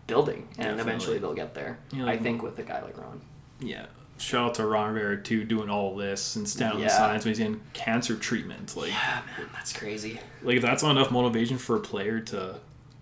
[0.08, 0.82] building, and Definitely.
[0.82, 1.80] eventually they'll get there.
[1.92, 3.20] Yeah, I think with a guy like Ron.
[3.60, 3.88] Yeah.
[4.18, 6.88] Shout out to Ron Rivera too, doing all this and standing on Yeah.
[6.88, 8.76] the signs when he's in cancer treatment.
[8.78, 10.20] Like, Yeah, man, that's crazy.
[10.42, 12.56] like if that's not enough motivation for a player to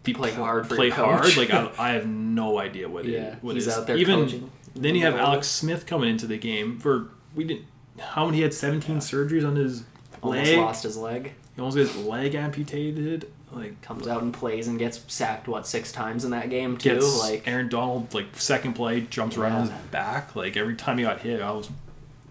[0.03, 1.37] be Play hard for play hard.
[1.37, 3.77] Like I, I have no idea what Yeah, it what he's is.
[3.77, 4.51] out there Even coaching.
[4.75, 7.65] then you have Alex Smith coming into the game for we didn't
[7.99, 9.83] how many he had seventeen surgeries on his
[10.21, 10.57] Almost leg.
[10.57, 11.33] lost his leg.
[11.55, 13.31] He almost got his leg amputated.
[13.55, 16.95] Like comes out and plays and gets sacked what six times in that game too.
[16.95, 20.35] gets like Aaron Donald like second play jumps right on his back.
[20.35, 21.69] Like every time he got hit, I was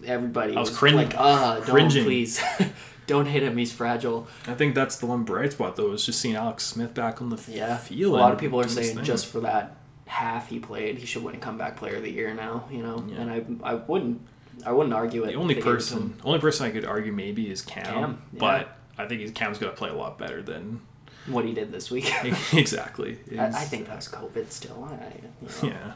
[0.05, 2.41] everybody I was was, cring- like, ah, don't please,
[3.07, 3.57] don't hit him.
[3.57, 4.27] He's fragile.
[4.47, 7.29] I think that's the one bright spot though is just seeing Alex Smith back on
[7.29, 8.15] the Yeah, field.
[8.15, 11.39] a lot of people are saying just for that half he played, he should win
[11.39, 12.65] comeback player of the year now.
[12.69, 13.21] You know, Yeah.
[13.21, 13.31] and
[13.63, 14.21] I I wouldn't
[14.65, 15.27] I wouldn't argue it.
[15.27, 17.61] the only if they gave it to person, only person I could argue maybe is
[17.61, 18.39] Cam, Cam, yeah.
[18.39, 20.81] but I think Cam's going to play a lot better than
[21.27, 22.11] what he did this week.
[22.53, 23.19] exactly.
[23.37, 24.87] I, I think that was COVID still.
[24.89, 25.75] I, you know.
[25.75, 25.93] Yeah.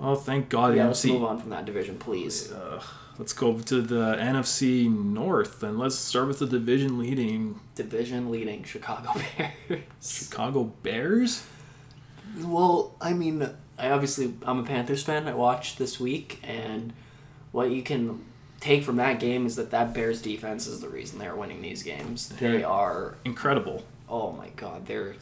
[0.00, 0.76] Oh, thank God.
[0.76, 2.52] Yeah, let's move on from that division, please.
[2.52, 2.80] Uh,
[3.18, 8.62] let's go to the NFC North and let's start with the division leading Division leading
[8.62, 9.12] Chicago
[9.68, 9.82] Bears.
[10.00, 11.44] Chicago Bears.
[12.40, 13.48] Well, I mean,
[13.78, 15.26] I obviously I'm a Panthers fan.
[15.26, 16.92] I watched this week, and
[17.50, 18.24] what you can
[18.60, 21.82] take from that game is that that Bears defense is the reason they're winning these
[21.82, 22.28] games.
[22.28, 23.16] They are.
[23.24, 23.84] Incredible.
[24.08, 24.86] Oh my God!
[24.86, 25.14] They're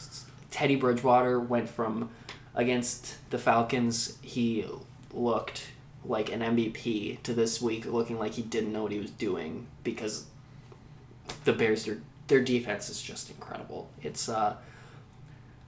[0.51, 2.09] Teddy Bridgewater went from
[2.55, 4.17] against the Falcons.
[4.21, 4.65] He
[5.13, 5.67] looked
[6.05, 9.67] like an MVP to this week looking like he didn't know what he was doing
[9.83, 10.25] because
[11.43, 13.89] the Bears their their defense is just incredible.
[14.01, 14.55] It's uh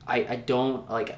[0.07, 1.17] I I don't like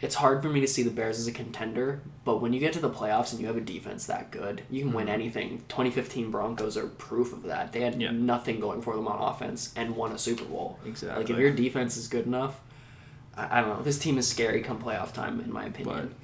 [0.00, 2.72] it's hard for me to see the Bears as a contender, but when you get
[2.74, 5.14] to the playoffs and you have a defense that good, you can win mm-hmm.
[5.14, 5.64] anything.
[5.68, 7.72] 2015 Broncos are proof of that.
[7.72, 8.10] They had Yeah.
[8.10, 10.78] nothing going for them on offense and won a Super Bowl.
[10.84, 11.22] Exactly.
[11.22, 12.60] Like if your defense is good enough,
[13.36, 13.82] I, I don't know.
[13.82, 16.14] This team is scary come playoff time, in my opinion.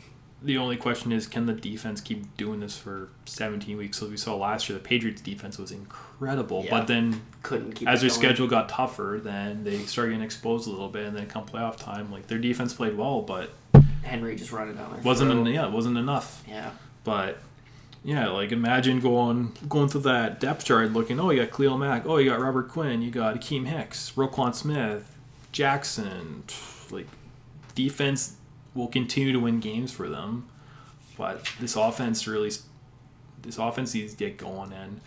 [0.42, 3.96] But The only question is, can the defense keep doing this for 17 weeks?
[3.96, 6.70] So we saw last year, the Patriots' defense was incredible, Yeah.
[6.78, 8.20] but then Couldn't keep as their going.
[8.20, 11.76] schedule got tougher, then they started getting exposed a little bit, and then come playoff
[11.76, 13.50] time, like their defense played well, but
[14.02, 15.02] Henry just running down there.
[15.02, 16.42] wasn't en- yeah, wasn't enough.
[16.48, 16.70] Yeah.
[17.04, 17.38] But
[18.04, 21.20] yeah, like imagine going going through that depth chart, looking.
[21.20, 22.06] Oh, you got Khalil Mack.
[22.06, 23.02] Oh, you got Robert Quinn.
[23.02, 25.16] You got Akiem Hicks, Roquan Smith,
[25.52, 26.44] Jackson.
[26.90, 27.06] Like
[27.74, 28.36] defense
[28.74, 30.48] will continue to win games for them,
[31.16, 32.50] but this offense really,
[33.42, 34.72] this offense needs to get going.
[34.72, 35.00] And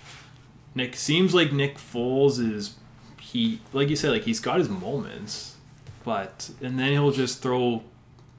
[0.73, 2.75] Nick seems like Nick Foles is
[3.19, 5.55] he like you said like he's got his moments,
[6.03, 7.83] but and then he'll just throw,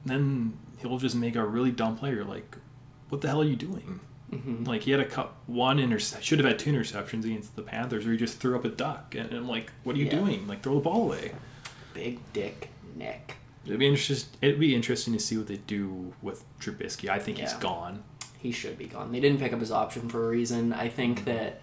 [0.06, 2.10] then he'll just make a really dumb play.
[2.10, 2.56] You're like,
[3.08, 4.00] what the hell are you doing?
[4.30, 7.62] hmm Like he had a cut one intercept, should have had two interceptions against the
[7.62, 10.18] Panthers, where he just threw up a duck, and I'm like, what are you Yeah.
[10.18, 10.46] doing?
[10.48, 11.32] Like throw the ball away.
[11.94, 13.36] Big Dick Nick.
[13.64, 14.28] It'd be interesting.
[14.42, 17.08] It'd be interesting to see what they do with Trubisky.
[17.08, 18.04] I think he's gone.
[18.38, 19.10] He should be gone.
[19.12, 20.72] They didn't pick up his option for a reason.
[20.72, 21.60] I think that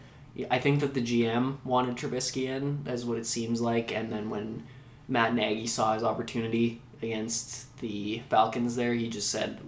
[0.52, 4.30] I think that the GM wanted Trubisky in, as what it seems like, and then
[4.30, 4.64] when
[5.08, 9.60] Matt Nagy saw his opportunity against the Falcons, there he just said,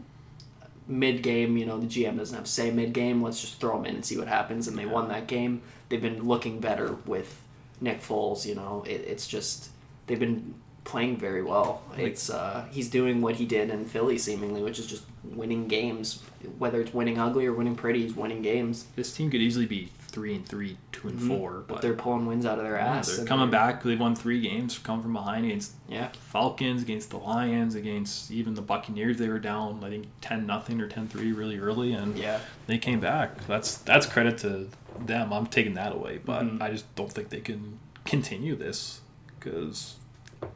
[0.88, 3.22] mid game, you know, the GM doesn't have to say mid game.
[3.22, 4.68] Let's just throw him in and see what happens.
[4.68, 5.62] And they won that game.
[5.90, 7.42] They've been looking better with
[7.82, 8.46] Nick Foles.
[8.46, 9.70] You know, it, it's just
[10.08, 11.82] they've been playing very well.
[11.98, 16.22] It's uh, he's doing what he did in Philly seemingly, which is just winning games.
[16.58, 18.86] Whether it's winning ugly or winning pretty, he's winning games.
[18.96, 21.60] This team could easily be three and three, two and four, Mm-hmm.
[21.68, 23.16] But but they're pulling wins out of their yeah, ass.
[23.18, 23.84] they're coming back.
[23.84, 28.56] They've won three games, come from behind against Yeah, Falcons, against the Lions, against even
[28.56, 29.18] the Buccaneers.
[29.18, 32.40] They were down, I think, ten nothing or 10-3 really early, and yeah.
[32.66, 33.46] they came back.
[33.46, 35.32] That's that's credit to them.
[35.34, 36.62] I'm taking that away, but Mhm.
[36.62, 39.02] I just don't think they can continue this
[39.38, 39.98] because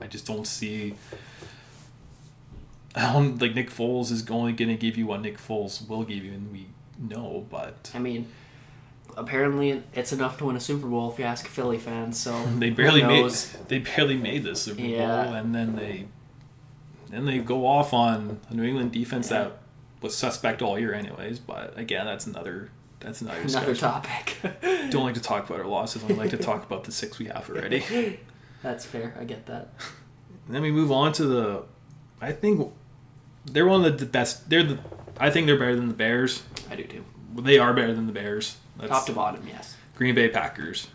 [0.02, 0.96] I just don't see.
[2.96, 6.04] I don't like Nick Foles is only going to give you what Nick Foles will
[6.04, 7.46] give you, and we know.
[7.50, 8.28] But I mean,
[9.18, 12.20] apparently it's enough to win a Super Bowl if you ask Philly fans.
[12.20, 13.32] So they barely made
[13.68, 16.08] they barely made the Super Bowl, and then they
[17.10, 19.44] then they go off on a New England defense Yeah.
[19.46, 19.58] that
[20.02, 21.40] was suspect all year, anyways.
[21.40, 24.38] But again, that's another that's another Another topic.
[24.90, 26.04] Don't like to talk about our losses.
[26.04, 28.20] I like to talk about the six we have already.
[28.62, 29.16] That's fair.
[29.18, 29.70] I get that.
[30.46, 31.64] And then we move on to the.
[32.20, 32.70] I think
[33.46, 34.50] they're one of the best.
[34.50, 34.80] They're the.
[35.18, 36.44] I think they're better than the Bears.
[36.70, 37.06] I do too.
[37.38, 38.58] They are better than the Bears.
[38.80, 39.76] That's Top to bottom, yes.
[39.96, 40.88] Green Bay Packers.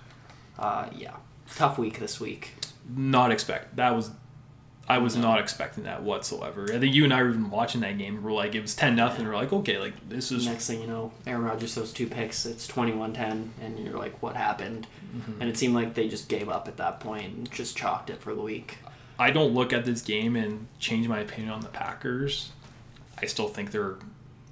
[0.59, 1.13] Uh, yeah.
[1.55, 2.55] Tough week this week.
[2.95, 4.11] Not expect that was.
[4.87, 5.23] I was No.
[5.23, 6.67] not expecting that whatsoever.
[6.71, 8.23] I think you and I were even watching that game.
[8.23, 9.27] We're like, it was ten nothing.
[9.27, 10.45] We're like, okay, like this is.
[10.47, 12.45] Next thing you know, Aaron Rodgers throws two picks.
[12.45, 14.87] It's 21-10, and you're like, what happened?
[15.17, 15.41] Mm-hmm.
[15.41, 18.21] And it seemed like they just gave up at that point and just chalked it
[18.21, 18.77] for the week.
[19.19, 22.51] I don't look at this game and change my opinion on the Packers.
[23.23, 23.97] I still think they're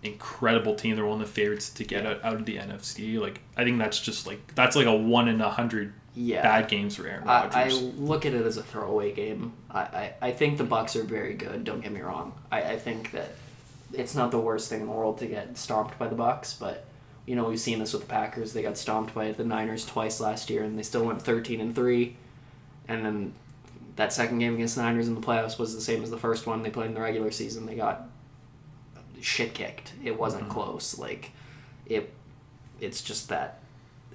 [0.02, 0.96] incredible team.
[0.96, 3.18] They're one of the favorites to get out, out of the NFC.
[3.20, 6.42] Like I think that's just like that's like a one in a hundred Yeah.
[6.42, 7.82] bad games for Aaron I, I Rodgers.
[7.82, 9.52] look at it as a throwaway game.
[9.70, 11.64] I, I, I think the Bucks are very good.
[11.64, 12.32] Don't get me wrong.
[12.50, 13.30] I, I think that
[13.92, 16.84] it's not the worst thing in the world to get stomped by the Bucks, but
[17.26, 18.52] you know we've seen this with the Packers.
[18.52, 21.74] They got stomped by the Niners twice last year, and they still went thirteen and
[21.74, 22.16] three.
[22.88, 23.34] And then
[23.96, 26.46] that second game against the Niners in the playoffs was the same as the first
[26.46, 27.66] one they played in the regular season.
[27.66, 28.08] They got
[29.22, 29.92] shit kicked.
[30.02, 30.98] It wasn't close.
[30.98, 31.30] Like
[31.86, 32.12] it
[32.80, 33.60] it's just that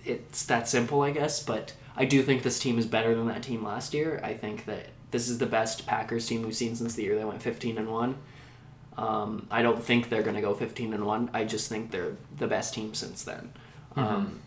[0.05, 1.41] it's that simple, I guess.
[1.43, 4.19] But I do think this team is better than that team last year.
[4.23, 7.25] I think that this is the best Packers team we've seen since the year they
[7.25, 8.17] went fifteen and one.
[8.97, 11.29] Um, I don't think they're going to go fifteen and one.
[11.33, 13.53] I just think they're the best team since then.
[13.95, 14.39] Um,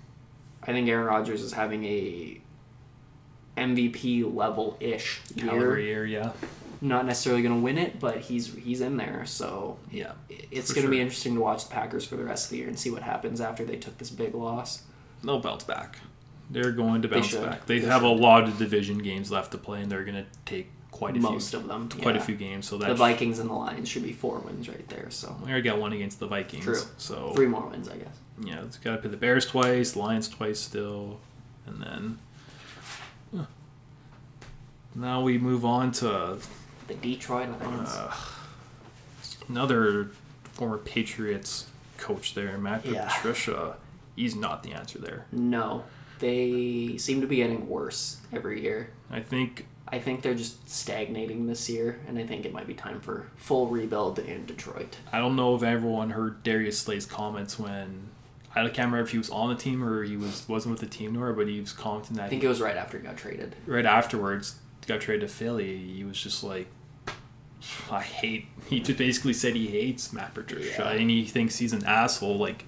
[0.63, 2.41] I think Aaron Rodgers is having a
[3.57, 6.05] MVP level ish Caliber year.
[6.05, 6.33] year, yeah.
[6.83, 9.25] Not necessarily going to win it, but he's he's in there.
[9.27, 10.13] So Yeah.
[10.51, 12.69] it's going to be interesting to watch the Packers for the rest of the year
[12.69, 14.83] and see what happens after they took this big loss.
[15.23, 15.99] They'll bounce back.
[16.49, 17.45] They're going to bounce should.
[17.45, 17.67] back.
[17.67, 20.27] They, They have a lot of division games left to play, and they're going to
[20.47, 22.21] take quite a Most few, of them, quite yeah.
[22.21, 22.67] a few games.
[22.67, 25.11] So The that Vikings and the Lions should be four wins right there.
[25.11, 26.65] So we already got one against the Vikings.
[26.65, 26.81] True.
[26.97, 28.17] So three more wins, I guess.
[28.43, 31.21] yeah, it's got to play the Bears twice, Lions twice still,
[31.67, 32.19] and then.
[34.95, 36.39] Now we move on to
[36.91, 37.91] The Detroit Lions.
[37.91, 38.13] uh,
[39.49, 40.11] another
[40.53, 41.69] former Patriots
[41.99, 43.09] coach there, Matt Yeah.
[43.09, 43.77] Patricia.
[44.17, 45.27] He's not the answer there.
[45.33, 45.85] no,
[46.19, 48.91] they seem to be getting worse every year.
[49.11, 52.75] I think I think they're just stagnating this year, and I think it might be
[52.75, 54.99] time for full rebuild in Detroit.
[55.13, 58.09] I don't know if everyone heard Darius Slay's comments when
[58.55, 60.95] I can't remember if he was on the team or he was wasn't with the
[60.97, 63.17] team nor, but he was commenting that I think it was right after he got
[63.17, 63.55] traded.
[63.67, 65.79] right afterwards got traded to Philly.
[65.79, 66.67] He was just like,
[67.91, 68.47] I hate.
[68.69, 70.91] He just basically said he hates Matt Patricia Yeah.
[70.93, 72.39] and he thinks he's an asshole.
[72.39, 72.65] Like,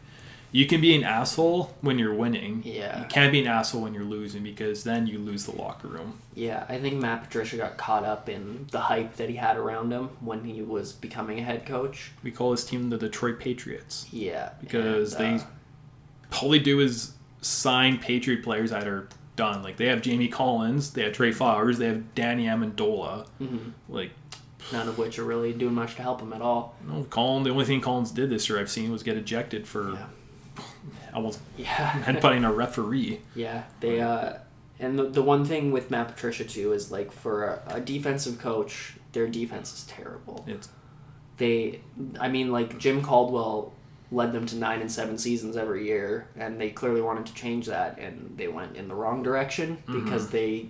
[0.55, 2.62] you can be an asshole when you're winning.
[2.64, 3.01] Yeah.
[3.01, 6.18] You can't be an asshole when you're losing because then you lose the locker room.
[6.34, 9.90] Yeah, I think Matt Patricia got caught up in the hype that he had around
[9.93, 12.11] him when he was becoming a head coach.
[12.22, 14.07] We call his team the Detroit Patriots.
[14.12, 15.47] Yeah, because and, they uh,
[16.43, 19.62] all they do is sign Patriot players that are done.
[19.62, 23.26] Like they have Jamie Collins, they have Trey Flowers, they have Danny Amendola.
[23.40, 24.11] mhm, Like
[24.72, 26.76] none of which are really doing much to help him at all.
[26.86, 27.46] no, Collins.
[27.46, 30.06] The only thing Collins did this year I've seen was get ejected for Yeah,
[31.14, 31.66] almost yeah,
[32.04, 33.20] headbutting a referee.
[33.34, 33.64] yeah.
[33.80, 34.34] They uh,
[34.78, 38.38] and the, the one thing with Matt Patricia too is like for a, a defensive
[38.38, 40.44] coach, their defense is terrible.
[40.46, 40.68] It's
[41.36, 41.80] They,
[42.20, 43.72] I mean, like Jim Caldwell
[44.10, 47.66] led them to nine and seven seasons every year, and they clearly wanted to change
[47.66, 50.68] that, and they went in the wrong direction because they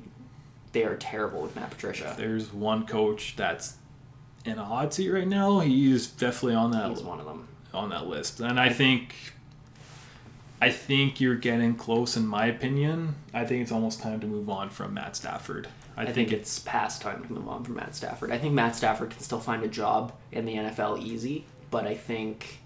[0.72, 2.14] they are terrible with Matt Patricia.
[2.16, 3.76] there's one coach that's
[4.44, 5.60] in a hot seat right now.
[5.60, 7.48] He's definitely on that He's one of them.
[7.72, 8.40] on that list.
[8.40, 9.14] And I think
[10.60, 13.16] I think you're getting close in my opinion.
[13.34, 15.68] I think it's almost time to move on from Matt Stafford.
[15.96, 18.30] I, I, think, think, it's past time to move on from Matt Stafford.
[18.30, 21.94] I think Matt Stafford can still find a job in the NFL easy, but I
[21.94, 22.60] think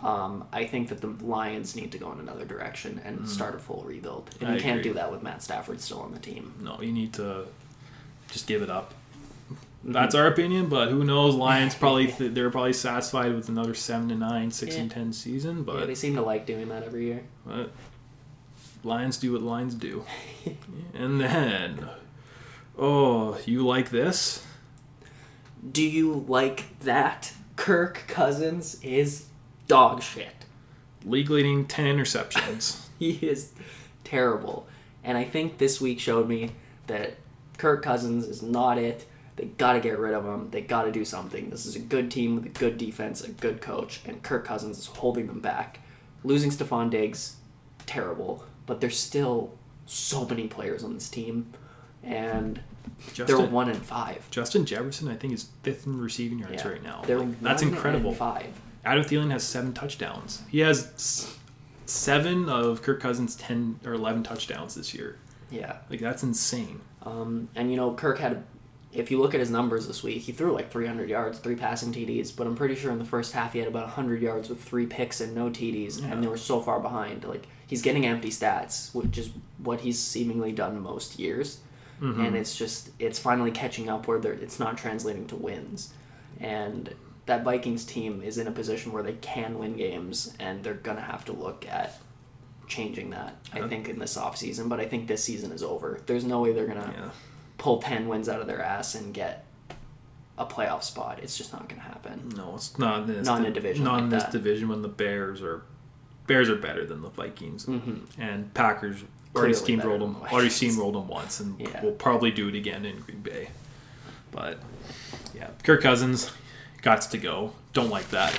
[0.00, 3.58] um, I think that the Lions need to go in another direction and start a
[3.58, 4.30] full rebuild.
[4.40, 4.52] And Mm.
[4.52, 6.54] I you can't do that with Matt Stafford still on the team.
[6.60, 7.44] no, you need to
[8.32, 8.94] just give it up.
[9.82, 11.34] That's our opinion, but who knows?
[11.34, 15.58] Lions probably th- they're probably satisfied with another seven to nine, six and ten season,
[15.58, 17.24] yeah, but, they seem to like doing that every year.
[17.46, 17.70] but
[18.84, 20.04] Lions do what Lions do.
[20.94, 21.88] and then,
[22.78, 24.44] oh, you like this?
[25.70, 27.32] Do you like that?
[27.56, 29.26] Kirk Cousins is
[29.66, 30.46] dog shit.
[31.04, 32.86] League leading ten interceptions.
[32.98, 33.52] He is
[34.04, 34.66] terrible.
[35.02, 36.50] And I think this week showed me
[36.86, 37.14] that
[37.56, 39.06] Kirk Cousins is not it.
[39.40, 40.50] They got to get rid of him.
[40.50, 41.48] They got to do something.
[41.48, 44.78] This is a good team with a good defense, a good coach, and Kirk Cousins
[44.78, 45.80] is holding them back.
[46.24, 47.36] Losing Stefon Diggs,
[47.86, 48.44] terrible.
[48.66, 49.54] But there's still
[49.86, 51.54] so many players on this team,
[52.02, 52.60] and
[53.16, 54.28] they're Justin, one and five.
[54.30, 56.68] Justin Jefferson, I think, is fifth in receiving yards Yeah.
[56.68, 57.02] right now.
[57.06, 58.12] They're Like, that's incredible.
[58.12, 58.48] Five.
[58.84, 60.42] Adam Thielen has seven touchdowns.
[60.50, 61.34] He has
[61.86, 65.16] seven of Kirk Cousins' ten or eleven touchdowns this year.
[65.50, 65.78] Yeah.
[65.88, 66.80] Like that's insane.
[67.02, 68.44] Um, and you know, Kirk had,
[68.92, 71.92] if you look at his numbers this week, he threw like 300 yards, three passing
[71.92, 72.34] TDs.
[72.34, 74.86] But I'm pretty sure in the first half he had about 100 yards with three
[74.86, 76.08] picks and no TDs, Yeah.
[76.12, 77.24] and they were so far behind.
[77.24, 81.60] Like he's getting empty stats, which is what he's seemingly done most years.
[82.02, 82.20] Mm-hmm.
[82.20, 85.92] And it's just it's finally catching up where they're, it's not translating to wins,
[86.40, 86.94] and
[87.26, 91.02] that Vikings team is in a position where they can win games, and they're gonna
[91.02, 91.98] have to look at
[92.66, 93.36] changing that.
[93.52, 96.00] I think in this offseason, but I think this season is over.
[96.06, 97.10] There's no way they're gonna Yeah.
[97.60, 99.44] Pull 10 wins out of their ass and get
[100.38, 101.18] a playoff spot.
[101.22, 102.32] It's just not going to happen.
[102.34, 104.32] No, it's not in this Not in a division Not like in this that.
[104.32, 105.62] division when the Bears are
[106.26, 108.02] Bears are better than the Vikings Mhm.
[108.18, 109.02] and Packers
[109.36, 110.14] already steamrolled them.
[110.22, 111.82] the Already steamrolled them once, and Yeah.
[111.82, 113.50] we'll probably do it again in Green Bay.
[114.32, 114.58] But
[115.34, 116.30] yeah, Kirk Cousins
[116.82, 117.52] got to go.
[117.74, 118.38] Don't like that.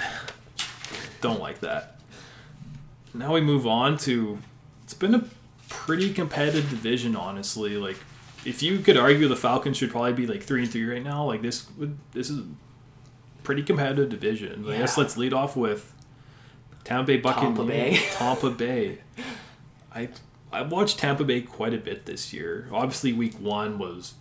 [1.22, 2.00] Don't like that.
[3.14, 4.40] Now we move on to.
[4.84, 5.26] It's been a
[5.70, 7.76] pretty competitive division, honestly.
[7.78, 7.98] Like,
[8.46, 11.26] if you could argue the Falcons should probably be like three and three right now,
[11.26, 12.46] like this would this is a
[13.44, 14.68] pretty competitive division.
[14.70, 15.94] I guess let's lead off with
[16.84, 17.56] Tampa Bay Buccaneers.
[17.58, 18.00] Tampa Bay.
[18.14, 18.98] Tampa Bay.
[19.94, 20.10] I
[20.52, 22.68] I watched Tampa Bay quite a bit this year.
[22.72, 24.16] Obviously, Week One was,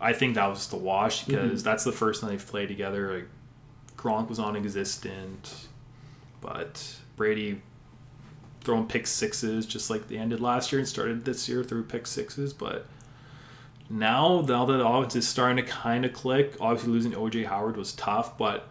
[0.00, 1.64] I think that was the wash because Mhm.
[1.64, 3.14] that's the first time they've played together.
[3.14, 3.28] Like,
[3.96, 5.68] Gronk was non-existent,
[6.40, 7.60] but Brady
[8.62, 12.06] throwing pick sixes just like they ended last year and started this year through pick
[12.08, 12.52] sixes.
[12.52, 12.86] But
[13.92, 17.76] now, now that the offense is starting to kind of click, obviously losing OJ Howard
[17.76, 18.68] was tough, but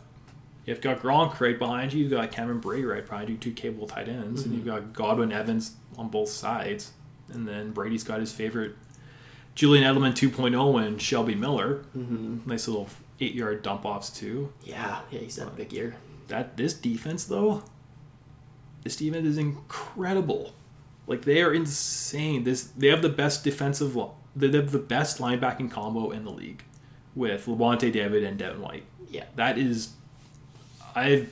[0.65, 3.87] you've got Gronk right behind you, you've got Cameron Brate right behind you, two capable
[3.87, 6.91] tight ends, and you've got Godwin Evans on both sides,
[7.31, 8.75] and then Brady's got his favorite
[9.53, 11.83] Julian Edelman 2.0 and Shelby Miller.
[11.93, 12.87] hmm Nice little
[13.19, 14.51] eight yard dump offs too.
[14.63, 15.95] Yeah, yeah, he's had a big year.
[16.29, 17.63] That this defense though,
[18.83, 20.53] this defense is incredible.
[21.05, 22.43] Like they are insane.
[22.45, 23.95] This they have the best defensive.
[24.35, 26.63] They have the best linebacking combo in the league,
[27.15, 28.83] with Lavonte David and Devin White.
[29.09, 29.25] Yeah.
[29.35, 29.89] That is,
[30.95, 31.27] I,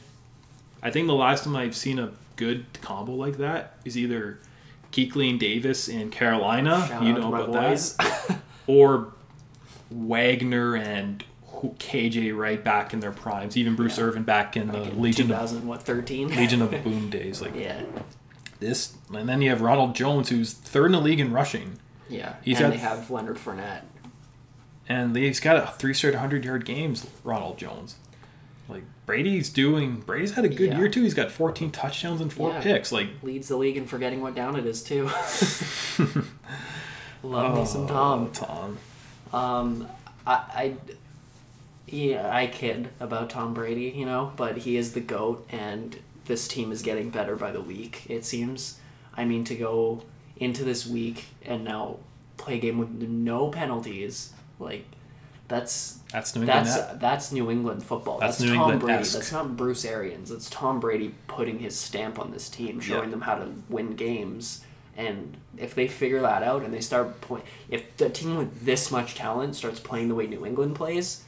[0.83, 4.39] I think the last time I've seen a good combo like that is either
[4.91, 6.85] Kuechly and Davis in Carolina.
[6.87, 7.95] Shout you know about boys.
[7.97, 8.37] that,
[8.67, 9.13] or
[9.91, 11.23] Wagner and
[11.53, 13.57] KJ Wright back in their primes.
[13.57, 14.05] Even Bruce Yeah.
[14.05, 16.29] Irvin back in the in Legion of what, 13?
[16.35, 17.41] Legion of Boom days.
[17.41, 17.81] Like yeah,
[18.59, 21.79] this, and then you have Ronald Jones, who's third in the league in rushing,
[22.09, 22.35] yeah.
[22.43, 23.81] He's and had- they have Leonard Fournette.
[24.87, 27.05] and he's got a three straight hundred yard games.
[27.23, 27.95] Ronald Jones,
[28.67, 29.97] like Brady's doing.
[30.01, 30.77] Brady's had a good Yeah.
[30.79, 31.03] year too.
[31.03, 32.61] He's got fourteen touchdowns and four Yeah.
[32.61, 32.91] picks.
[32.91, 35.05] Like Leads the league in forgetting what down it is, too.
[37.23, 38.31] Love me some oh, Tom.
[38.31, 38.77] Tom.
[39.33, 39.87] Um,
[40.25, 40.73] I, I,
[41.87, 46.47] yeah, I kid about Tom Brady, you know, but he is the goat, and this
[46.47, 48.03] team is getting better by the week.
[48.09, 48.79] It seems.
[49.17, 50.03] I mean, to go
[50.39, 51.97] into this week and now
[52.37, 54.85] play a game with no penalties, like
[55.47, 56.65] that's That's New England.
[56.67, 58.19] that's that's New England football.
[58.19, 58.79] That's That's, New Tom.
[58.79, 59.03] Brady.
[59.03, 60.31] That's not Bruce Arians.
[60.31, 63.09] It's Tom Brady putting his stamp on this team, showing Yeah.
[63.11, 64.63] them how to win games.
[64.95, 68.91] And if they figure that out and they start playing, if the team with this
[68.91, 71.23] much talent starts playing the way New England plays,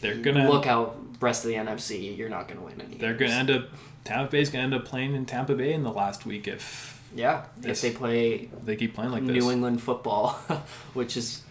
[0.00, 0.96] they're gonna look out.
[1.20, 2.96] Rest of the NFC, you're not going to win any.
[2.96, 3.32] They're games.
[3.32, 3.68] gonna end up.
[4.04, 7.44] Tampa Bay's gonna end up playing in Tampa Bay in the last week if Yeah,
[7.56, 9.34] This- if they play they keep playing like this.
[9.42, 10.32] New England football,
[10.94, 11.42] which is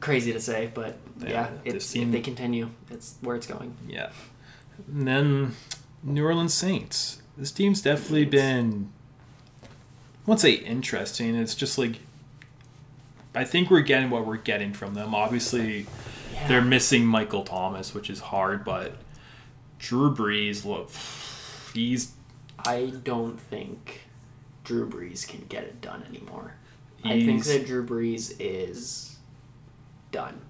[0.00, 3.74] crazy to say, but Yeah, yeah, it's, team- if they continue, it's where it's going.
[3.88, 4.10] Yeah.
[4.86, 5.54] And then
[6.02, 7.20] New Orleans Saints.
[7.36, 8.32] This team's definitely Saints.
[8.32, 8.92] been
[9.64, 9.68] I
[10.30, 11.34] won't say interesting.
[11.34, 11.96] It's just like
[13.34, 15.14] I think we're getting what we're getting from them.
[15.14, 15.86] Obviously,
[16.32, 16.48] Yeah.
[16.48, 18.94] they're missing Michael Thomas, which is hard, but
[19.78, 20.90] Drew Brees, look,
[21.74, 22.12] he's
[22.58, 24.02] I don't think
[24.68, 26.52] Drew Brees can get it done anymore.
[27.02, 29.16] I think that Drew Brees is
[30.12, 30.42] done.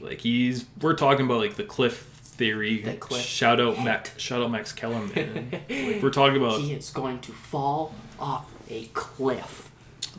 [0.00, 2.82] like he's we're talking about like the cliff theory.
[2.82, 3.84] The cliff shout out hit.
[3.84, 5.50] Mac, shout out Max Kellerman.
[5.68, 9.72] like we're talking about he is going to fall off a cliff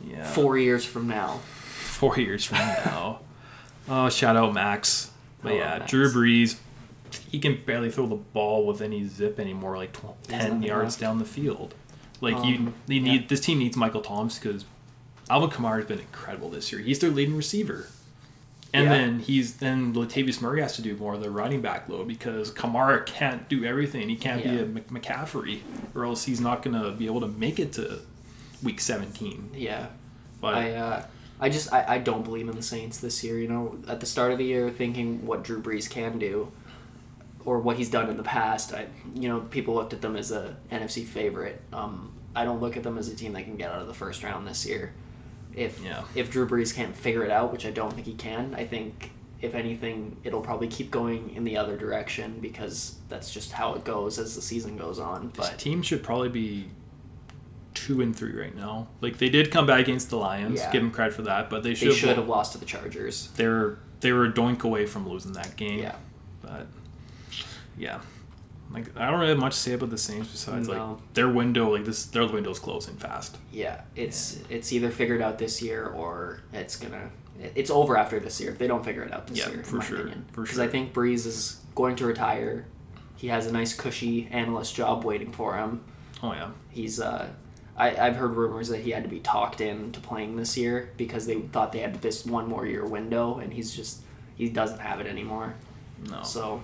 [0.06, 1.38] yeah, four years from now.
[1.38, 3.20] four years from now.
[3.88, 5.12] oh, shout out Max.
[5.42, 5.90] But Hello, yeah, Max.
[5.90, 6.58] Drew Brees,
[7.30, 11.00] he can barely throw the ball with any zip anymore, like 12, 10 yards left.
[11.00, 11.74] down the field.
[12.20, 13.12] Like you, Um, they yeah.
[13.12, 14.64] need this team needs Michael Thomas because
[15.28, 16.80] Alvin Kamara has been incredible this year.
[16.80, 17.88] He's their leading receiver.
[18.74, 18.92] And Yeah.
[18.96, 22.50] then he's then Latavius Murray has to do more of the running back load because
[22.50, 24.08] Kamara can't do everything.
[24.08, 25.60] He can't be a McCaffrey,
[25.94, 28.00] or else he's not gonna be able to make it to
[28.62, 29.50] week seventeen.
[29.54, 29.86] Yeah,
[30.40, 31.04] But I uh,
[31.40, 33.38] I just I, I don't believe in the Saints this year.
[33.38, 36.50] You know, at the start of the year, thinking what Drew Brees can do,
[37.46, 38.74] or what he's done in the past.
[38.74, 41.62] I you know people looked at them as a NFC favorite.
[41.72, 43.94] Um, I don't look at them as a team that can get out of the
[43.94, 44.92] first round this year.
[45.54, 46.02] If Yeah.
[46.14, 49.12] if Drew Brees can't figure it out, which I don't think he can, I think
[49.40, 53.84] if anything, it'll probably keep going in the other direction because that's just how it
[53.84, 55.30] goes as the season goes on.
[55.34, 56.68] This But team should probably be
[57.74, 58.88] two and three right now.
[59.00, 60.72] Like they did come back against the Lions, Yeah.
[60.72, 63.28] give them credit for that, but they should they should have lost to the Chargers.
[63.36, 65.78] They were they were a doink away from losing that game.
[65.80, 65.94] Yeah.
[66.42, 66.66] but
[67.78, 68.00] yeah,
[68.72, 70.74] like I don't really have much to say about the Saints besides No.
[70.92, 73.36] like their window, like this, their window's closing fast.
[73.52, 77.10] Yeah, it's it's either figured out this year or it's gonna
[77.54, 79.62] it's over after this year if they don't figure it out this Yeah, year.
[79.62, 80.24] for sure, opinion.
[80.32, 80.64] for Because sure.
[80.64, 82.64] I think Brees is going to retire.
[83.16, 85.82] He has a nice cushy analyst job waiting for him.
[86.22, 87.28] Oh yeah, He's uh,
[87.76, 91.26] I I've heard rumors that he had to be talked into playing this year because
[91.26, 94.00] they thought they had this one more year window and he's just
[94.34, 95.54] he doesn't have it anymore.
[96.10, 96.22] no.
[96.22, 96.62] So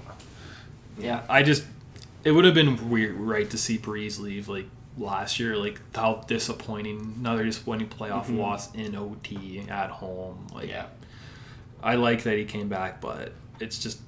[0.99, 1.65] yeah, I just
[2.25, 4.67] it would have been weird, right, to see Brees leave like
[4.99, 5.57] last year.
[5.57, 8.39] Like how disappointing, another disappointing playoff Mhm.
[8.39, 10.47] loss in OT at home.
[10.55, 10.87] Like yeah.
[11.83, 13.99] I like that he came back, but it's just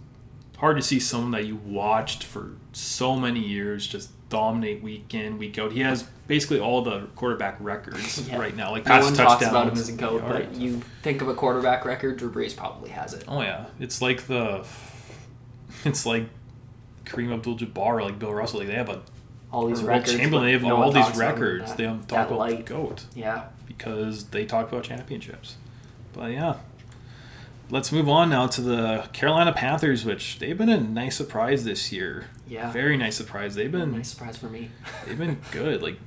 [0.58, 5.38] hard to see someone that you watched for so many years just dominate week in,
[5.38, 5.72] week out.
[5.72, 8.38] He has basically all the quarterback records Yeah.
[8.38, 11.28] right now, like No one talks about him as a goat, but you think of
[11.28, 13.24] a quarterback record, Drew Brees probably has it.
[13.26, 14.64] Oh yeah, it's like the,
[15.84, 16.28] it's like
[17.04, 18.60] Kareem Abdul-Jabbar, like Bill Russell.
[18.60, 19.02] Like they have a
[19.52, 20.14] All these records.
[20.16, 20.46] Chamberlain.
[20.46, 21.68] They have no all these talks about him records.
[21.70, 22.56] that- they don't talk about light.
[22.66, 23.44] the goat Yeah.
[23.66, 25.56] because they talk about championships.
[26.12, 26.54] But yeah,
[27.70, 31.92] let's move on now to the Carolina Panthers, which they've been a nice surprise this
[31.92, 32.26] year.
[32.48, 32.70] Yeah.
[32.72, 33.54] Very nice surprise.
[33.54, 34.70] They've been Nice surprise for me.
[35.06, 35.82] they've been good.
[35.82, 35.98] Like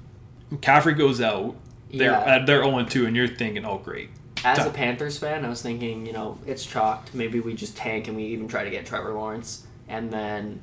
[0.51, 1.55] McCaffrey goes out,
[1.91, 2.19] they're Yeah.
[2.41, 4.09] uh, they're zero two, and you're thinking, oh great,
[4.45, 7.13] As a Panthers fan, I was thinking, you know, it's chalked.
[7.13, 10.61] Maybe we just tank and we even try to get Trevor Lawrence, and then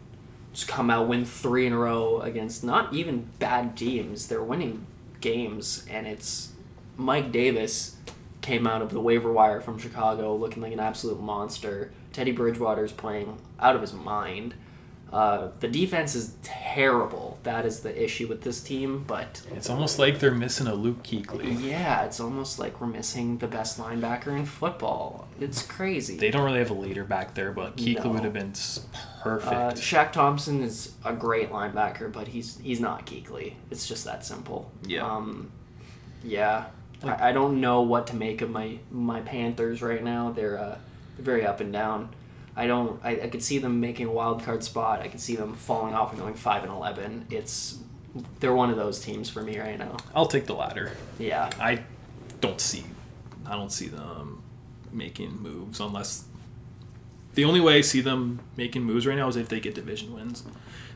[0.55, 4.29] just come out win three in a row against not even bad teams.
[4.29, 4.87] They're winning
[5.21, 6.53] games, and it's
[6.97, 7.97] Mike Davis
[8.41, 11.91] came out of the waiver wire from Chicago looking like an absolute monster.
[12.13, 14.55] Teddy Bridgewater's playing out of his mind.
[15.15, 17.39] Uh, the defense is terrible.
[17.45, 21.05] That is the issue with this team, but it's almost like they're missing a Luke
[21.05, 21.63] Kuechly.
[21.63, 25.29] yeah, it's almost like we're missing the best linebacker in football.
[25.41, 26.17] It's crazy.
[26.17, 28.11] They don't really have a leader back there, but Kuechly No.
[28.11, 28.55] would have been
[29.23, 29.53] perfect.
[29.53, 33.55] uh, Shaq Thompson is a great linebacker, but he's he's not Kuechly.
[33.71, 34.73] It's just that simple.
[34.85, 35.07] Yeah.
[35.07, 35.53] Um,
[36.25, 36.65] yeah.
[37.05, 40.33] Like- I, I don't know what to make of my my Panthers right now.
[40.33, 40.79] They're uh,
[41.17, 42.09] they're very up and down.
[42.57, 43.01] I don't.
[43.05, 45.01] I, I could see them making a wild card spot.
[45.01, 47.27] I could see them falling off and going five and eleven.
[47.31, 47.79] It's
[48.39, 49.97] they're one of those teams for me right now.
[50.15, 50.93] I'll take the latter.
[51.19, 51.51] Yeah.
[51.59, 51.83] I
[52.41, 52.85] don't see,
[53.45, 54.43] I don't see them
[54.93, 56.25] making moves unless.
[57.35, 60.15] The only way I see them making moves right now is if they get division
[60.15, 60.45] wins.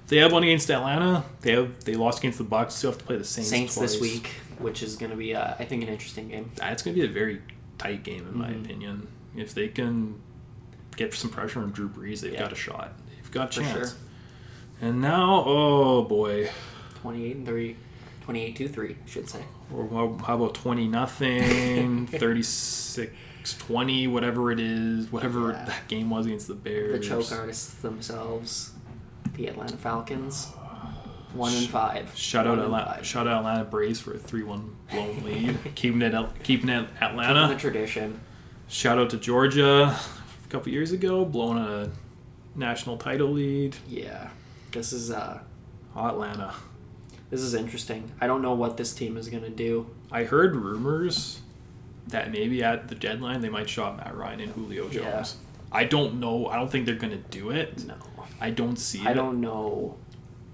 [0.05, 2.75] If they have one against Atlanta, they have they lost against the Bucks.
[2.75, 3.51] Still have to play the Saints.
[3.51, 4.29] Saints this week,
[4.59, 6.53] which is going to be, uh, I think, an interesting game.
[6.55, 7.43] That's going to be a very
[7.79, 8.65] tight game in my Mhm.
[8.65, 9.09] opinion.
[9.37, 10.21] If they can
[10.99, 12.41] get some pressure on Drew Brees, they've Yeah.
[12.41, 12.93] got a shot.
[13.09, 13.73] They've got a chance.
[13.91, 13.99] sure.
[14.81, 16.51] And now, oh boy,
[17.03, 17.77] 28 and 3.
[18.25, 19.43] 28 2 3, I should say.
[19.73, 23.11] or how how about 20 nothing, 36
[23.59, 25.65] 20, whatever it is, whatever Yeah.
[25.65, 27.01] that game was against the Bears.
[27.01, 28.73] The choke artists themselves,
[29.35, 30.47] the Atlanta Falcons,
[31.33, 32.13] 1 and 5.
[32.15, 33.07] Shout out One Atlanta, five.
[33.07, 37.57] shout out Atlanta Braves for a 3-1 blown lead, keeping it keeping it The Atlanta.
[37.57, 38.21] tradition.
[38.69, 39.99] Shout out to Georgia
[40.49, 41.91] a couple years ago, blowing a
[42.55, 43.77] national title lead.
[43.87, 44.31] Yeah.
[44.73, 45.41] This is uh
[45.97, 46.55] Atlanta.
[47.31, 48.11] this is interesting.
[48.21, 49.89] I don't know what this team is going to do.
[50.13, 51.41] I heard rumors
[52.07, 54.95] that maybe at the deadline they might shop Matt Ryan and Julio Jones.
[55.03, 55.25] Yeah.
[55.73, 56.47] I don't know.
[56.47, 57.85] I don't think they're going to do it.
[57.85, 57.95] No.
[58.41, 59.15] I don't see it I it.
[59.15, 59.97] don't know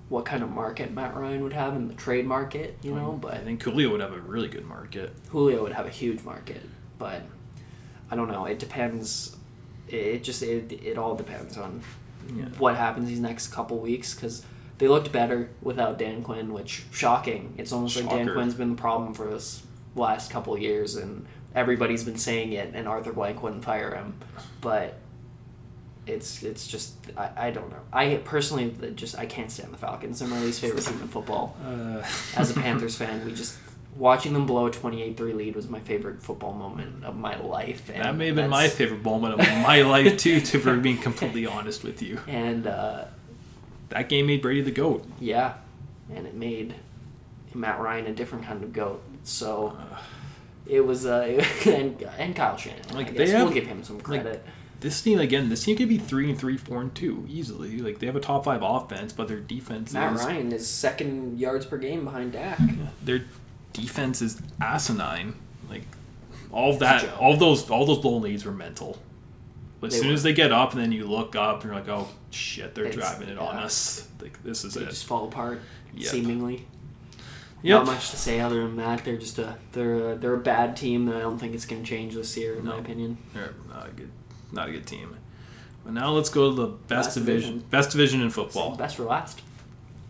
[0.09, 3.16] what kind of market Matt Ryan would have in the trade market, you know, I
[3.16, 5.15] but I think Julio would have a really good market.
[5.29, 6.62] Julio would have a huge market,
[6.99, 7.23] but
[8.11, 8.45] I don't know.
[8.47, 9.37] It depends.
[9.89, 11.82] It, just it, it all depends on
[12.35, 12.47] Yeah.
[12.59, 14.44] what happens these next couple weeks because
[14.78, 17.55] they looked better without Dan Quinn, which shocking.
[17.59, 19.62] It's almost like Dan Quinn's been the problem for this
[19.94, 24.15] last couple years, and everybody's been saying it, and Arthur Blank wouldn't fire him,
[24.61, 24.98] but.
[26.06, 30.19] It's it's just I, I don't know I personally just I can't stand the Falcons
[30.19, 32.02] they're my least favorite team in football Uh,
[32.36, 33.56] as a Panthers fan, we just
[33.97, 37.91] watching them blow a 28-3 lead was my favorite football moment of my life.
[37.93, 40.41] And that may have been my favorite moment of my life too.
[40.41, 43.05] To for being completely honest with you, And uh,
[43.91, 45.05] that game made Brady the goat.
[45.21, 45.55] yeah,
[46.15, 46.75] and it made
[47.55, 49.03] Matt Ryan a different kind of goat.
[49.23, 49.77] So
[50.66, 52.95] it was uh, and and Kyle Shanahan.
[52.95, 54.45] Like, I they have- we'll give him some like, credit.
[54.81, 55.49] This team again.
[55.49, 57.79] This team could be three and three, four and two easily.
[57.79, 61.39] Like they have a top five offense, but their defense Matt is Ryan is second
[61.39, 62.59] yards per game behind Dak.
[63.03, 63.25] their
[63.75, 65.35] defense is asinine.
[65.69, 65.83] Like
[66.51, 68.99] all of that, all those, all those blown leads were mental.
[69.83, 70.15] As They soon were.
[70.15, 72.87] as they get up, and then you look up, and you're like, "Oh shit, they're
[72.87, 74.89] It's- driving it on us." Like this is They it.
[74.89, 75.61] just fall apart
[75.95, 76.11] Yep.
[76.11, 76.67] seemingly.
[77.63, 77.85] Yep.
[77.85, 79.05] Not much to say other than that.
[79.05, 81.83] They're just a they're a, they're a bad team that I don't think it's going
[81.83, 83.19] to change this year, in my opinion.
[83.35, 84.11] They're not a good,
[84.53, 85.17] not a good team.
[85.85, 87.69] But now let's go to the best Last division, division.
[87.71, 88.75] best division in football.
[88.77, 89.43] Best for last.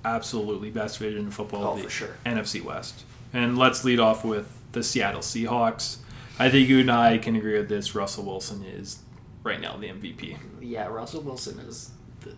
[0.05, 1.65] Absolutely best division in football.
[1.65, 2.17] Oh, the for sure.
[2.27, 3.05] NFC West.
[3.35, 5.99] And let's lead off with the Seattle Seahawks.
[6.39, 7.95] I think you and I can agree with this.
[7.95, 9.01] Russell Wilson is
[9.43, 10.39] right now the MVP.
[10.61, 11.91] Yeah, Russell Wilson is
[12.21, 12.37] the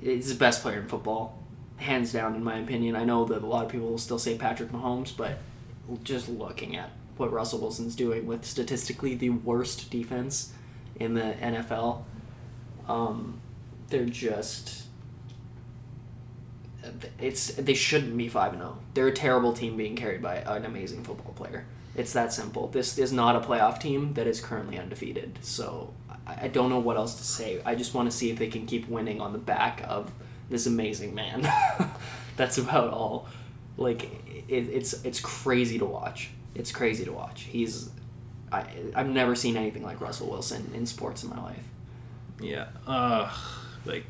[0.00, 1.42] he's the best player in football,
[1.76, 2.94] hands down, in my opinion.
[2.94, 5.38] I know that a lot of people will still say Patrick Mahomes, but
[6.04, 10.52] just looking at what Russell Wilson's doing with statistically the worst defense
[10.96, 12.04] in the NFL,
[12.88, 13.40] um,
[13.88, 14.83] they're just.
[17.18, 18.78] It's they shouldn't be five and zero.
[18.94, 21.66] They're a terrible team being carried by an amazing football player.
[21.96, 22.68] It's that simple.
[22.68, 25.38] This is not a playoff team that is currently undefeated.
[25.42, 25.92] So
[26.26, 27.60] I I don't know what else to say.
[27.64, 30.12] I just want to see if they can keep winning on the back of
[30.50, 31.48] this amazing man.
[32.36, 33.28] That's about all.
[33.76, 34.04] Like
[34.48, 36.30] it, it's it's crazy to watch.
[36.54, 37.42] It's crazy to watch.
[37.42, 37.90] He's
[38.52, 41.64] I I've never seen anything like Russell Wilson in sports in my life.
[42.40, 42.68] Yeah.
[42.86, 43.32] Uh,
[43.84, 44.04] like,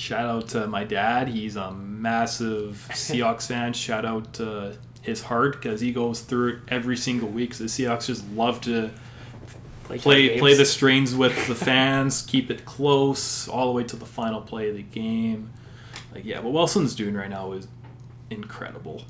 [0.00, 1.28] shout out to my dad.
[1.28, 3.72] He's a massive Seahawks fan.
[3.72, 7.54] Shout out to his heart because he goes through it every single week.
[7.54, 8.90] So the Seahawks just love to
[9.84, 10.40] play games.
[10.40, 14.40] play the strings with the fans, keep it close all the way to the final
[14.40, 15.50] play of the game.
[16.14, 17.68] Like, yeah, what Wilson's doing right now is
[18.30, 19.04] incredible.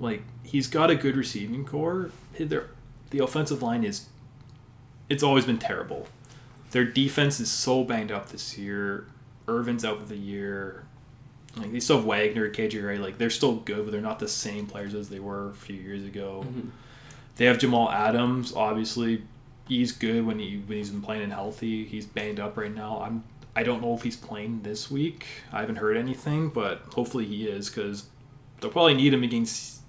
[0.00, 2.10] Like, he's got a good receiving corps.
[2.38, 2.70] Their
[3.10, 4.08] the offensive line is
[5.10, 6.06] it's always been terrible.
[6.70, 9.06] Their defense is so banged up this year.
[9.48, 10.84] Irvin's out for the year.
[11.56, 12.98] Like they still have Wagner, KJ.
[13.00, 15.76] Like they're still good, but they're not the same players as they were a few
[15.76, 16.44] years ago.
[16.48, 16.70] Mhm.
[17.36, 18.54] They have Jamal Adams.
[18.54, 19.22] Obviously,
[19.68, 21.84] he's good when he when he's been playing and healthy.
[21.84, 23.00] He's banged up right now.
[23.04, 23.24] I'm
[23.54, 25.26] I don't know if he's playing this week.
[25.52, 28.06] I haven't heard anything, but hopefully he is because
[28.60, 29.82] they'll probably need him against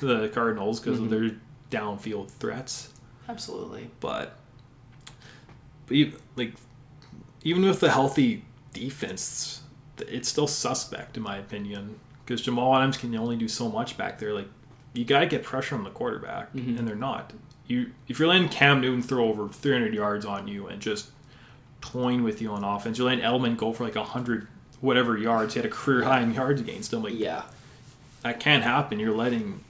[0.00, 1.04] the Cardinals because Mhm.
[1.04, 1.30] of their
[1.70, 2.94] downfield threats.
[3.28, 3.90] Absolutely.
[4.00, 4.38] But,
[5.86, 6.54] but you, like
[7.42, 8.44] even with the healthy
[8.80, 9.62] defense,
[9.98, 14.18] it's still suspect in my opinion because Jamal Adams can only do so much back
[14.18, 14.32] there.
[14.34, 14.48] Like
[14.92, 16.78] you gotta get pressure on the quarterback, Mhm.
[16.78, 17.32] and they're not.
[17.66, 21.10] You if you're letting Cam Newton throw over 300 yards on you and just
[21.80, 24.48] toying with you on offense, you're letting Edelman go for like 100
[24.80, 25.54] whatever yards.
[25.54, 27.02] He had a career high in yards against him.
[27.02, 27.42] Like Yeah.
[28.22, 28.98] that can't happen.
[29.00, 29.60] You're letting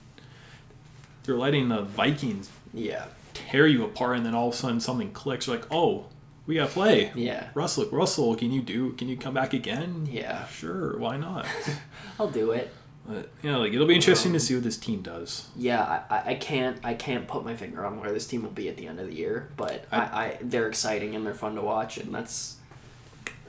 [1.27, 3.07] you're letting the Vikings Yeah.
[3.35, 5.47] tear you apart, and then all of a sudden something clicks.
[5.49, 6.07] You're like, oh,
[6.47, 7.13] we got to play.
[7.15, 7.49] Yeah.
[7.55, 8.93] Russell, Russell, can you do?
[8.93, 10.07] Can you come back again?
[10.11, 10.47] Yeah.
[10.47, 11.47] Sure, why not?
[12.21, 12.73] I'll do it.
[13.07, 15.49] but you know, like it'll be interesting to see what this team does.
[15.57, 18.51] Yeah, I, I- I can't I can't put my finger on where this team will
[18.51, 21.55] be at the end of the year, but I, I, they're exciting and they're fun
[21.57, 22.57] to watch, and that's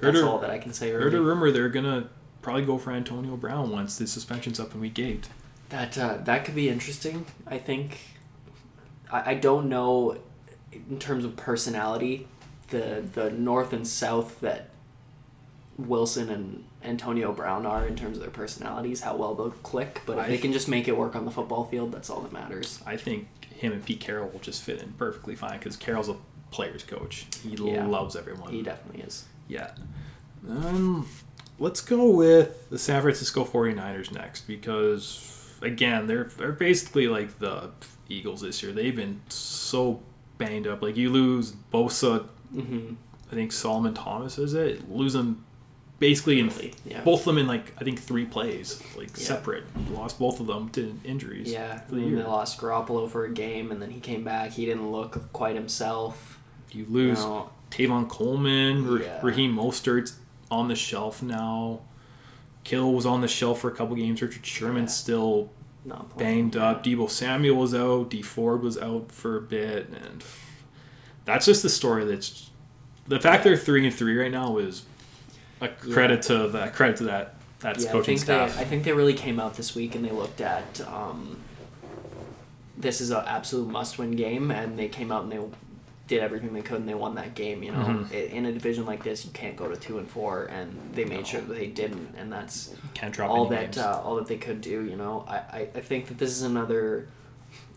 [0.01, 0.91] Heard that's a- all that I can say.
[0.91, 2.09] Heard a rumor they're gonna
[2.41, 5.27] probably go for Antonio Brown once the suspension's up in week eight.
[5.69, 7.25] That uh, that could be interesting.
[7.47, 7.99] I think.
[9.11, 10.17] I, I don't know,
[10.71, 12.27] in terms of personality,
[12.69, 14.69] the the north and south that
[15.77, 20.01] Wilson and Antonio Brown are in terms of their personalities, how well they'll click.
[20.05, 22.21] But if I- they can just make it work on the football field, that's all
[22.21, 22.81] that matters.
[22.85, 26.15] I think him and Pete Carroll will just fit in perfectly fine because Carroll's a
[26.51, 27.25] player's coach.
[27.43, 27.85] He Yeah.
[27.85, 28.51] loves everyone.
[28.51, 29.25] He definitely is.
[29.47, 29.71] Yeah.
[30.49, 31.07] Um,
[31.59, 37.69] let's go with the San Francisco 49ers next because, again, they're, they're basically like the
[38.09, 38.71] Eagles this year.
[38.71, 40.01] They've been so
[40.37, 40.81] banged up.
[40.81, 42.93] Like, you lose Bosa, Mm-hmm.
[43.31, 44.89] I think Solomon Thomas is it?
[44.89, 45.43] Lose them
[45.99, 46.51] basically in
[46.85, 47.01] yeah.
[47.01, 49.23] both of them in like, I think three plays, like Yeah.
[49.23, 49.65] separate.
[49.91, 51.51] Lost both of them to injuries.
[51.51, 54.51] Yeah, the they lost Garoppolo for a game, and then he came back.
[54.51, 56.39] He didn't look quite himself.
[56.71, 59.19] You lose You know, Tevin Coleman, Yeah.
[59.23, 60.17] Raheem Mostert's
[60.51, 61.81] on the shelf now.
[62.63, 64.21] Kittle was on the shelf for a couple games.
[64.21, 65.49] Richard Sherman's still
[65.85, 66.83] not banged up.
[66.83, 68.09] Deebo Samuel was out.
[68.09, 70.21] Dee Ford was out for a bit, and
[71.27, 72.05] that's just the story.
[72.05, 72.49] That's
[73.07, 74.83] the fact they're three and three right now is
[75.61, 76.73] a credit to that.
[76.73, 77.35] Credit to that.
[77.59, 78.55] That's Yeah, I coaching think staff.
[78.55, 78.61] they.
[78.61, 80.81] I think they really came out this week and they looked at.
[80.87, 81.37] Um,
[82.77, 85.39] this is an absolute must-win game, and they came out and they
[86.07, 87.63] did everything they could and they won that game.
[87.63, 88.11] You know, Mhm.
[88.11, 91.03] I- in a division like this, you can't go to two and four, and they
[91.03, 91.23] made No.
[91.23, 94.61] sure that they didn't, and that's Can't drop all that uh, all that they could
[94.61, 94.83] do.
[94.85, 97.07] You know, I, I, I think that this is another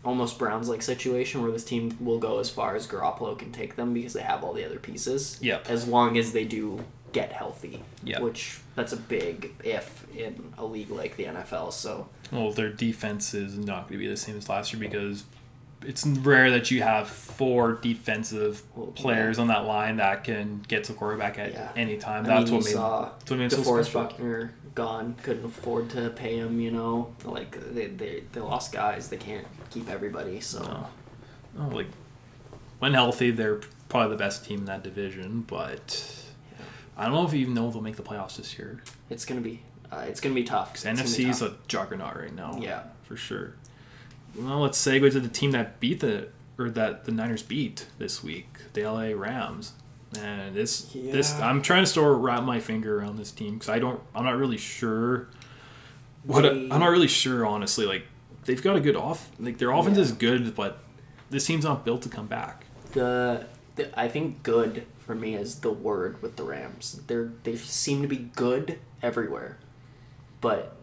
[0.03, 3.75] almost Browns like situation where this team will go as far as Garoppolo can take
[3.75, 5.37] them because they have all the other pieces.
[5.41, 5.69] Yep.
[5.69, 6.83] As long as they do
[7.13, 7.83] get healthy.
[8.03, 8.21] Yep.
[8.21, 11.71] Which that's a big if in a league like the NFL.
[11.73, 15.23] So Well, their defense is not going to be the same as last year because
[15.85, 18.61] it's rare that you have four defensive
[18.95, 21.71] players on that line that can get to quarterback at Yeah.
[21.75, 22.23] any time.
[22.25, 24.01] I That's mean, what made, saw that's what made so DeForest special.
[24.03, 26.59] Buckner gone, couldn't afford to pay him.
[26.59, 29.09] You know, like they they, they lost guys.
[29.09, 30.39] They can't keep everybody.
[30.41, 30.87] So No.
[31.57, 31.87] No, like
[32.79, 35.41] when healthy, they're probably the best team in that division.
[35.41, 36.65] But Yeah.
[36.97, 38.81] I don't know if you even know if they'll make the playoffs this year.
[39.09, 39.61] it's gonna be
[39.91, 40.73] uh, it's gonna be tough.
[40.73, 42.57] Because NFC is a juggernaut right now.
[42.61, 42.83] Yeah.
[43.03, 43.55] for sure.
[44.35, 48.23] Well, let's segue to the team that beat the or that the Niners beat this
[48.23, 49.73] week, the LA Rams.
[50.19, 53.79] And this this I'm trying to still wrap my finger around this team because I
[53.79, 55.27] don't I'm not really sure.
[56.23, 57.85] What They- I'm not really sure honestly.
[57.85, 58.03] Like
[58.45, 60.03] they've got a good off like their offense Yeah.
[60.03, 60.79] is good, but
[61.29, 62.65] this team's not built to come back.
[62.91, 63.45] the,
[63.77, 66.99] the I think good for me is the word with the Rams.
[67.07, 69.57] They're they seem to be good everywhere,
[70.41, 70.75] but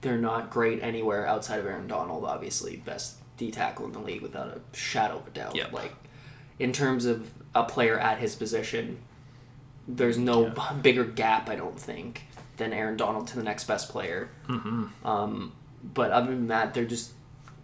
[0.00, 2.24] they're not great anywhere outside of Aaron Donald.
[2.24, 5.54] Obviously, best D tackle in the league without a shadow of a doubt.
[5.54, 5.72] Yep.
[5.72, 5.94] Like
[6.58, 8.98] in terms of a player at his position,
[9.86, 10.52] there's no
[10.82, 11.48] bigger gap.
[11.48, 12.24] I don't think
[12.56, 14.30] than Aaron Donald to the next best player.
[14.48, 15.06] Mm-hmm.
[15.06, 15.52] Um,
[15.82, 17.12] but other than that, they're just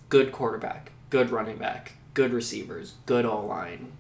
[0.09, 3.93] good quarterback, good running back, good receivers, good O line,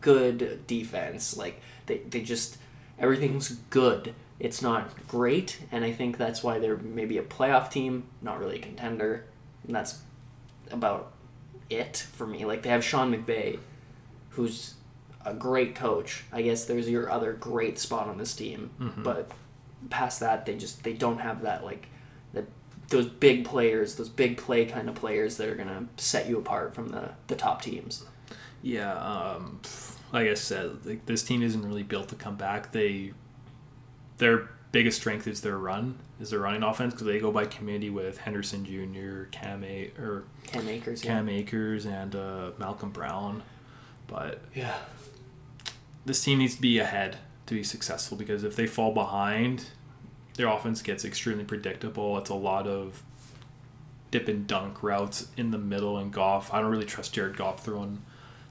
[0.00, 1.36] good defense.
[1.36, 2.58] Like they, they just
[2.98, 4.14] everything's good.
[4.40, 8.58] It's not great, and I think that's why they're maybe a playoff team, not really
[8.58, 9.24] a contender.
[9.66, 10.00] And that's
[10.70, 11.12] about
[11.70, 12.44] it for me.
[12.44, 13.58] Like they have Sean McVay,
[14.30, 14.74] who's
[15.24, 16.24] a great coach.
[16.32, 19.30] I guess there's your other great spot on this team, but
[19.90, 21.88] past that, they just they don't have that like
[22.32, 22.44] the
[22.88, 26.74] those big players, those big play kind of players that are gonna set you apart
[26.74, 28.04] from the the top teams.
[28.62, 29.60] Yeah, um,
[30.12, 32.72] like I said, like this team isn't really built to come back.
[32.72, 33.12] They
[34.18, 37.90] their biggest strength is their run, is their running offense because they go by committee
[37.90, 41.12] with Henderson Jr., Cam A- or Cam Akers, yeah.
[41.12, 43.42] Cam Akers, and uh, Malcolm Brown.
[44.06, 44.74] But Yeah.
[46.04, 49.66] This team needs to be ahead to be successful because if they fall behind,
[50.34, 52.16] their offense gets extremely predictable.
[52.18, 53.02] It's a lot of
[54.10, 56.52] dip and dunk routes in the middle and Goff.
[56.52, 58.02] I don't really trust Jared Goff throwing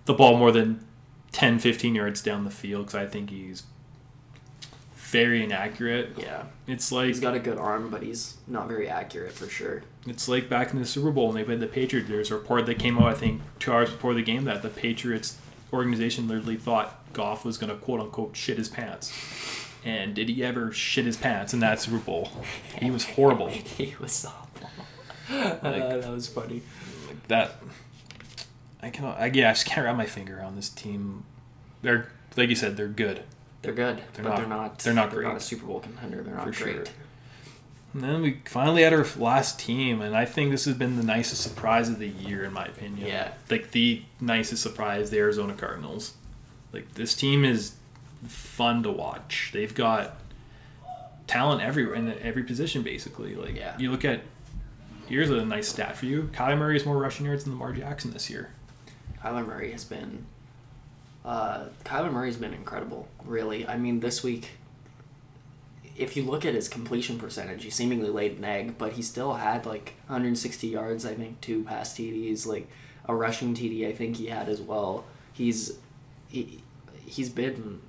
[0.05, 0.85] the ball more than
[1.31, 3.63] 10, 15 yards down the field because I think he's
[4.95, 6.09] very inaccurate.
[6.17, 6.43] Yeah.
[6.67, 9.83] It's like He's got a good arm, but he's not very accurate for sure.
[10.07, 12.09] it's like back in the Super Bowl when they played the Patriots.
[12.09, 14.69] There's a report that came out I think two hours before the game that the
[14.69, 15.37] Patriots
[15.71, 19.11] organization literally thought Goff was going to quote unquote shit his pants.
[19.85, 22.29] And did he ever shit his pants in that Super Bowl?
[22.79, 23.47] He was horrible.
[23.49, 24.69] he was awful.
[25.29, 26.61] Uh, that was funny.
[27.07, 27.55] Like that.
[28.81, 29.17] I cannot.
[29.19, 31.23] I, yeah, I just can't wrap my finger around this team.
[31.81, 33.23] They're like you said, they're good
[33.61, 34.79] They're good, They're but not- they're not.
[34.79, 36.21] they're not They're not a Super Bowl contender.
[36.23, 36.73] They're not for sure.
[36.73, 36.91] great.
[37.93, 41.03] And then we finally had our last team, and I think this has been the
[41.03, 43.07] nicest surprise of the year, in my opinion.
[43.07, 43.31] Yeah.
[43.49, 46.15] Like the nicest surprise, the Arizona Cardinals.
[46.73, 47.73] Like this team is
[48.27, 49.51] fun to watch.
[49.53, 50.17] They've got
[51.27, 53.35] talent everywhere in every position, basically.
[53.35, 53.77] Like Yeah.
[53.77, 54.21] you look at.
[55.07, 58.11] Here's a nice stat for you: Kyler Murray has more rushing yards than Lamar Jackson
[58.11, 58.51] this year.
[59.21, 60.25] Kyler Murray has been.
[61.25, 63.65] Uh, Kyler Murray's been incredible, really.
[63.67, 64.51] I mean, this week,
[65.97, 69.33] if you look at his completion percentage, he seemingly laid an egg, but he still
[69.35, 72.67] had like 160 yards, I think, two pass TDs, like
[73.05, 75.05] a rushing TD, I think he had as well.
[75.33, 75.73] He's
[76.29, 76.62] he,
[77.05, 77.81] he's been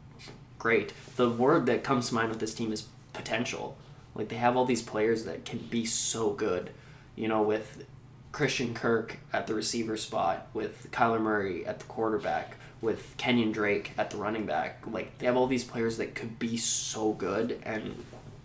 [0.58, 0.92] great.
[1.16, 3.76] The word that comes to mind with this team is potential.
[4.14, 6.70] Like they have all these players that can be so good,
[7.16, 7.84] you know, with
[8.32, 13.92] Christian Kirk at the receiver spot, with Kyler Murray at the quarterback, with Kenyon Drake
[13.96, 14.84] at the running back.
[14.86, 18.04] Like they have all these players that could be so good and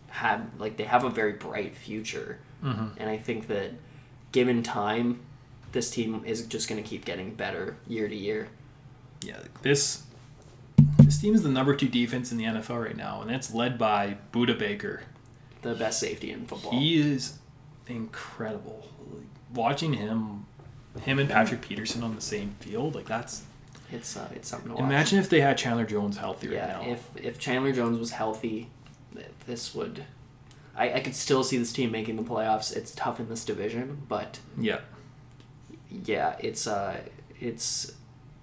[0.09, 2.39] have like they have a very bright future.
[2.63, 2.99] Mm-hmm.
[2.99, 3.71] And I think that
[4.31, 5.21] given time,
[5.71, 8.49] this team is just going to keep getting better year to year.
[9.21, 10.03] Yeah, this
[11.09, 13.79] this team is the number two defense in the NFL right now, and it's led
[13.79, 15.01] by Budda Baker.
[15.63, 16.71] The best safety in football.
[16.71, 17.39] He is
[17.87, 18.87] incredible.
[19.11, 20.45] Like, watching him,
[21.01, 23.43] him and Patrick Peterson on the same field, like that's.
[23.91, 24.83] It's uh, it's something to watch.
[24.83, 26.91] Imagine if they had Chandler Jones healthy right yeah, now.
[26.91, 28.69] if if Chandler Jones was healthy,
[29.47, 30.05] this would.
[30.75, 32.75] I, I could still see this team making the playoffs.
[32.75, 34.81] It's tough in this division, but yeah,
[35.89, 37.01] yeah, it's uh,
[37.39, 37.93] it's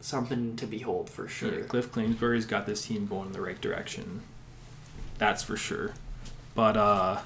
[0.06, 1.60] something to behold for sure.
[1.60, 4.22] yeah, Cliff Kingsbury's got this team going in the right direction.
[5.18, 5.94] That's for sure.
[6.54, 7.20] But uh,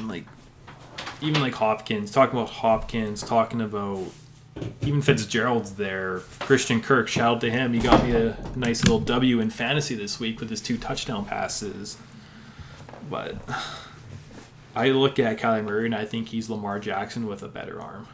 [0.00, 0.26] like
[1.20, 4.04] even like Hopkins, talking about Hopkins, talking about
[4.82, 6.20] even Fitzgerald's there.
[6.40, 7.72] Christian Kirk, shout out to him.
[7.72, 11.24] He got me a nice little W in fantasy this week with his two touchdown
[11.24, 11.96] passes.
[13.08, 13.36] But
[14.76, 18.08] I look at Kyler Murray and I think he's Lamar Jackson with a better arm.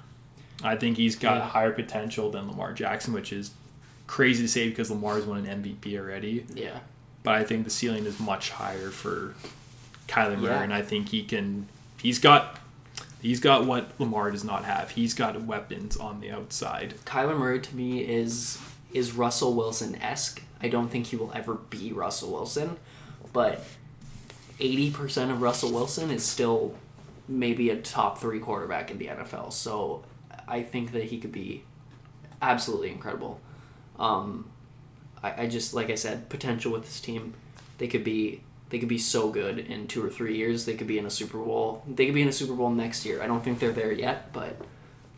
[0.63, 1.49] I think he's got Yeah.
[1.49, 3.53] higher potential than Lamar Jackson, which is
[4.07, 6.45] crazy to say because Lamar's won an MVP already.
[6.55, 6.81] Yeah,
[7.23, 9.35] But I think the ceiling is much higher for
[10.09, 10.63] Kyler Murray, Yeah.
[10.63, 11.69] and I think he can.
[12.01, 12.59] He's got.
[13.21, 14.91] He's got what Lamar does not have.
[14.93, 16.95] He's got weapons on the outside.
[17.05, 18.59] Kyler Murray to me is
[18.95, 20.41] is Russell Wilson esque.
[20.63, 22.77] I don't think he will ever be Russell Wilson,
[23.33, 23.65] but
[24.61, 26.75] eighty percent of Russell Wilson is still
[27.29, 29.53] maybe a top three quarterback in the NFL.
[29.53, 30.05] So
[30.49, 31.65] I think that he could be
[32.41, 33.41] absolutely incredible.
[33.99, 34.51] Um,
[35.23, 37.35] I, I just like I said, potential with this team.
[37.79, 40.65] They could be they could be so good in two or three years.
[40.65, 41.83] They could be in a Super Bowl.
[41.87, 43.23] They could be in a Super Bowl next year.
[43.23, 44.57] I don't think they're there yet, but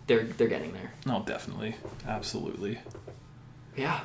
[0.06, 0.92] they're they're getting there.
[1.06, 1.76] No, definitely,
[2.06, 2.78] absolutely.
[3.76, 4.00] Yeah.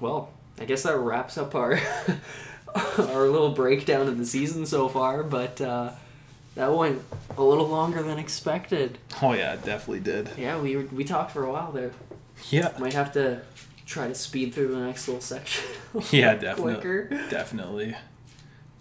[0.00, 1.78] Well, I guess that wraps up our
[2.98, 5.92] our little breakdown of the season so far, but uh,
[6.54, 7.02] that went
[7.36, 8.98] a little longer than expected.
[9.22, 10.30] Oh yeah, it definitely did.
[10.38, 11.92] Yeah, we were, we talked for a while there.
[12.50, 13.42] Yeah, Might have to
[13.86, 15.64] try to speed through the next little section.
[16.10, 17.08] yeah, definitely, Quicker.
[17.30, 17.96] definitely.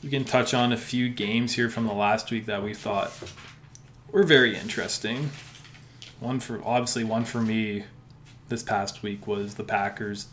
[0.03, 3.11] we can touch on a few games here from the last week that we thought
[4.11, 5.29] were very interesting.
[6.19, 7.83] One for obviously one for me
[8.49, 10.27] this past week was the Packers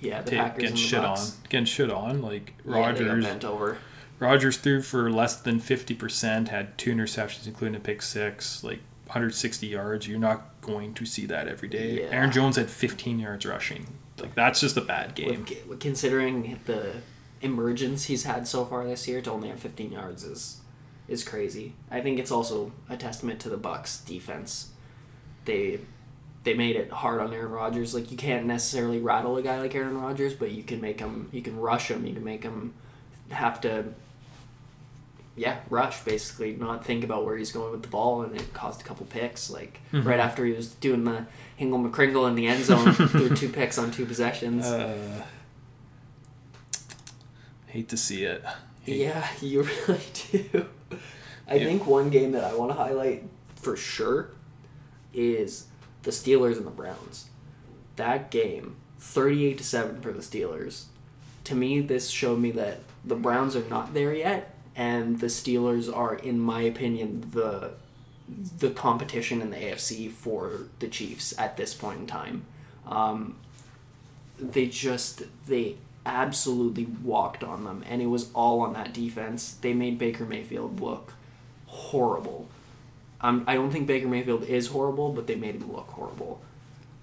[0.00, 2.20] Yeah, the Packers getting shit on, getting shit on.
[2.22, 2.78] Like Yeah, they got
[3.10, 3.78] Rodgers, bent over.
[4.18, 8.80] Rodgers threw for less than fifty percent, had two interceptions, including a pick six, like
[9.06, 10.08] 160 yards.
[10.08, 12.00] You're not going to see that every day.
[12.00, 12.06] Yeah.
[12.10, 13.86] Aaron Jones had 15 yards rushing.
[14.18, 15.46] Like that's just a bad game.
[15.68, 16.94] With- considering the
[17.42, 20.60] emergence he's had so far this year, to only have 15 yards is
[21.06, 21.74] is crazy.
[21.90, 24.70] I think it's also a testament to the Bucks defense.
[25.44, 25.80] They
[26.44, 27.94] they made it hard on Aaron Rodgers.
[27.94, 31.28] Like you can't necessarily rattle a guy like Aaron Rodgers, but you can make him.
[31.32, 32.06] You can rush him.
[32.06, 32.74] You can make him
[33.30, 33.86] have to.
[35.36, 38.80] Yeah, rush basically, not think about where he's going with the ball, and it caused
[38.80, 39.50] a couple picks.
[39.50, 40.04] Like Mhm.
[40.04, 41.26] right after he was doing the
[41.58, 44.64] Hingle McCringle in the end zone, threw two picks on two possessions.
[44.64, 45.24] Uh,
[47.66, 48.44] hate to see it.
[48.84, 50.00] Yeah, you really
[50.30, 50.66] do.
[51.48, 51.64] I Yeah.
[51.64, 53.24] think one game that I want to highlight
[53.56, 54.30] for sure
[55.12, 55.66] is
[56.02, 57.26] the Steelers and the Browns.
[57.96, 60.84] That game, 38 to 7 for the Steelers.
[61.44, 65.94] To me, this showed me that the Browns are not there yet and the Steelers
[65.94, 67.72] are in my opinion the
[68.58, 72.44] the competition in the AFC for the Chiefs at this point in time.
[72.86, 73.36] Um,
[74.38, 75.76] they just they
[76.06, 80.78] absolutely walked on them and it was all on that defense they made baker mayfield
[80.80, 81.14] look
[81.66, 82.46] horrible
[83.22, 86.42] um, i don't think baker mayfield is horrible but they made him look horrible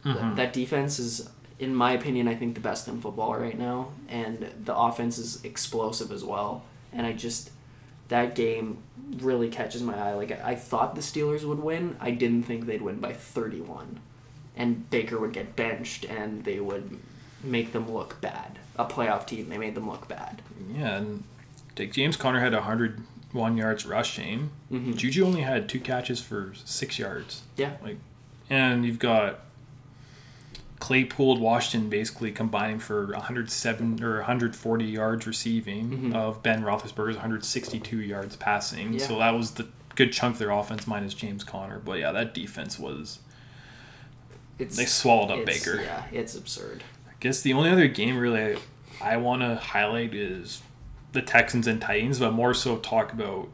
[0.03, 0.35] Th- Mhm.
[0.35, 1.27] that defense is
[1.57, 5.43] in my opinion i think the best in football right now and the offense is
[5.43, 7.49] explosive as well and i just
[8.11, 8.77] that game
[9.17, 12.81] really catches my eye like i, thought the steelers would win i didn't think they'd
[12.81, 13.99] win by 31
[14.55, 16.97] and baker would get benched and they would
[17.43, 18.59] make them look bad.
[18.75, 20.41] A playoff team, they made them look bad.
[20.75, 21.23] Yeah, and
[21.77, 24.51] like James Conner had 101 yards rushing.
[24.71, 24.95] Mhm.
[24.95, 27.41] Juju only had two catches for six yards.
[27.57, 27.73] Yeah.
[27.83, 27.97] Like,
[28.49, 29.39] and you've got
[30.81, 36.15] Claypool, and Washington basically combining for 107 or 140 yards receiving Mhm.
[36.15, 38.93] of Ben Roethlisberger's 162 yards passing.
[38.93, 39.07] Yeah.
[39.07, 41.79] So that was the good chunk of their offense minus James Conner.
[41.79, 43.19] But yeah, that defense was
[44.59, 45.81] It's they swallowed up Baker.
[45.81, 46.83] Yeah, it's absurd.
[47.07, 48.57] I guess the only other game really
[49.01, 50.61] I want to highlight is
[51.13, 53.49] the Texans and Titans, but more so talk about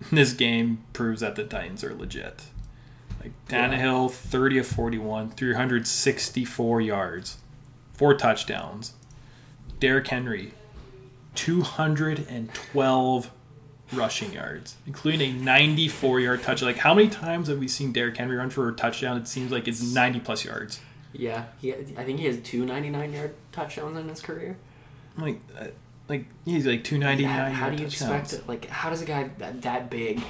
[0.12, 2.42] this game proves that the Titans are legit.
[3.20, 3.68] Like Yeah.
[3.68, 7.38] Tannehill, 30 of 41, 364 yards,
[7.94, 8.94] four touchdowns.
[9.80, 10.52] Derrick Henry,
[11.34, 13.30] 212
[13.92, 16.62] rushing yards, including a 94 yard touch.
[16.62, 19.16] Like, how many times have we seen Derrick Henry run for a touchdown?
[19.16, 20.80] It seems like it's 90 plus yards.
[21.12, 24.56] Yeah, he, I think he has two 99 yard touchdowns in his career.
[25.16, 25.68] Like, uh,
[26.08, 28.48] like he's like two ninety How, do you expect it?
[28.48, 30.22] Like, how does a guy that, that big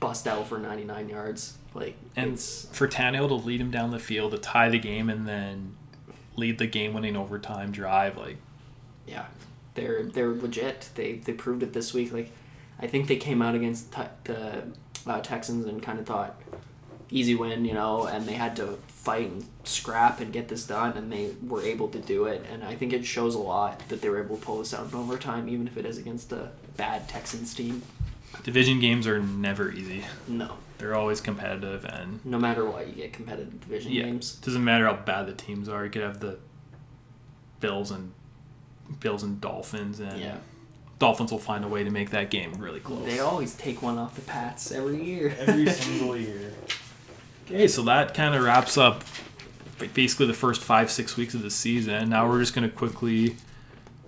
[0.00, 1.57] bust out for 99 yards?
[1.74, 5.28] Like, And for Tannehill to lead him down the field to tie the game and
[5.28, 5.76] then
[6.36, 8.36] lead the game-winning overtime drive, like
[9.06, 9.26] yeah,
[9.74, 10.90] they're they're legit.
[10.94, 12.12] They they proved it this week.
[12.12, 12.30] Like,
[12.80, 14.64] I think they came out against te- the
[15.06, 16.40] uh, Texans and kind of thought
[17.10, 20.96] easy win, you know, and they had to fight and scrap and get this done,
[20.96, 22.44] and they were able to do it.
[22.52, 24.92] And I think it shows a lot that they were able to pull this out
[24.92, 27.82] in overtime, even if it is against a bad Texans team.
[28.42, 30.04] Division games are never easy.
[30.26, 34.34] No, They're always competitive, and no matter what, you get competitive division yeah, games.
[34.36, 35.84] doesn't matter how bad the teams are.
[35.84, 36.38] You could have the
[37.60, 38.12] Bills and
[39.00, 40.36] Bills and Dolphins, and Yeah,
[40.98, 43.04] Dolphins will find a way to make that game really close.
[43.04, 45.34] they always take one off the Pats every year.
[45.38, 46.52] Every single year.
[47.46, 49.04] Okay, so that kind of wraps up
[49.94, 52.10] basically the first five, six weeks of the season.
[52.10, 53.36] Now we're just going to quickly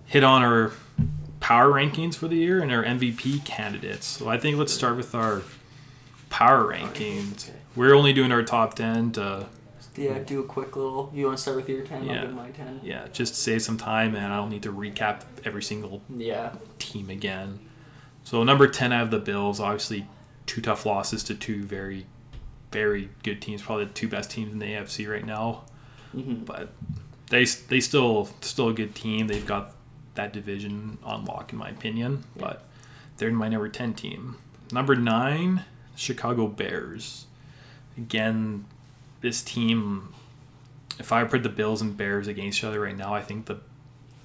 [0.07, 0.73] hit on our
[1.41, 4.07] power rankings for the year and our MVP candidates.
[4.07, 5.43] So I think let's start with our
[6.29, 7.49] power rankings.
[7.49, 7.59] Okay.
[7.77, 9.47] We're only doing our top 10 to,
[9.97, 11.11] Yeah, do a quick little.
[11.15, 12.05] You want to start with your ten?
[12.05, 12.21] Yeah.
[12.21, 12.81] I'll give my ten.
[12.83, 17.11] yeah, just save some time and I don't need to recap every single Yeah, team
[17.11, 17.59] again.
[18.25, 19.61] So number 10, I have the Bills.
[19.61, 20.07] Obviously,
[20.47, 22.07] two tough losses to two very,
[22.71, 23.63] very good teams.
[23.63, 25.65] Probably the two best teams in the AFC right now.
[26.13, 26.71] hmm but
[27.31, 29.27] they they still still a good team.
[29.29, 29.73] They've got
[30.21, 32.25] that division on lock, in my opinion.
[32.37, 32.43] Yeah.
[32.43, 32.65] But
[33.17, 34.37] they're my number ten team.
[34.73, 35.65] Number nine,
[35.97, 37.27] Chicago Bears.
[37.97, 38.67] Again,
[39.21, 40.13] this team.
[40.99, 43.59] If I put the Bills and Bears against each other right now, I think the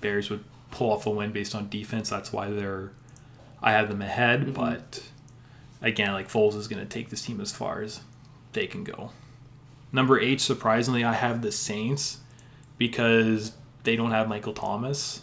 [0.02, 2.10] Bears would pull off a win based on defense.
[2.10, 2.92] That's why they're.
[3.64, 4.54] I have them ahead, Mhm.
[4.54, 5.02] but
[5.82, 8.02] again, like Foles is going to take this team as far as
[8.54, 9.12] they can go.
[9.92, 12.20] Number eight, surprisingly, I have the Saints
[12.78, 13.54] because
[13.84, 15.22] they don't have Michael Thomas.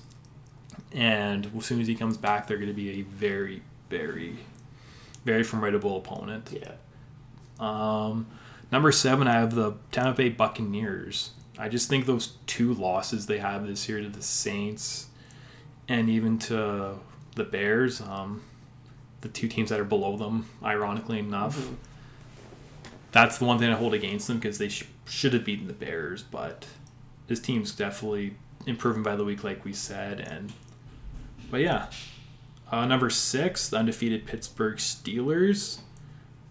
[0.95, 4.37] And as soon as he comes back, they're going to be a very, very,
[5.25, 6.51] very formidable opponent.
[6.53, 6.73] Yeah.
[7.59, 8.27] Um,
[8.71, 11.31] number seven, I have the Tampa Bay Buccaneers.
[11.59, 15.07] I just think those two losses they have this year to the Saints
[15.89, 16.99] and even to
[17.37, 18.43] the Bears, um,
[19.21, 21.75] the two teams that are below them, ironically enough, Mhm.
[23.13, 25.73] that's the one thing I hold against them because they sh- should have beaten the
[25.73, 26.67] Bears, but
[27.29, 28.37] this team's definitely
[28.67, 30.21] improving by the week, like we said.
[30.21, 30.53] And
[31.53, 31.87] but yeah,
[32.71, 35.81] uh, number six, the undefeated Pittsburgh Steelers.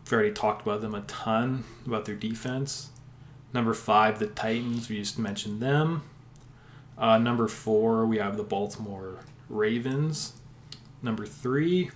[0.04, 2.90] We've already talked about them a ton about their defense.
[3.52, 4.90] Number five, the Titans.
[4.90, 6.04] We just mentioned them.
[7.00, 10.34] Uh, number four, we have the Baltimore Ravens.
[11.02, 11.90] Number three,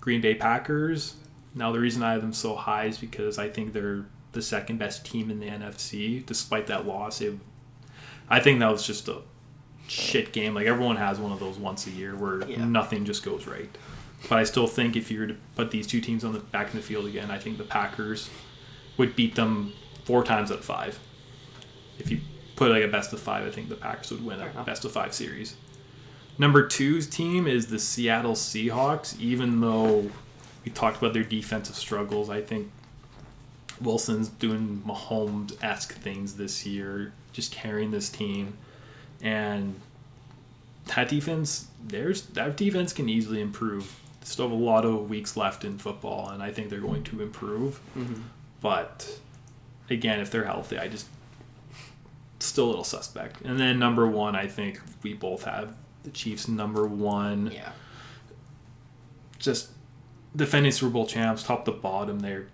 [0.00, 1.16] Green Bay Packers.
[1.56, 4.78] Now, the reason I have them so high is because I think they're the second
[4.78, 7.20] best team in the NFC, despite that loss.
[7.20, 7.34] It,
[8.30, 9.22] I think that was just a
[9.92, 10.54] shit game.
[10.54, 12.64] Like everyone has one of those once a year where Yeah.
[12.64, 13.68] nothing just goes right.
[14.28, 16.70] But I still think if you were to put these two teams on the back
[16.70, 18.30] in the field again, I think the Packers
[18.96, 19.72] would beat them
[20.04, 20.98] four times out of five.
[21.98, 22.20] If you
[22.56, 24.66] put like a best of five, I think the Packers would win Fair a enough.
[24.66, 25.56] best of five series.
[26.38, 29.18] Number two's team is the Seattle Seahawks.
[29.20, 30.10] Even though
[30.64, 32.70] we talked about their defensive struggles, I think
[33.80, 38.56] Wilson's doing Mahomes esque things this year, just carrying this team,
[39.22, 39.80] and
[40.86, 43.98] that defense, there's that defense can easily improve.
[44.22, 47.22] Still have a lot of weeks left in football, and I think they're going to
[47.22, 47.80] improve.
[47.96, 48.22] Mhm.
[48.60, 49.18] But
[49.88, 51.06] again, if they're healthy, I just
[52.38, 53.40] still a little suspect.
[53.42, 57.50] And then number one, I think we both have the Chiefs number one.
[57.52, 57.72] Yeah.
[59.38, 59.70] Just
[60.34, 62.20] defending Super Bowl champs, top to bottom.
[62.20, 62.46] They're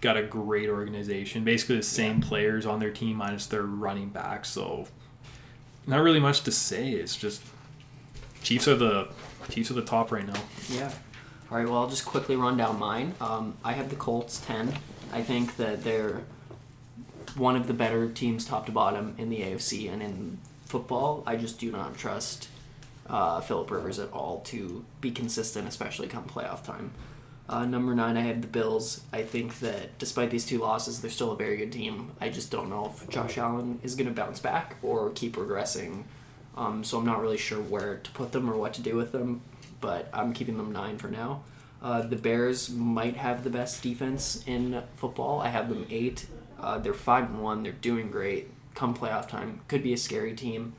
[0.00, 1.44] got a great organization.
[1.44, 4.44] Basically, the same players on their team minus their running back.
[4.44, 4.88] So
[5.86, 6.90] not really much to say.
[6.90, 7.42] It's just
[8.42, 9.08] Chiefs are the
[9.48, 10.40] Chiefs are the top right now.
[10.68, 10.92] Yeah.
[11.50, 11.68] All right.
[11.68, 13.14] Well, I'll just quickly run down mine.
[13.20, 14.74] Um, I have the Colts ten.
[15.12, 16.22] I think that they're
[17.36, 21.22] one of the better teams, top to bottom, in the AFC and in football.
[21.26, 22.48] I just do not trust
[23.08, 26.92] uh, Philip Rivers at all to be consistent, especially come playoff time.
[27.48, 29.02] Uh, number nine, I have the Bills.
[29.12, 32.10] I think that despite these two losses, they're still a very good team.
[32.20, 36.04] I just don't know if Josh Allen is going to bounce back or keep regressing.
[36.56, 39.12] Um, so I'm not really sure where to put them or what to do with
[39.12, 39.42] them,
[39.80, 41.42] but I'm keeping them nine for now.
[41.80, 45.40] Uh, the Bears might have the best defense in football.
[45.40, 46.26] I have them eight.
[46.58, 47.62] Uh, they're five and one.
[47.62, 48.50] They're doing great.
[48.74, 50.74] Come playoff time, could be a scary team.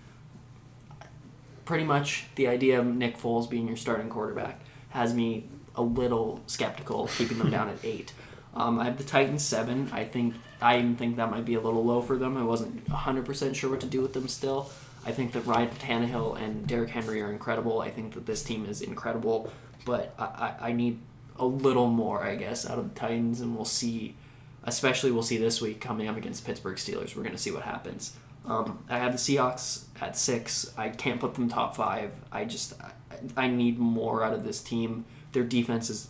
[1.66, 6.42] Pretty much the idea of Nick Foles being your starting quarterback has me a little
[6.48, 8.14] skeptical, keeping them down at eight.
[8.56, 9.90] Um, I have the Titans seven.
[9.94, 12.36] I think I even think that might be a little low for them.
[12.36, 14.70] I wasn't 100% sure what to do with them still.
[15.06, 17.80] I think that Ryan Tannehill and Derrick Henry are incredible.
[17.80, 19.52] I think that this team is incredible,
[19.86, 21.00] but I, I, I need
[21.38, 24.16] a little more, I guess, out of the Titans, and we'll see.
[24.64, 27.16] Especially, we'll see this week coming up against Pittsburgh Steelers.
[27.16, 28.14] We're going to see what happens.
[28.46, 30.74] Um, I have the Seahawks at six.
[30.78, 32.14] I can't put them top five.
[32.32, 32.92] I just I,
[33.38, 35.06] I need more out of this team.
[35.38, 36.10] Their defense is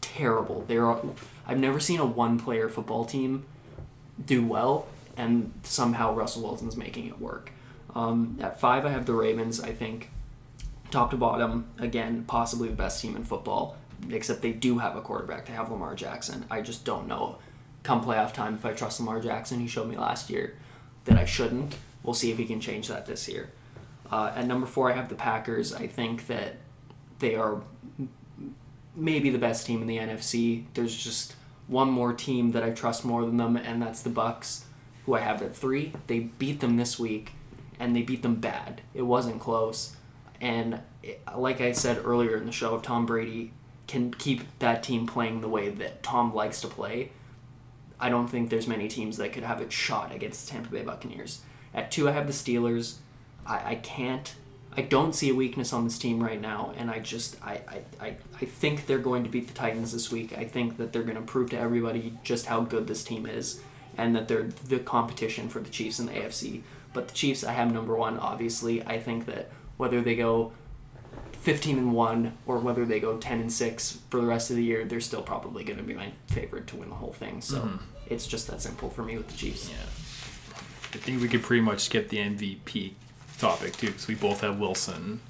[0.00, 0.64] terrible.
[0.68, 0.88] They're
[1.48, 3.44] I've never seen a one player football team
[4.24, 4.86] do well,
[5.16, 7.50] and somehow Russell Wilson's making it work.
[7.96, 9.60] Um, at five, I have the Ravens.
[9.60, 10.10] I think
[10.92, 13.76] top to bottom, again, possibly the best team in football.
[14.10, 15.46] Except they do have a quarterback.
[15.46, 16.44] They have Lamar Jackson.
[16.48, 17.38] I just don't know.
[17.82, 20.54] Come playoff time, if I trust Lamar Jackson, he showed me last year
[21.06, 21.74] that I shouldn't.
[22.04, 23.50] We'll see if he can change that this year.
[24.08, 25.74] Uh, at number four, I have the Packers.
[25.74, 26.58] I think that
[27.18, 27.60] they are
[28.98, 30.64] maybe the best team in the NFC.
[30.74, 31.34] There's just
[31.66, 34.64] one more team that I trust more than them, and that's the Bucks,
[35.06, 35.92] who I have at three.
[36.06, 37.32] They beat them this week,
[37.78, 38.82] and they beat them bad.
[38.94, 39.96] It wasn't close,
[40.40, 43.52] and it, like I said earlier in the show, if Tom Brady
[43.86, 47.12] can keep that team playing the way that Tom likes to play,
[48.00, 50.82] I don't think there's many teams that could have a shot against the Tampa Bay
[50.82, 51.42] Buccaneers.
[51.74, 52.96] At two, I have the Steelers.
[53.46, 54.34] I, I can't.
[54.78, 57.80] I don't see a weakness on this team right now, and I just I, I,
[58.06, 60.38] I, I think they're going to beat the Titans this week.
[60.38, 63.60] I think that they're going to prove to everybody just how good this team is,
[63.96, 66.62] and that they're the competition for the Chiefs in the AFC.
[66.94, 68.18] But the Chiefs, I have number one.
[68.20, 70.52] Obviously, I think that whether they go
[71.42, 74.62] 15 and 1 or whether they go 10 and 6 for the rest of the
[74.64, 77.60] year they're still probably going to be my favorite to win the whole thing so
[77.60, 77.78] Mhm.
[78.08, 79.76] it's just that simple for me with the chiefs Yeah.
[80.94, 82.94] I think we could pretty much skip the MVP
[83.38, 85.20] topic too, because we both have Wilson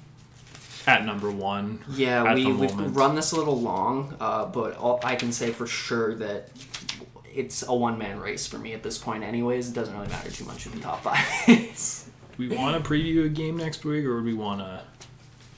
[0.87, 1.83] at number one.
[1.91, 5.67] yeah we, we've run this a little long uh, but all, i can say for
[5.67, 6.49] sure that
[7.31, 10.45] it's a one-man race for me at this point anyways it doesn't really matter too
[10.45, 11.55] much in the top five Do
[12.37, 14.81] we want to preview a game next week, or would we want to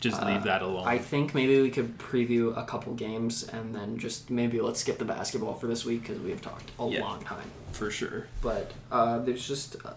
[0.01, 0.85] just Uh, leave that alone.
[0.87, 4.97] I think maybe we could preview a couple games and then just maybe let's skip
[4.97, 7.01] the basketball for this week because we've talked a Yeah.
[7.01, 7.49] long time.
[7.71, 8.25] for sure.
[8.41, 9.93] But uh, there's just, uh,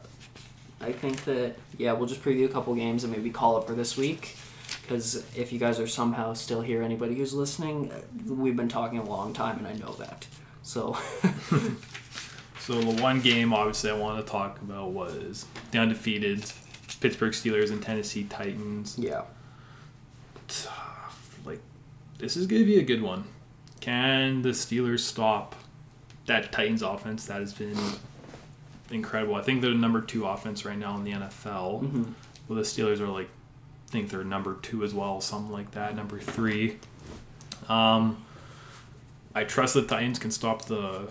[0.84, 3.72] I think that yeah, we'll just preview a couple games and maybe call it for
[3.72, 4.36] this week.
[4.82, 8.00] Because if you guys are somehow still here, anybody who's listening, uh,
[8.32, 10.26] we've been talking a long time, and I know that.
[10.62, 10.96] So
[12.58, 16.50] So the one game obviously I wanted to talk about was the undefeated
[17.00, 18.96] Pittsburgh Steelers and Tennessee Titans.
[18.98, 19.22] yeah,
[21.44, 21.60] Like
[22.18, 23.24] this is gonna be a good one.
[23.80, 25.54] Can the Steelers stop
[26.24, 27.76] that Titans offense that has been
[28.90, 29.34] incredible?
[29.34, 31.82] I think they're the number two offense right now in the NFL.
[31.82, 32.12] Mhm.
[32.48, 33.28] Well, the Steelers are like,
[33.88, 36.78] I think they're number two as well, something like that, number three.
[37.68, 38.24] Um,
[39.34, 41.08] I trust the Titans can stop the,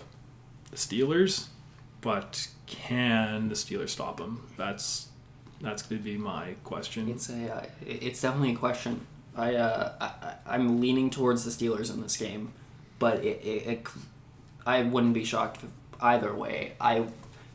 [0.70, 1.48] the Steelers,
[2.00, 4.46] but can the Steelers stop them?
[4.56, 5.08] That's
[5.60, 7.08] that's going to be my question.
[7.08, 9.06] it's a, uh, it's definitely a question.
[9.34, 12.52] I, uh, I, I'm leaning towards the Steelers in this game,
[12.98, 13.86] but it, it, it
[14.66, 15.70] I wouldn't be shocked if
[16.02, 16.74] either way.
[16.80, 17.06] I,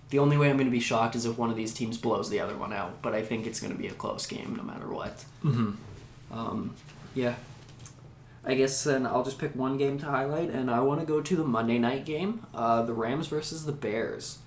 [0.09, 2.29] the only way I'm going to be shocked is if one of these teams blows
[2.29, 3.01] the other one out.
[3.01, 5.23] But I think it's going to be a close game no matter what.
[5.41, 5.71] hmm
[6.31, 6.73] Um,
[7.13, 7.35] yeah.
[8.45, 11.21] I guess then I'll just pick one game to highlight, and I want to go
[11.21, 14.39] to the Monday night game, uh, the Rams versus the Bears.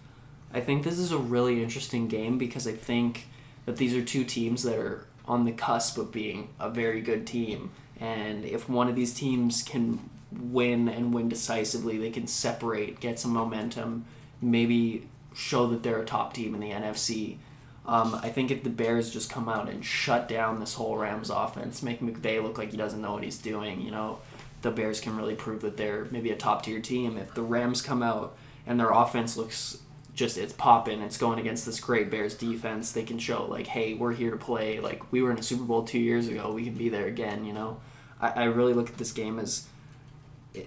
[0.52, 3.26] I think this is a really interesting game because I think
[3.66, 7.26] that these are two teams that are on the cusp of being a very good
[7.26, 7.70] team,
[8.00, 10.00] and if one of these teams can
[10.32, 14.04] win and win decisively, they can separate, get some momentum,
[14.40, 17.38] maybe show that they're a top team in the NFC.
[17.84, 21.30] Um, I think if the Bears just come out and shut down this whole Rams
[21.30, 24.18] offense, make McVay look like he doesn't know what he's doing, you know,
[24.62, 27.18] the Bears can really prove that they're maybe a top tier team.
[27.18, 28.36] If the Rams come out
[28.66, 29.78] and their offense looks
[30.14, 33.94] just it's popping, it's going against this great Bears defense, they can show like, hey,
[33.94, 34.78] we're here to play.
[34.78, 37.44] Like we were in a Super Bowl two years ago, we can be there again.
[37.44, 37.80] You know,
[38.20, 39.66] I, I really look at this game as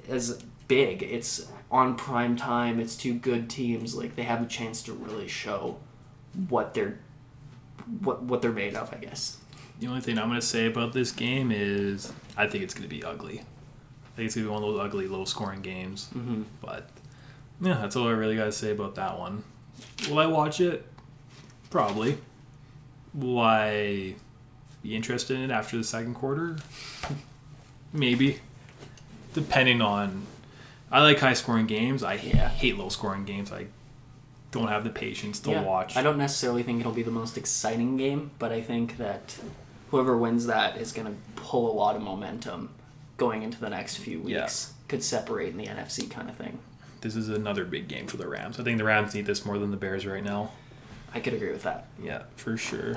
[0.10, 1.04] as big.
[1.04, 2.80] It's on prime time.
[2.80, 3.96] It's two good teams.
[3.96, 5.78] Like they have a chance to really show
[6.50, 7.00] what they're
[8.02, 8.94] what what they're made of.
[8.94, 9.38] I guess.
[9.80, 12.88] The only thing I'm going to say about this game is I think it's going
[12.88, 13.40] to be ugly.
[13.40, 16.10] I think it's going to be one of those ugly, low scoring games.
[16.16, 16.44] Mm-hmm.
[16.62, 16.90] But
[17.60, 19.44] yeah, that's all I really got to say about that one.
[20.10, 20.86] Will I watch it?
[21.70, 22.18] Probably.
[23.14, 24.16] Will I
[24.82, 26.58] be interested in it after the second quarter?
[27.94, 28.40] Maybe.
[29.34, 30.26] Depending on.
[30.96, 32.04] I like high scoring games.
[32.04, 32.48] I Yeah.
[32.48, 33.52] hate low scoring games.
[33.52, 33.66] I
[34.52, 35.98] don't have the patience to yeah, watch.
[35.98, 39.36] I don't necessarily think it'll be the most exciting game, but I think that
[39.92, 42.70] whoever wins that is going to pull a lot of momentum
[43.18, 44.44] going into the next few Yeah.
[44.44, 44.72] weeks.
[44.88, 46.60] Could separate in the NFC kind of thing.
[47.02, 48.58] This is another big game for the Rams.
[48.58, 50.52] I think the Rams need this more than the Bears right now.
[51.14, 51.88] I could agree with that.
[52.02, 52.96] Yeah, for sure.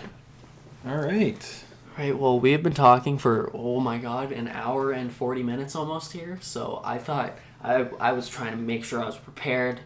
[0.87, 1.65] All right.
[1.99, 5.75] Right, well, we have been talking for, oh my god, an hour and 40 minutes
[5.75, 6.39] almost here.
[6.41, 9.81] So I thought I, I was trying to make sure I was prepared.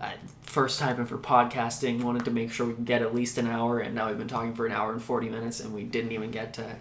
[0.00, 0.10] Uh,
[0.42, 3.78] first time for podcasting, wanted to make sure we could get at least an hour,
[3.78, 6.30] and now we've been talking for an hour and 40 minutes, and we didn't even
[6.32, 6.76] get to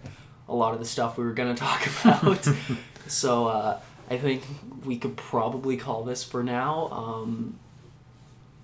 [0.49, 2.47] a lot of the stuff we were going to talk about.
[3.07, 4.43] so uh, I think
[4.85, 6.89] we could probably call this for now.
[6.91, 7.59] Um,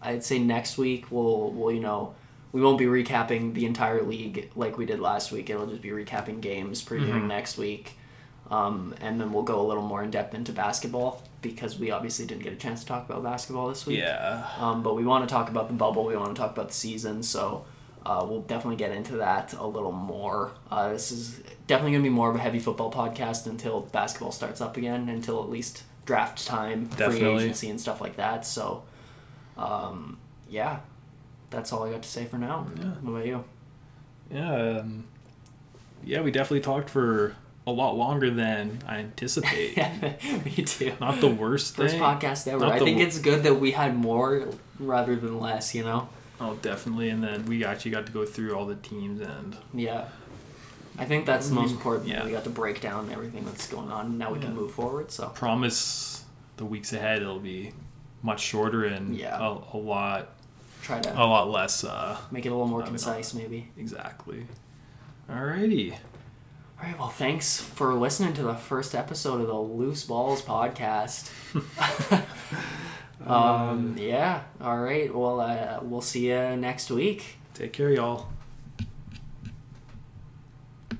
[0.01, 2.15] I'd say next week we'll, we'll, you know,
[2.51, 5.49] we won't be recapping the entire league like we did last week.
[5.49, 7.27] It'll just be recapping games, previewing Mhm.
[7.27, 7.97] next week.
[8.49, 11.21] Um, and then we'll go a little more in depth into basketball
[11.52, 13.99] because we obviously didn't get a chance to talk about basketball this week.
[13.99, 14.48] Yeah.
[14.60, 16.06] Um, but we want to talk about the bubble.
[16.06, 17.24] We want to talk about the season.
[17.24, 17.65] So
[18.06, 20.52] uh, we'll definitely get into that a little more.
[20.72, 24.32] Uh, this is definitely going to be more of a heavy football podcast until basketball
[24.32, 27.44] starts up again, until at least draft time, free Definitely.
[27.44, 28.45] agency, and stuff like that.
[28.45, 28.84] So,
[29.57, 30.18] um,
[30.49, 30.80] yeah,
[31.49, 32.65] that's all I got to say for now.
[32.78, 32.84] Yeah.
[33.02, 33.44] What about you?
[34.32, 34.80] Yeah.
[34.80, 35.03] Um,
[36.03, 37.36] yeah, we definitely talked for
[37.68, 39.77] a lot longer than I anticipate.
[39.77, 40.14] yeah,
[40.45, 40.94] me too.
[40.99, 42.02] Not the worst First thing.
[42.02, 42.61] podcast ever.
[42.65, 44.48] Not I think wo- it's good that we had more
[44.80, 45.76] rather than less.
[45.76, 46.10] You know.
[46.39, 47.10] Oh, definitely.
[47.10, 50.06] And then we actually got to go through all the teams and Yeah.
[50.99, 52.07] I think that's the most important.
[52.10, 52.26] Yeah.
[52.26, 54.18] We got to break down everything that's going on.
[54.18, 55.11] Now we can move forward.
[55.11, 56.23] So promise
[56.57, 57.72] the weeks ahead it'll be
[58.23, 59.38] much shorter and Yeah.
[59.39, 60.30] a, a lot
[60.84, 63.69] try to a lot less uh make it a little more concise, maybe.
[63.77, 64.45] exactly.
[65.30, 65.95] Alrighty.
[66.79, 66.99] All right.
[66.99, 71.31] Well, thanks for listening to the first episode of the Loose Balls podcast.
[73.25, 73.95] um.
[73.97, 74.43] Yeah.
[74.61, 75.13] All right.
[75.13, 77.37] Well, uh, we'll see you next week.
[77.53, 78.27] Take care y'all.